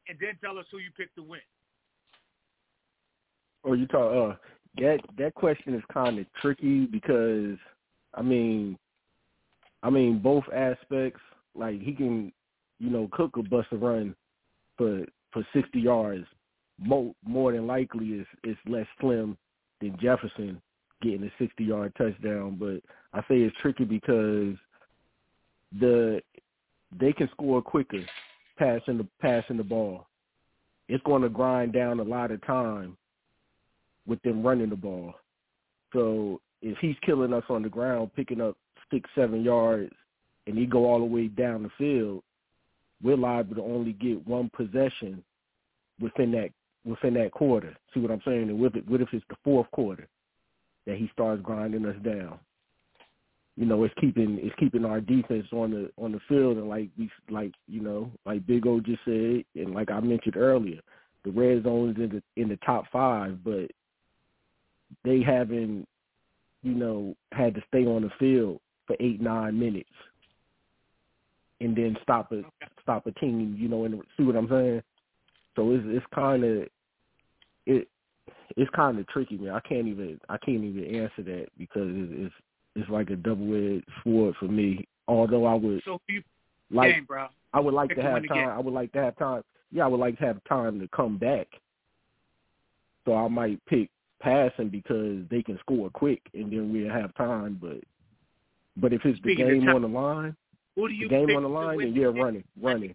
and 0.08 0.18
then 0.20 0.36
tell 0.42 0.58
us 0.58 0.66
who 0.70 0.78
you 0.78 0.90
picked 0.96 1.16
to 1.16 1.22
win. 1.22 1.40
Or 3.64 3.76
you 3.76 3.86
talk 3.86 4.32
uh 4.32 4.36
that 4.80 5.00
that 5.18 5.34
question 5.34 5.74
is 5.74 5.82
kind 5.92 6.18
of 6.18 6.26
tricky 6.40 6.86
because 6.86 7.58
I 8.14 8.22
mean, 8.22 8.78
I 9.82 9.90
mean 9.90 10.18
both 10.20 10.44
aspects. 10.54 11.20
Like 11.54 11.80
he 11.80 11.92
can, 11.92 12.32
you 12.78 12.90
know, 12.90 13.08
Cook 13.12 13.36
a 13.36 13.42
bust 13.42 13.68
a 13.72 13.76
run 13.76 14.14
for 14.76 15.04
for 15.32 15.46
sixty 15.52 15.80
yards. 15.80 16.24
More 16.78 17.12
more 17.26 17.52
than 17.52 17.66
likely 17.66 18.06
is 18.10 18.26
is 18.44 18.56
less 18.66 18.86
slim 19.00 19.36
than 19.80 19.98
Jefferson 20.00 20.62
getting 21.02 21.24
a 21.24 21.32
sixty 21.38 21.64
yard 21.64 21.92
touchdown. 21.98 22.56
But 22.58 22.80
I 23.12 23.20
say 23.22 23.40
it's 23.40 23.56
tricky 23.60 23.84
because 23.84 24.54
the 25.78 26.20
they 26.98 27.12
can 27.12 27.28
score 27.30 27.60
quicker 27.60 28.04
passing 28.58 28.98
the 28.98 29.06
passing 29.20 29.56
the 29.56 29.64
ball. 29.64 30.06
It's 30.88 31.04
going 31.04 31.22
to 31.22 31.28
grind 31.28 31.72
down 31.72 32.00
a 32.00 32.04
lot 32.04 32.30
of 32.30 32.44
time 32.46 32.96
with 34.06 34.20
them 34.22 34.42
running 34.42 34.70
the 34.70 34.76
ball. 34.76 35.14
So 35.92 36.40
if 36.62 36.78
he's 36.78 36.96
killing 37.04 37.32
us 37.32 37.44
on 37.48 37.62
the 37.62 37.68
ground, 37.68 38.10
picking 38.16 38.40
up 38.40 38.56
six, 38.90 39.08
seven 39.14 39.44
yards, 39.44 39.92
and 40.46 40.56
he 40.56 40.64
go 40.66 40.86
all 40.86 40.98
the 40.98 41.04
way 41.04 41.28
down 41.28 41.62
the 41.62 41.70
field, 41.76 42.22
we're 43.02 43.16
liable 43.16 43.56
to 43.56 43.62
only 43.62 43.92
get 43.92 44.26
one 44.26 44.50
possession 44.56 45.22
within 46.00 46.32
that 46.32 46.50
within 46.84 47.14
that 47.14 47.32
quarter. 47.32 47.76
See 47.92 48.00
what 48.00 48.10
I'm 48.10 48.22
saying? 48.24 48.48
And 48.48 48.58
what 48.58 48.74
if, 48.74 48.84
what 48.86 49.00
if 49.00 49.08
it's 49.12 49.24
the 49.28 49.36
fourth 49.44 49.70
quarter 49.72 50.08
that 50.86 50.96
he 50.96 51.10
starts 51.12 51.42
grinding 51.42 51.84
us 51.84 51.96
down? 52.02 52.38
You 53.58 53.66
know, 53.66 53.82
it's 53.82 53.94
keeping 54.00 54.38
it's 54.40 54.54
keeping 54.56 54.84
our 54.84 55.00
defense 55.00 55.46
on 55.50 55.72
the 55.72 55.90
on 56.00 56.12
the 56.12 56.20
field, 56.28 56.58
and 56.58 56.68
like 56.68 56.90
we 56.96 57.10
like 57.28 57.52
you 57.66 57.80
know, 57.80 58.08
like 58.24 58.46
Big 58.46 58.64
O 58.68 58.78
just 58.78 59.00
said, 59.04 59.42
and 59.56 59.74
like 59.74 59.90
I 59.90 59.98
mentioned 59.98 60.36
earlier, 60.36 60.78
the 61.24 61.32
red 61.32 61.64
zone 61.64 61.90
is 61.90 61.96
in 61.96 62.08
the 62.08 62.40
in 62.40 62.48
the 62.48 62.56
top 62.64 62.84
five, 62.92 63.42
but 63.42 63.68
they 65.04 65.22
haven't, 65.22 65.88
you 66.62 66.72
know, 66.72 67.16
had 67.32 67.56
to 67.56 67.62
stay 67.66 67.84
on 67.84 68.02
the 68.02 68.10
field 68.20 68.60
for 68.86 68.94
eight 69.00 69.20
nine 69.20 69.58
minutes 69.58 69.90
and 71.60 71.74
then 71.74 71.96
stop 72.00 72.30
a 72.30 72.42
stop 72.80 73.08
a 73.08 73.12
team, 73.12 73.56
you 73.58 73.68
know, 73.68 73.86
and 73.86 74.00
see 74.16 74.22
what 74.22 74.36
I'm 74.36 74.48
saying. 74.48 74.82
So 75.56 75.72
it's 75.72 75.84
it's 75.88 76.06
kind 76.14 76.44
of 76.44 76.68
it 77.66 77.88
it's 78.56 78.70
kind 78.70 79.00
of 79.00 79.08
tricky, 79.08 79.36
man. 79.36 79.52
I 79.52 79.60
can't 79.60 79.88
even 79.88 80.20
I 80.28 80.38
can't 80.38 80.62
even 80.62 80.84
answer 80.94 81.24
that 81.24 81.46
because 81.58 81.88
it's 81.90 82.34
it's 82.76 82.88
like 82.90 83.10
a 83.10 83.16
double 83.16 83.54
edged 83.54 83.84
sword 84.04 84.34
for 84.38 84.46
me. 84.46 84.86
Although 85.06 85.46
I 85.46 85.54
would 85.54 85.82
so 85.84 86.00
you, 86.08 86.22
like 86.70 86.94
game, 86.94 87.04
bro. 87.04 87.28
I 87.54 87.60
would 87.60 87.74
like 87.74 87.88
Pick 87.88 87.98
to 87.98 88.02
have 88.02 88.28
time. 88.28 88.48
I 88.48 88.58
would 88.58 88.74
like 88.74 88.92
to 88.92 89.02
have 89.02 89.16
time. 89.16 89.42
Yeah, 89.72 89.84
I 89.84 89.88
would 89.88 90.00
like 90.00 90.18
to 90.18 90.24
have 90.24 90.42
time 90.44 90.78
to 90.80 90.88
come 90.88 91.16
back. 91.18 91.46
So 93.04 93.14
I 93.14 93.26
might 93.28 93.64
pick 93.66 93.90
passing 94.20 94.68
because 94.68 95.22
they 95.30 95.42
can 95.42 95.58
score 95.60 95.88
quick 95.90 96.20
and 96.34 96.52
then 96.52 96.72
we'll 96.72 96.92
have 96.92 97.14
time. 97.14 97.58
But 97.60 97.78
but 98.76 98.92
if 98.92 99.04
it's 99.04 99.18
the 99.22 99.32
Speaking 99.32 99.48
game 99.48 99.66
time, 99.66 99.76
on 99.76 99.82
the 99.82 99.88
line, 99.88 100.36
Who 100.76 100.88
do 100.88 100.94
the 100.94 101.00
you 101.00 101.08
game 101.08 101.36
on 101.36 101.42
the 101.42 101.48
line, 101.48 101.78
then 101.78 101.94
the 101.94 102.00
yeah, 102.00 102.06
running, 102.06 102.44
running, 102.60 102.94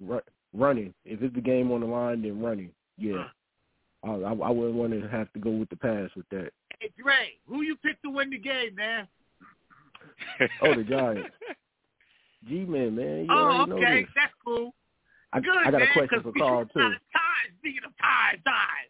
Ru- 0.00 0.20
running. 0.52 0.94
If 1.04 1.22
it's 1.22 1.34
the 1.34 1.40
game 1.40 1.70
on 1.70 1.80
the 1.80 1.86
line, 1.86 2.22
then 2.22 2.42
running. 2.42 2.70
Yeah, 2.98 3.24
I, 4.02 4.08
I, 4.10 4.32
I 4.32 4.50
wouldn't 4.50 4.74
want 4.74 4.92
to 4.92 5.08
have 5.08 5.32
to 5.32 5.38
go 5.38 5.50
with 5.50 5.70
the 5.70 5.76
pass 5.76 6.10
with 6.16 6.28
that. 6.30 6.50
Hey, 6.78 6.90
Dre, 7.00 7.38
who 7.48 7.62
you 7.62 7.76
pick 7.76 8.00
to 8.02 8.10
win 8.10 8.30
the 8.30 8.38
game, 8.38 8.74
man? 8.74 9.08
Oh, 10.62 10.74
the 10.74 10.84
Giants. 10.84 11.30
G-Man, 12.48 12.94
man, 12.94 13.24
you 13.24 13.26
oh, 13.30 13.34
already 13.34 13.70
know 13.70 13.76
okay, 13.76 14.06
that's 14.14 14.32
cool. 14.44 14.72
I, 15.32 15.40
Good, 15.40 15.56
I 15.58 15.70
got 15.70 15.80
man, 15.80 15.88
a 15.88 15.92
question 15.92 16.22
for 16.22 16.32
Carl 16.32 16.64
too. 16.66 16.80
out 16.80 16.92
of 16.92 17.00
time. 17.12 17.52
Speaking 17.58 17.82
of 17.84 17.92
time, 17.98 18.40
time. 18.46 18.86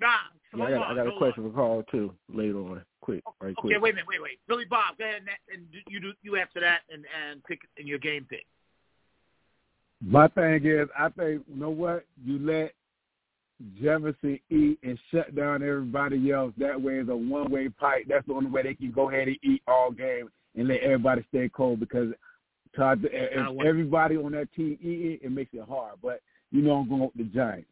Nah, 0.00 0.08
Yeah, 0.56 0.64
I 0.64 0.70
got, 0.70 0.82
on, 0.82 0.92
I 0.92 0.94
got 0.94 1.06
a 1.06 1.10
hold 1.10 1.14
uh, 1.14 1.18
question 1.18 1.50
for 1.50 1.54
Carl 1.54 1.84
too 1.90 2.14
later 2.32 2.58
on. 2.58 2.82
Quick, 3.00 3.22
oh, 3.26 3.34
right 3.40 3.54
quick. 3.56 3.74
Okay, 3.74 3.80
wait 3.80 3.94
a 3.94 3.96
minute, 3.96 4.08
wait, 4.08 4.22
wait. 4.22 4.38
Billy 4.46 4.64
Bob, 4.64 4.96
go 4.98 5.04
ahead 5.04 5.22
and, 5.22 5.28
and 5.52 5.66
you 5.88 6.00
do 6.00 6.12
you 6.22 6.36
answer 6.36 6.60
that 6.60 6.80
and 6.90 7.04
and 7.28 7.42
pick 7.44 7.60
in 7.76 7.86
your 7.86 7.98
game 7.98 8.26
pick. 8.30 8.46
My 10.02 10.28
thing 10.28 10.64
is, 10.64 10.88
I 10.98 11.08
think 11.08 11.42
you 11.48 11.56
know 11.60 11.70
what 11.70 12.06
you 12.24 12.38
let 12.38 12.72
Jefferson 13.80 14.38
eat 14.50 14.78
and 14.82 14.98
shut 15.10 15.34
down 15.34 15.62
everybody 15.62 16.30
else. 16.30 16.52
That 16.58 16.80
way, 16.80 16.98
is 16.98 17.08
a 17.08 17.16
one-way 17.16 17.68
pipe. 17.68 18.04
That's 18.08 18.26
the 18.26 18.34
only 18.34 18.50
way 18.50 18.62
they 18.62 18.74
can 18.74 18.90
go 18.90 19.10
ahead 19.10 19.28
and 19.28 19.36
eat 19.42 19.62
all 19.66 19.90
game 19.90 20.30
and 20.56 20.68
let 20.68 20.80
everybody 20.80 21.24
stay 21.28 21.48
cold. 21.48 21.80
Because 21.80 22.08
Todd, 22.74 23.00
if 23.04 23.66
everybody 23.66 24.16
on 24.16 24.32
that 24.32 24.52
team 24.54 24.78
eating, 24.80 25.18
it 25.22 25.32
makes 25.32 25.52
it 25.52 25.68
hard. 25.68 25.96
But 26.02 26.20
you 26.50 26.62
know, 26.62 26.76
I'm 26.76 26.88
going 26.88 27.02
with 27.02 27.14
the 27.14 27.24
Giants. 27.24 27.68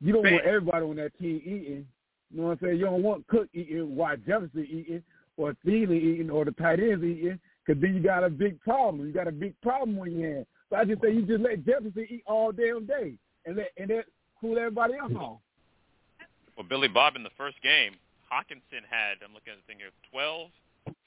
You 0.00 0.12
don't 0.12 0.30
want 0.30 0.44
everybody 0.44 0.84
on 0.84 0.96
that 0.96 1.18
team 1.18 1.40
eating. 1.44 1.86
You 2.30 2.40
know 2.40 2.48
what 2.48 2.52
I'm 2.52 2.58
saying? 2.62 2.78
You 2.78 2.84
don't 2.86 3.02
want 3.02 3.26
Cook 3.28 3.48
eating 3.54 3.96
while 3.96 4.16
Jefferson 4.16 4.66
eating 4.68 5.02
or 5.36 5.54
Thielen 5.66 5.96
eating 5.96 6.30
or 6.30 6.44
the 6.44 6.52
tight 6.52 6.80
ends 6.80 7.04
eating 7.04 7.38
because 7.64 7.80
then 7.80 7.94
you 7.94 8.02
got 8.02 8.24
a 8.24 8.28
big 8.28 8.60
problem. 8.60 9.06
You 9.06 9.12
got 9.12 9.28
a 9.28 9.32
big 9.32 9.58
problem 9.62 9.98
on 9.98 10.12
your 10.12 10.34
hands. 10.34 10.46
So 10.68 10.76
I 10.76 10.84
just 10.84 11.00
say 11.00 11.12
you 11.12 11.22
just 11.22 11.40
let 11.40 11.64
Jefferson 11.64 12.06
eat 12.08 12.24
all 12.26 12.52
damn 12.52 12.86
day 12.86 13.14
and 13.46 13.56
let 13.56 13.70
and 13.78 13.88
let 13.88 14.04
cool 14.44 14.58
everybody 14.58 14.94
else 14.94 15.12
off. 15.18 15.38
Well, 16.56 16.66
Billy 16.68 16.88
Bob 16.88 17.16
in 17.16 17.22
the 17.22 17.30
first 17.36 17.60
game, 17.62 17.92
Hockenson 18.30 18.84
had 18.88 19.18
I'm 19.24 19.32
looking 19.34 19.52
at 19.54 19.58
the 19.58 19.66
thing 19.66 19.78
here, 19.78 19.88
12 20.12 20.50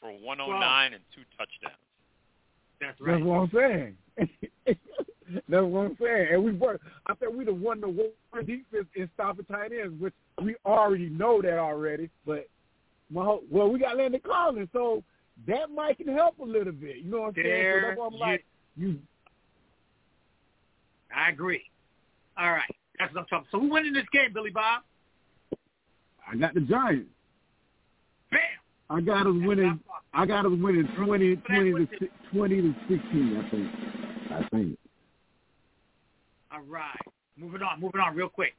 for 0.02 0.10
109 0.12 0.94
and 0.94 1.04
two 1.14 1.22
touchdowns. 1.38 1.78
That's 2.82 3.00
right. 3.00 3.14
That's 3.14 3.26
what 3.26 3.36
I'm 3.38 3.52
saying. 3.54 3.98
That's 5.50 5.64
what 5.64 5.80
I'm 5.86 5.98
saying. 6.02 6.28
And 6.32 6.44
we 6.44 6.52
were 6.54 6.80
I 7.06 7.14
think 7.16 7.34
we'd 7.36 7.48
have 7.48 7.58
won 7.60 7.82
the 7.82 7.90
war 7.90 8.10
defense 8.40 8.88
in 8.96 9.10
stopping 9.14 9.46
tight 9.46 9.72
ends, 9.72 10.00
which 10.02 10.14
we 10.42 10.56
already 10.66 11.10
know 11.10 11.42
that 11.42 11.58
already. 11.60 12.10
But 12.26 12.48
my 13.12 13.24
whole, 13.24 13.44
well, 13.52 13.70
we 13.70 13.78
got 13.80 13.98
Landon 13.98 14.22
Collins, 14.26 14.70
so 14.74 15.04
that 15.48 15.70
might 15.70 15.98
can 15.98 16.08
help 16.14 16.40
a 16.40 16.44
little 16.44 16.74
bit. 16.74 16.98
You 16.98 17.12
know 17.12 17.22
what 17.22 17.28
I'm 17.30 17.34
saying? 17.36 17.46
So 17.46 17.50
There 17.52 17.82
that's 17.88 18.00
why 18.00 18.06
I'm 18.08 18.14
you- 18.14 18.20
like, 18.20 18.46
you 18.76 19.00
I 21.16 21.30
agree. 21.30 21.64
All 22.38 22.52
right, 22.52 22.76
that's 23.00 23.14
what 23.14 23.22
I'm 23.22 23.28
talking. 23.28 23.48
So 23.52 23.60
who 23.60 23.70
winning 23.70 23.94
this 23.94 24.06
game, 24.12 24.34
Billy 24.34 24.52
Bob? 24.52 24.84
I 26.30 26.36
got 26.36 26.54
the 26.54 26.62
Giants. 26.62 27.10
Bam. 28.32 28.40
I 28.90 29.02
got 29.02 29.28
us 29.28 29.34
winning. 29.36 29.80
I 30.14 30.26
got 30.26 30.46
us 30.46 30.52
winning 30.56 30.88
20, 30.96 31.36
20 31.36 31.72
to 31.72 32.08
twenty 32.32 32.62
to 32.62 32.76
sixteen. 32.90 33.44
I 33.46 33.50
think. 33.50 33.68
I 34.32 34.48
think. 34.50 34.80
All 36.52 36.62
right, 36.62 36.98
moving 37.38 37.62
on, 37.62 37.80
moving 37.80 38.02
on, 38.02 38.16
real 38.16 38.30
quick. 38.30 38.56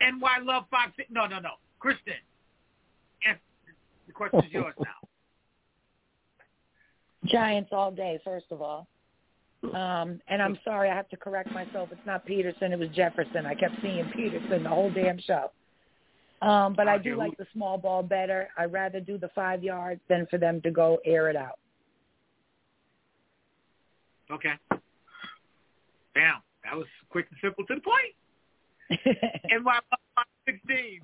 NY 0.00 0.38
Love 0.42 0.64
Five 0.70 0.90
Six. 0.96 1.08
No, 1.10 1.26
no, 1.26 1.38
no. 1.38 1.50
Kristen, 1.78 2.14
yes, 3.24 3.38
the 4.06 4.12
question 4.12 4.40
is 4.40 4.52
yours 4.52 4.74
now. 4.80 5.08
Giants 7.26 7.70
all 7.72 7.90
day, 7.90 8.18
first 8.24 8.46
of 8.50 8.62
all. 8.62 8.86
Um, 9.64 10.20
and 10.28 10.40
I'm 10.40 10.56
sorry, 10.64 10.88
I 10.88 10.94
have 10.94 11.08
to 11.08 11.16
correct 11.16 11.50
myself. 11.50 11.88
It's 11.90 12.00
not 12.06 12.24
Peterson, 12.24 12.72
it 12.72 12.78
was 12.78 12.88
Jefferson. 12.90 13.44
I 13.44 13.54
kept 13.54 13.74
seeing 13.82 14.08
Peterson 14.14 14.62
the 14.62 14.68
whole 14.68 14.90
damn 14.90 15.18
show. 15.18 15.50
Um, 16.40 16.74
but 16.74 16.86
I 16.86 16.98
do 16.98 17.16
like 17.16 17.36
the 17.36 17.46
small 17.52 17.78
ball 17.78 18.02
better. 18.02 18.48
I'd 18.56 18.72
rather 18.72 19.00
do 19.00 19.18
the 19.18 19.28
five 19.34 19.64
yards 19.64 20.00
than 20.08 20.26
for 20.30 20.38
them 20.38 20.60
to 20.62 20.70
go 20.70 20.98
air 21.04 21.28
it 21.28 21.34
out. 21.34 21.58
Okay. 24.30 24.52
Bam. 26.14 26.34
That 26.64 26.76
was 26.76 26.86
quick 27.10 27.26
and 27.30 27.38
simple 27.42 27.64
to 27.66 27.74
the 27.74 27.80
point. 27.80 28.14
Love 29.64 29.82
Five 30.14 30.24
Sixteen, 30.46 31.00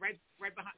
right, 0.00 0.18
right 0.40 0.54
behind. 0.54 0.74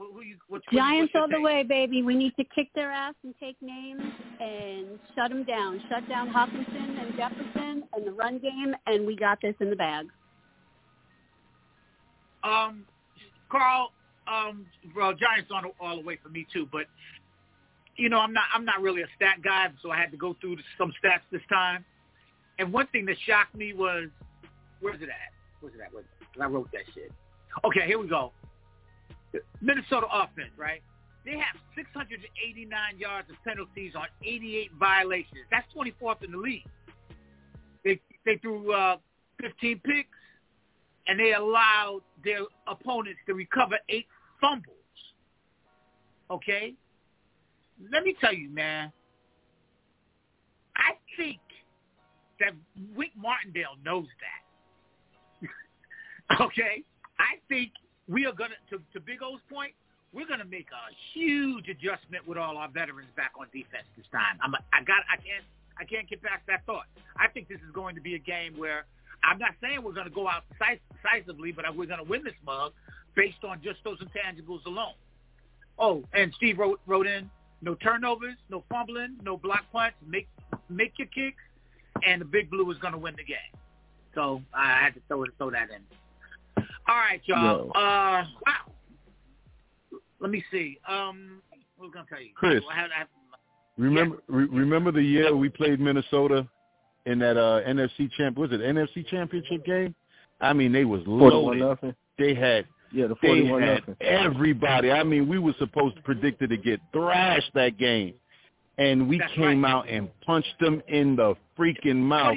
Who, 0.00 0.22
you? 0.22 0.36
What 0.48 0.62
Giants 0.72 1.12
all 1.14 1.28
the 1.28 1.34
take? 1.34 1.44
way, 1.44 1.62
baby. 1.62 2.02
We 2.02 2.14
need 2.14 2.34
to 2.36 2.44
kick 2.44 2.68
their 2.74 2.90
ass 2.90 3.14
and 3.22 3.34
take 3.38 3.56
names 3.60 4.00
and 4.40 4.98
shut 5.14 5.28
them 5.28 5.44
down. 5.44 5.82
Shut 5.90 6.08
down 6.08 6.30
Hockenson 6.30 6.98
and 7.02 7.14
Jefferson 7.16 7.84
and 7.92 8.06
the 8.06 8.12
run 8.12 8.38
game, 8.38 8.74
and 8.86 9.06
we 9.06 9.14
got 9.14 9.38
this 9.42 9.54
in 9.60 9.68
the 9.68 9.76
bag. 9.76 10.06
Um, 12.42 12.86
Carl, 13.50 13.92
um, 14.26 14.64
well, 14.96 15.12
Giants 15.12 15.50
on 15.52 15.64
all 15.78 15.96
the 15.96 16.02
way 16.02 16.18
for 16.22 16.30
me 16.30 16.46
too, 16.50 16.66
but 16.72 16.86
you 17.96 18.08
know, 18.08 18.20
I'm 18.20 18.32
not 18.32 18.44
I'm 18.54 18.64
not 18.64 18.80
really 18.80 19.02
a 19.02 19.08
stat 19.16 19.42
guy, 19.44 19.66
so 19.82 19.90
I 19.90 19.98
had 19.98 20.10
to 20.12 20.16
go 20.16 20.34
through 20.40 20.56
some 20.78 20.94
stats 21.04 21.20
this 21.30 21.42
time. 21.50 21.84
And 22.58 22.72
one 22.72 22.86
thing 22.88 23.04
that 23.06 23.16
shocked 23.26 23.54
me 23.54 23.74
was, 23.74 24.08
where's 24.80 25.02
it 25.02 25.10
at? 25.10 25.32
Where's 25.60 25.74
it 25.74 25.80
at? 25.82 25.92
Where's 25.92 26.06
it 26.06 26.40
I 26.40 26.46
wrote 26.46 26.70
that 26.72 26.82
shit. 26.94 27.12
Okay, 27.64 27.86
here 27.86 27.98
we 27.98 28.08
go. 28.08 28.32
Minnesota 29.60 30.06
offense, 30.12 30.50
right? 30.56 30.82
They 31.24 31.32
have 31.32 31.56
689 31.76 32.98
yards 32.98 33.28
of 33.30 33.36
penalties 33.44 33.92
on 33.94 34.06
88 34.24 34.70
violations. 34.78 35.44
That's 35.50 35.66
24th 35.76 36.24
in 36.24 36.32
the 36.32 36.38
league. 36.38 36.66
They 37.84 38.00
they 38.24 38.36
threw 38.38 38.72
uh, 38.72 38.96
15 39.40 39.80
picks 39.84 40.08
and 41.06 41.18
they 41.18 41.32
allowed 41.32 42.02
their 42.24 42.40
opponents 42.66 43.20
to 43.26 43.34
recover 43.34 43.78
eight 43.88 44.06
fumbles. 44.40 44.76
Okay? 46.30 46.74
Let 47.92 48.04
me 48.04 48.14
tell 48.20 48.34
you, 48.34 48.50
man, 48.50 48.92
I 50.76 50.92
think 51.16 51.40
that 52.38 52.52
Wink 52.94 53.12
Martindale 53.16 53.76
knows 53.84 54.06
that. 55.40 56.40
okay? 56.42 56.82
I 57.18 57.38
think 57.48 57.72
we 58.10 58.26
are 58.26 58.32
going 58.34 58.50
to, 58.70 58.82
to 58.92 58.98
Big 58.98 59.22
O's 59.22 59.38
point, 59.48 59.72
we're 60.12 60.26
going 60.26 60.42
to 60.42 60.50
make 60.50 60.66
a 60.74 60.84
huge 61.14 61.68
adjustment 61.68 62.26
with 62.26 62.36
all 62.36 62.58
our 62.58 62.68
veterans 62.68 63.08
back 63.16 63.32
on 63.38 63.46
defense 63.54 63.86
this 63.96 64.06
time. 64.10 64.36
I'm, 64.42 64.52
I 64.74 64.82
got, 64.82 65.06
I 65.06 65.16
can't, 65.16 65.46
I 65.78 65.84
can't 65.84 66.10
get 66.10 66.20
past 66.20 66.42
that 66.48 66.66
thought. 66.66 66.90
I 67.16 67.28
think 67.28 67.48
this 67.48 67.62
is 67.62 67.70
going 67.72 67.94
to 67.94 68.00
be 68.00 68.16
a 68.16 68.18
game 68.18 68.58
where 68.58 68.84
I'm 69.22 69.38
not 69.38 69.52
saying 69.62 69.82
we're 69.82 69.94
going 69.94 70.08
to 70.08 70.14
go 70.14 70.26
out 70.26 70.42
decisively, 70.58 71.52
but 71.52 71.64
we're 71.76 71.86
going 71.86 72.02
to 72.02 72.10
win 72.10 72.24
this 72.24 72.34
mug 72.44 72.72
based 73.14 73.44
on 73.46 73.60
just 73.62 73.78
those 73.84 73.98
intangibles 74.00 74.66
alone. 74.66 74.98
Oh, 75.78 76.02
and 76.12 76.34
Steve 76.36 76.58
wrote, 76.58 76.80
wrote 76.86 77.06
in, 77.06 77.30
no 77.62 77.76
turnovers, 77.76 78.36
no 78.50 78.64
fumbling, 78.68 79.16
no 79.22 79.36
block 79.36 79.64
punts, 79.72 79.96
make 80.06 80.26
make 80.68 80.92
your 80.98 81.08
kicks, 81.08 81.42
and 82.06 82.20
the 82.20 82.24
Big 82.24 82.50
Blue 82.50 82.70
is 82.70 82.78
going 82.78 82.92
to 82.92 82.98
win 82.98 83.14
the 83.16 83.24
game. 83.24 83.38
So 84.14 84.42
I 84.52 84.80
had 84.82 84.94
to 84.94 85.00
throw 85.08 85.24
throw 85.38 85.50
that 85.50 85.68
in. 85.70 85.82
All 86.90 86.96
right, 86.96 87.20
y'all. 87.24 87.66
Yo. 87.66 87.70
Uh, 87.70 88.24
wow. 88.44 89.94
Let 90.20 90.30
me 90.30 90.42
see. 90.50 90.76
Um, 90.88 91.40
what 91.76 91.86
was 91.86 91.90
I 91.92 91.94
going 91.94 92.06
to 92.06 92.10
tell 92.10 92.20
you? 92.20 92.30
Chris. 92.34 92.62
I 92.70 92.74
had, 92.74 92.90
I 92.94 92.98
had, 92.98 93.06
Remember 93.78 94.16
re- 94.26 94.48
remember 94.50 94.90
the 94.92 95.02
year 95.02 95.34
we 95.34 95.48
played 95.48 95.78
Minnesota 95.80 96.46
in 97.06 97.18
that 97.20 97.38
uh 97.38 97.62
NFC 97.66 98.10
champ 98.12 98.36
was 98.36 98.50
it 98.52 98.60
NFC 98.60 99.06
championship 99.06 99.64
game? 99.64 99.94
I 100.42 100.52
mean 100.52 100.70
they 100.72 100.84
was 100.84 101.02
Forty-one 101.06 101.32
loaded. 101.60 101.60
nothing. 101.62 101.94
They 102.18 102.34
had 102.34 102.66
Yeah, 102.92 103.06
the 103.06 103.14
they 103.22 103.28
forty-one 103.28 103.62
had 103.62 103.78
nothing. 103.88 103.96
everybody. 104.02 104.90
I 104.90 105.02
mean 105.02 105.28
we 105.28 105.38
were 105.38 105.54
supposed 105.58 105.96
to 105.96 106.02
predict 106.02 106.42
it 106.42 106.48
to 106.48 106.58
get 106.58 106.78
thrashed 106.92 107.52
that 107.54 107.78
game. 107.78 108.12
And 108.76 109.08
we 109.08 109.18
That's 109.18 109.32
came 109.32 109.64
right. 109.64 109.70
out 109.72 109.88
and 109.88 110.10
punched 110.26 110.58
them 110.60 110.82
in 110.88 111.16
the 111.16 111.34
freaking 111.58 111.96
mouth 111.96 112.36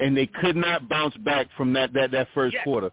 and 0.00 0.14
they 0.14 0.26
could 0.26 0.56
not 0.56 0.86
bounce 0.88 1.16
back 1.18 1.46
from 1.56 1.72
that 1.74 1.94
that 1.94 2.10
that 2.10 2.28
first 2.34 2.52
Yes. 2.54 2.64
quarter. 2.64 2.90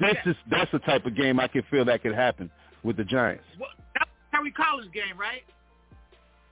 This 0.00 0.14
Yes. 0.24 0.26
is 0.28 0.36
that's 0.50 0.72
the 0.72 0.78
type 0.80 1.04
of 1.06 1.14
game 1.14 1.38
I 1.38 1.46
can 1.48 1.62
feel 1.70 1.84
that 1.84 2.02
could 2.02 2.14
happen 2.14 2.50
with 2.82 2.96
the 2.96 3.04
Giants. 3.04 3.44
What, 3.58 3.70
that 3.94 4.08
was 4.08 4.16
Kerry 4.32 4.50
Collins 4.52 4.90
game, 4.94 5.18
right? 5.18 5.42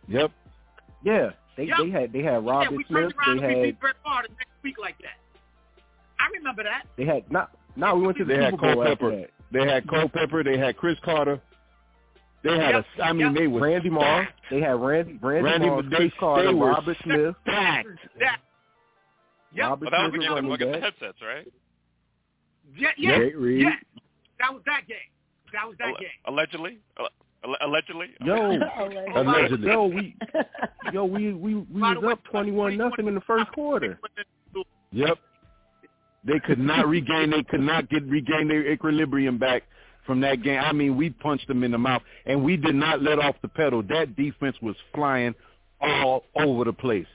Yep. 0.08 0.30
Yeah, 1.02 1.30
they 1.56 1.64
Yep. 1.64 1.76
they 1.82 1.90
had 1.90 2.12
they 2.12 2.22
had 2.22 2.44
yeah, 2.44 2.50
Robert 2.52 2.76
we 2.76 2.84
Smith. 2.84 3.00
turned 3.02 3.14
around 3.18 3.40
They 3.40 3.46
and 3.52 3.60
we 3.60 3.66
beat 3.68 3.80
Brett 3.80 3.94
Favre 4.04 4.22
the 4.28 4.34
next 4.34 4.62
week 4.62 4.76
like 4.80 4.98
that. 4.98 5.16
I 6.20 6.28
remember 6.36 6.62
that. 6.64 6.84
they 6.96 7.04
had 7.04 7.30
not. 7.30 7.50
No, 7.76 7.94
we 7.94 8.02
went 8.06 8.18
to 8.18 8.24
the 8.24 8.34
They 8.34 8.42
had 8.42 8.52
Super 8.54 8.62
Bowl 8.74 8.74
Cole 8.74 8.82
after 8.84 8.96
Pepper. 9.10 9.16
that. 9.16 9.30
They 9.52 9.66
had 9.70 9.88
Culpepper. 9.88 10.44
They 10.44 10.58
had 10.58 10.76
Cris 10.76 10.98
Carter. 11.04 11.40
They 12.42 12.50
had 12.58 12.74
Yep, 12.74 12.84
a. 12.98 13.02
I 13.04 13.12
mean, 13.12 13.26
yep. 13.28 13.34
they 13.34 13.46
were 13.46 13.60
Randy 13.60 13.90
Moss. 13.90 14.26
They 14.50 14.60
had 14.60 14.72
Randy 14.80 15.18
Randy, 15.22 15.42
Randy, 15.44 15.66
Moss, 15.68 15.84
they, 15.90 15.96
Cris 15.96 16.12
Carter, 16.18 16.48
they 16.48 16.54
were 16.54 16.68
Robert 16.70 16.96
Smith. 17.04 17.34
stacked. 17.42 17.88
That. 18.18 18.40
Yep. 19.54 19.64
Robert 19.68 19.84
Well, 19.84 19.90
that 19.90 20.02
was 20.02 20.10
Smith 20.10 20.14
against, 20.22 20.34
running 20.34 20.52
against 20.52 20.72
the 20.72 20.80
headsets, 20.80 21.18
right? 21.22 21.48
Yeah, 22.78 22.88
yeah, 22.96 23.18
Nate 23.18 23.36
Reed. 23.36 23.62
yeah. 23.62 23.70
That 24.38 24.52
was 24.54 24.62
that 24.66 24.86
game. 24.86 24.96
That 25.52 25.66
was 25.66 25.76
that 25.78 25.88
Alle- 25.88 25.98
game. 25.98 26.08
allegedly. 26.26 26.78
Allegedly. 27.62 28.08
Yo, 28.24 28.58
Allegedly. 29.14 29.68
yo, 29.70 29.86
we, 29.86 30.16
yo, 30.92 31.04
we, 31.04 31.32
we, 31.32 31.54
we 31.54 31.80
was 31.80 31.96
way, 32.02 32.12
up 32.12 32.24
twenty-one 32.24 32.76
nothing 32.76 33.06
in 33.06 33.14
the 33.14 33.20
first 33.22 33.50
quarter. 33.52 33.98
Yep. 34.90 35.18
They 36.24 36.40
could 36.40 36.58
not 36.58 36.88
regain. 36.88 37.30
They 37.30 37.42
could 37.42 37.60
not 37.60 37.90
get 37.90 38.02
regain 38.04 38.48
their 38.48 38.70
equilibrium 38.72 39.36
back 39.38 39.64
from 40.06 40.20
that 40.22 40.42
game. 40.42 40.58
I 40.60 40.72
mean, 40.72 40.96
we 40.96 41.10
punched 41.10 41.46
them 41.46 41.62
in 41.62 41.70
the 41.72 41.78
mouth, 41.78 42.00
and 42.24 42.42
we 42.42 42.56
did 42.56 42.74
not 42.74 43.02
let 43.02 43.18
off 43.18 43.36
the 43.42 43.48
pedal. 43.48 43.82
That 43.82 44.16
defense 44.16 44.56
was 44.62 44.74
flying 44.94 45.34
all 45.82 46.24
over 46.36 46.64
the 46.64 46.72
place. 46.72 47.06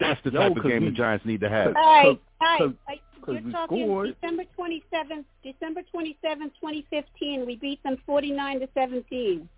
That's 0.00 0.20
the 0.24 0.32
Yo, 0.32 0.40
type 0.40 0.56
of 0.56 0.62
'cause 0.64 0.70
game 0.72 0.82
we- 0.82 0.90
the 0.90 0.96
Giants 0.96 1.24
need 1.24 1.40
to 1.42 1.48
have. 1.48 1.76
All 1.76 1.82
right, 1.82 2.04
Cause- 2.04 2.18
all 2.40 2.66
right. 2.88 3.00
Cause- 3.22 3.36
I- 3.36 3.38
cause 3.38 3.42
You're 3.42 3.44
we 3.46 3.52
talking 3.52 3.86
scored. 3.86 4.14
December 4.20 4.44
27th, 4.58 5.24
December 5.42 5.82
27th, 5.94 6.52
2015. 6.60 7.46
We 7.46 7.56
beat 7.56 7.82
them 7.82 7.96
49 8.06 8.60
to 8.60 8.68
17. 8.74 9.48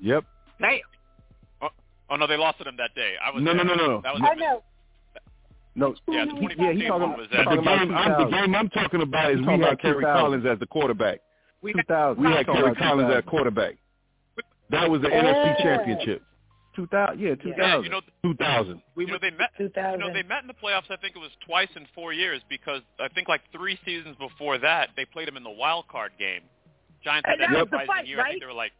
Yep. 0.00 0.24
Damn. 0.60 0.78
Oh, 1.62 1.68
oh 2.10 2.16
no, 2.16 2.26
they 2.26 2.36
lost 2.36 2.58
to 2.58 2.64
them 2.64 2.76
that 2.78 2.94
day. 2.94 3.14
I 3.24 3.30
was 3.30 3.42
No, 3.42 3.52
no, 3.52 3.64
there. 3.64 3.76
no, 3.76 3.86
no. 3.86 4.00
That 4.02 4.14
was 4.14 4.22
oh, 4.24 4.28
I 4.30 4.34
know. 4.34 4.62
No, 5.74 5.94
Yeah, 6.08 6.24
No, 6.24 6.34
the 6.34 6.54
2015 6.56 6.64
yeah, 6.64 6.72
he 6.72 6.88
talking, 6.88 7.08
one 7.10 7.18
was 7.18 7.28
that. 7.32 7.44
The 7.48 7.56
game, 7.62 7.94
I'm, 7.94 8.24
the 8.24 8.30
game 8.36 8.54
I'm 8.54 8.68
talking 8.70 9.02
about 9.02 9.30
is 9.32 9.38
we 9.40 9.58
had 9.60 9.80
Kerry 9.80 10.02
Collins 10.04 10.44
as 10.46 10.58
the 10.58 10.66
quarterback. 10.66 11.20
We 11.62 11.72
Two 11.72 11.82
thousand. 11.88 12.22
We 12.24 12.30
had 12.32 12.46
Kerry 12.46 12.74
Collins 12.74 13.06
2000. 13.08 13.10
at 13.18 13.26
quarterback. 13.26 13.74
That 14.70 14.90
was 14.90 15.00
the 15.02 15.08
Yeah. 15.08 15.22
NFC 15.22 15.62
Championship, 15.62 16.22
Two 16.78 16.86
thousand. 16.86 17.18
Yeah, 17.18 17.34
two 17.34 17.52
Yeah, 17.58 17.80
you 17.82 17.88
know, 17.90 18.00
2000. 18.22 18.80
we 18.94 19.04
you 19.04 19.10
know 19.10 19.18
they 19.20 19.32
met. 19.32 19.50
You 19.58 19.66
2000. 19.66 19.98
know 19.98 20.12
they 20.12 20.22
met 20.22 20.42
in 20.42 20.46
the 20.46 20.54
playoffs. 20.54 20.88
I 20.90 20.96
think 20.96 21.16
it 21.16 21.18
was 21.18 21.32
twice 21.44 21.66
in 21.74 21.84
four 21.92 22.12
years 22.12 22.40
because 22.48 22.82
I 23.00 23.08
think 23.08 23.26
like 23.26 23.40
three 23.50 23.76
seasons 23.84 24.14
before 24.16 24.58
that 24.58 24.90
they 24.94 25.04
played 25.04 25.26
them 25.26 25.36
in 25.36 25.42
the 25.42 25.50
wild 25.50 25.88
card 25.88 26.12
game. 26.20 26.42
Giants 27.02 27.26
had 27.28 27.40
And 27.40 27.52
that 27.52 27.58
that 27.58 27.64
the 27.64 27.78
surprising 27.82 27.86
fight, 27.88 28.06
year. 28.06 28.18
I 28.18 28.22
right? 28.22 28.30
think 28.30 28.42
they 28.42 28.46
were 28.46 28.52
like, 28.52 28.72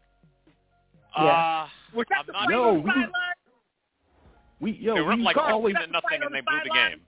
Yeah. 1.17 1.23
uh, 1.25 1.67
Was 1.93 2.05
that 2.09 2.23
I'm 2.33 2.33
not 2.33 2.49
No, 2.49 2.73
the 2.75 2.79
we- 2.79 4.71
we 4.71 4.71
yo 4.79 4.95
they 4.95 5.01
were 5.01 5.11
up 5.11 5.17
we 5.19 5.23
like 5.25 5.35
Carl, 5.35 5.59
fourteen 5.59 5.75
was 5.75 5.87
the 5.87 5.91
nothing 5.91 6.23
and 6.23 6.33
they 6.33 6.39
the 6.39 6.47
blew 6.47 6.59
the 6.63 6.69
game. 6.71 7.01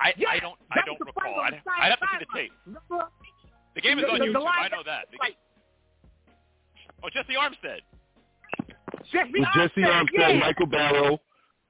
I 0.00 0.12
Yeah, 0.16 0.28
I 0.30 0.38
don't 0.40 0.58
I 0.72 0.80
don't 0.84 0.98
was 0.98 1.06
the 1.06 1.12
fight 1.14 1.30
recall. 1.30 1.40
I'd, 1.40 1.52
the 1.54 1.56
side- 1.62 1.82
I'd 1.82 1.90
have 1.94 2.00
to 2.00 2.06
see 2.10 2.18
the 2.18 2.26
sideline. 2.26 2.50
tape. 2.50 3.12
The 3.76 3.80
game 3.80 3.98
is 4.00 4.04
The- 4.06 4.10
on 4.10 4.18
the- 4.18 4.26
the 4.26 4.32
YouTube. 4.34 4.50
I 4.58 4.68
know 4.74 4.82
that. 4.82 5.06
The 5.12 5.18
game, 5.18 5.36
oh, 7.04 7.10
Jessie 7.10 7.34
Armstead. 7.38 7.82
Jessie 9.12 9.30
With 9.32 9.48
Jessie 9.54 9.80
Armstead, 9.82 10.02
Armstead, 10.18 10.34
yeah. 10.34 10.38
Michael 10.40 10.66
Barrow. 10.66 11.20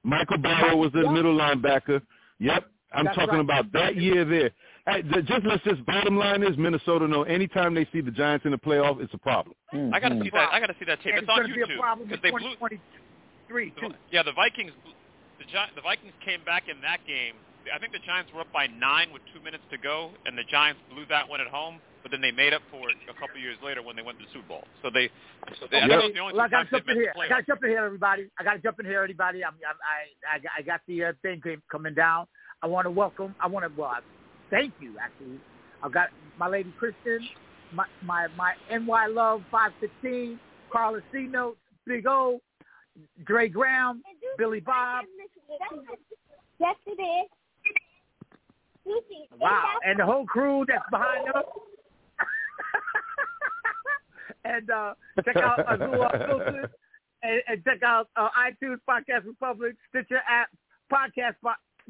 Michael 0.03 0.37
Barrow 0.37 0.75
was 0.77 0.91
the 0.91 1.01
Yep. 1.03 1.11
middle 1.11 1.35
linebacker. 1.37 2.01
Yep. 2.39 2.65
I'm 2.93 3.05
That's 3.05 3.15
talking 3.17 3.35
right. 3.35 3.41
about 3.41 3.71
that 3.73 3.95
year 3.95 4.25
there. 4.25 4.51
Hey, 4.85 5.01
just 5.23 5.45
let's 5.45 5.63
just 5.63 5.83
bottom 5.85 6.17
line 6.17 6.43
is 6.43 6.57
Minnesota 6.57 7.07
know 7.07 7.23
anytime 7.23 7.73
they 7.73 7.87
see 7.93 8.01
the 8.01 8.11
Giants 8.11 8.45
in 8.45 8.51
the 8.51 8.57
playoff, 8.57 9.01
it's 9.01 9.13
a 9.13 9.17
problem. 9.17 9.55
Mm-hmm. 9.73 9.93
I 9.93 9.99
got 9.99 10.09
to 10.09 10.19
see 10.21 10.29
that. 10.29 10.49
I 10.51 10.59
got 10.59 10.67
to 10.67 10.75
see 10.77 10.85
that 10.85 10.99
tape. 11.01 11.15
And 11.15 11.23
It's 11.23 11.29
it's 11.29 11.31
on 11.31 11.37
going 11.39 11.49
to 11.49 11.55
be 11.55 11.61
a 11.61 11.65
YouTube 11.65 11.79
problem 11.79 12.03
in 12.05 12.09
because 12.11 12.21
they 12.21 12.31
blew. 12.31 12.53
2023, 12.59 13.69
too. 13.79 13.89
The, 13.89 13.95
yeah, 14.11 14.23
the 14.23 14.33
Vikings. 14.33 14.71
The 15.39 15.45
Gi- 15.45 15.73
the 15.75 15.81
Vikings 15.81 16.13
came 16.23 16.43
back 16.43 16.67
in 16.69 16.79
that 16.81 16.99
game. 17.07 17.33
I 17.73 17.79
think 17.79 17.93
the 17.93 18.03
Giants 18.05 18.29
were 18.35 18.41
up 18.41 18.51
by 18.51 18.67
nine 18.67 19.11
with 19.15 19.21
two 19.33 19.39
minutes 19.39 19.63
to 19.71 19.77
go, 19.79 20.11
and 20.27 20.37
the 20.37 20.43
Giants 20.43 20.81
blew 20.91 21.05
that 21.07 21.27
one 21.27 21.39
at 21.39 21.47
home. 21.47 21.79
But 22.03 22.11
then 22.11 22.21
they 22.21 22.31
made 22.31 22.53
up 22.53 22.61
for 22.69 22.89
it 22.89 22.97
a 23.09 23.13
couple 23.13 23.39
years 23.39 23.57
later 23.63 23.81
when 23.81 23.95
they 23.95 24.01
went 24.01 24.19
to 24.19 24.25
the 24.25 24.31
Super 24.33 24.47
Bowl. 24.47 24.63
So 24.83 24.89
they. 24.93 25.09
they 25.71 25.79
I 25.79 25.87
think 25.87 25.91
Yep. 25.91 26.13
the 26.13 26.19
only 26.19 26.33
Well, 26.33 26.41
I 26.41 26.49
got 26.49 26.57
times 26.57 26.69
to 26.69 26.75
jump 26.77 26.89
in 26.89 26.95
here. 26.97 27.13
I 27.17 27.29
got 27.29 27.37
to 27.37 27.43
jump 27.43 27.63
in 27.63 27.69
here, 27.69 27.85
everybody. 27.85 28.29
I 28.37 28.43
got 28.43 28.53
to 28.53 28.59
jump 28.59 28.79
in 28.79 28.85
here, 28.85 29.01
everybody. 29.01 29.43
I'm, 29.43 29.53
I'm, 29.67 29.75
I, 29.81 30.35
I, 30.35 30.59
I 30.59 30.61
got 30.61 30.81
the 30.87 31.05
uh, 31.05 31.13
thing 31.21 31.41
coming 31.71 31.93
down. 31.93 32.27
I 32.61 32.67
want 32.67 32.85
to 32.85 32.91
welcome. 32.91 33.33
I 33.39 33.47
want 33.47 33.65
to 33.65 33.79
well, 33.79 33.91
I- 33.91 34.01
thank 34.49 34.73
you. 34.79 34.95
Actually, 35.01 35.39
I've 35.81 35.93
got 35.93 36.09
my 36.37 36.47
lady 36.47 36.73
Kristen, 36.77 37.27
my 37.73 37.85
my 38.03 38.27
my 38.37 38.53
NY 38.69 39.07
Love 39.07 39.41
five 39.49 39.71
sixteen, 39.79 40.39
Carla 40.71 41.01
C 41.11 41.19
Notes, 41.23 41.57
Big 41.85 42.05
O, 42.05 42.39
Dre 43.25 43.47
Graham, 43.49 44.03
Billy 44.37 44.59
Bob. 44.59 45.05
Yes, 46.59 46.75
it 46.85 47.01
is. 47.01 47.29
Wow, 49.39 49.63
and 49.85 49.99
the 49.99 50.05
whole 50.05 50.25
crew 50.25 50.65
that's 50.67 50.83
behind 50.91 51.27
us. 51.29 51.43
And 54.45 54.69
uh, 54.69 54.93
check 55.25 55.37
out 55.37 55.59
Azul 55.59 56.07
Filters 56.27 56.69
and, 57.23 57.41
and 57.47 57.63
check 57.63 57.83
out 57.83 58.09
uh, 58.15 58.29
iTunes, 58.37 58.77
Podcast 58.87 59.25
Republic, 59.25 59.75
Stitcher 59.89 60.21
app, 60.29 60.49
Podcast, 60.91 61.35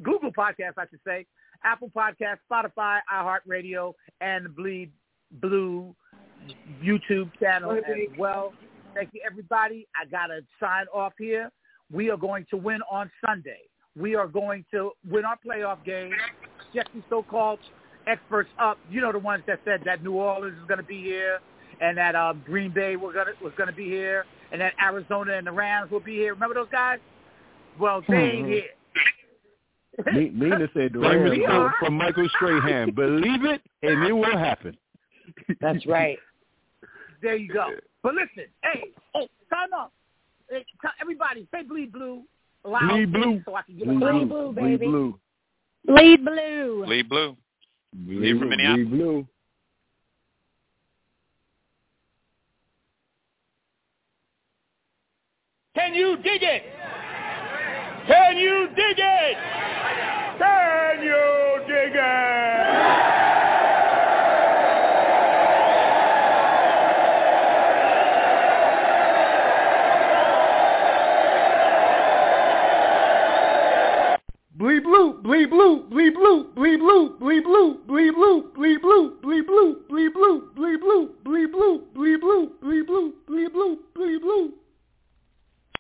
Google 0.02 0.32
Podcast, 0.32 0.74
I 0.78 0.86
should 0.90 1.00
say, 1.06 1.26
Apple 1.64 1.92
Podcast, 1.96 2.38
Spotify, 2.50 3.00
iHeartRadio, 3.14 3.94
and 4.22 4.46
the 4.46 4.50
Bleed 4.50 4.92
Blue 5.42 5.96
YouTube 6.84 7.32
channel 7.40 7.72
as 7.72 7.84
well. 8.18 8.54
Thank 8.94 9.10
you, 9.14 9.22
everybody. 9.26 9.88
I 10.00 10.06
got 10.06 10.28
to 10.28 10.42
sign 10.60 10.86
off 10.94 11.14
here. 11.18 11.52
We 11.92 12.10
are 12.10 12.18
going 12.18 12.46
to 12.52 12.58
win 12.58 12.82
on 12.92 13.10
Sunday. 13.26 13.62
We 13.96 14.16
are 14.16 14.28
going 14.28 14.66
to 14.72 14.92
win 15.10 15.26
our 15.26 15.38
playoff 15.46 15.84
game. 15.86 16.12
Get 16.74 16.88
the 16.94 17.04
so-called 17.10 17.60
experts 18.08 18.50
up. 18.60 18.78
You 18.90 19.02
know 19.02 19.12
the 19.12 19.20
ones 19.20 19.44
that 19.48 19.60
said 19.66 19.82
that 19.86 20.04
New 20.04 20.14
Orleans 20.14 20.58
is 20.58 20.68
going 20.68 20.80
to 20.80 20.86
be 20.86 21.02
here, 21.02 21.40
and 21.84 21.98
that 21.98 22.16
uh, 22.16 22.34
Green 22.46 22.72
Bay 22.72 22.96
were 22.96 23.12
gonna, 23.14 23.32
was 23.42 23.54
going 23.58 23.70
to 23.70 23.76
be 23.76 23.86
here, 23.86 24.26
and 24.52 24.62
that 24.62 24.74
Arizona 24.82 25.34
and 25.34 25.46
the 25.46 25.52
Rams 25.52 25.92
will 25.92 26.00
be 26.00 26.16
here. 26.16 26.34
Remember 26.34 26.56
those 26.56 26.68
guys? 26.72 27.00
Well, 27.80 28.02
they 28.08 28.16
ain't 28.16 28.46
Mhm. 28.48 28.52
here. 28.54 30.14
Me- 30.14 30.30
Mina 30.34 30.68
said 30.74 30.94
the 30.94 31.02
Famous 31.02 31.32
Rams. 31.38 31.44
quote 31.46 31.72
from 31.80 31.94
Michael 31.96 32.28
Strahan: 32.30 32.92
"Believe 32.92 33.46
it, 33.46 33.62
and 33.84 34.04
it 34.04 34.12
will 34.14 34.38
happen." 34.38 34.76
That's 35.62 35.86
right. 35.86 36.18
There 37.22 37.38
you 37.38 37.48
go. 37.54 37.70
But 38.02 38.16
listen, 38.16 38.52
hey, 38.64 38.84
hey, 39.14 39.30
time 39.50 39.70
up. 39.74 39.94
Hey, 40.50 40.66
t- 40.82 40.88
everybody, 41.00 41.48
say 41.54 41.64
bleed 41.64 41.94
blue. 41.94 42.24
Loud, 42.66 42.90
Bleed 42.90 43.14
blue. 43.14 43.42
So 43.46 43.56
I 43.56 43.62
can 43.62 43.78
get 43.78 43.88
Bleed 43.88 43.98
my 43.98 44.12
Bleed 44.12 44.28
blue, 44.30 44.52
blue, 44.52 44.62
bleed 44.62 44.80
blue, 44.82 45.20
Bleed 45.86 46.26
blue. 46.26 46.86
Lee 46.86 47.02
Blue. 47.04 47.38
bleed 47.94 48.40
from 48.40 48.50
Minneapolis. 48.50 48.88
bleed 48.90 48.98
blue. 49.00 49.28
Can 55.76 55.96
you 55.96 56.18
dig 56.18 56.44
it? 56.44 56.64
Can 58.06 58.38
you 58.38 58.68
dig 58.76 58.96
it? 58.96 59.38
Can 60.38 61.02
you 61.02 61.66
dig 61.68 61.96
it? 61.96 62.54
Bleep 74.56 74.84
blue, 74.84 75.22
bleep 75.24 75.50
blue, 75.50 75.90
bleep 75.90 76.14
blue, 76.14 76.54
bleep 76.54 76.80
blue, 76.80 77.18
bleep 77.20 77.44
blue, 77.44 77.80
bleep 77.88 78.14
blue, 78.14 78.52
bleep 78.56 78.80
blue, 78.80 79.18
bleep 79.24 79.48
blue, 79.48 79.82
bleep 79.90 80.14
blue, 80.14 80.44
bleep 80.56 80.82
blue, 80.82 81.10
bleep 81.26 81.52
blue, 81.52 81.82
bleep 81.96 82.22
blue, 82.22 82.52
bleep 82.62 82.86
blue, 82.86 83.14
bleep 83.28 83.52
blue, 83.54 83.80
bleep 83.96 84.22
blue. 84.22 84.54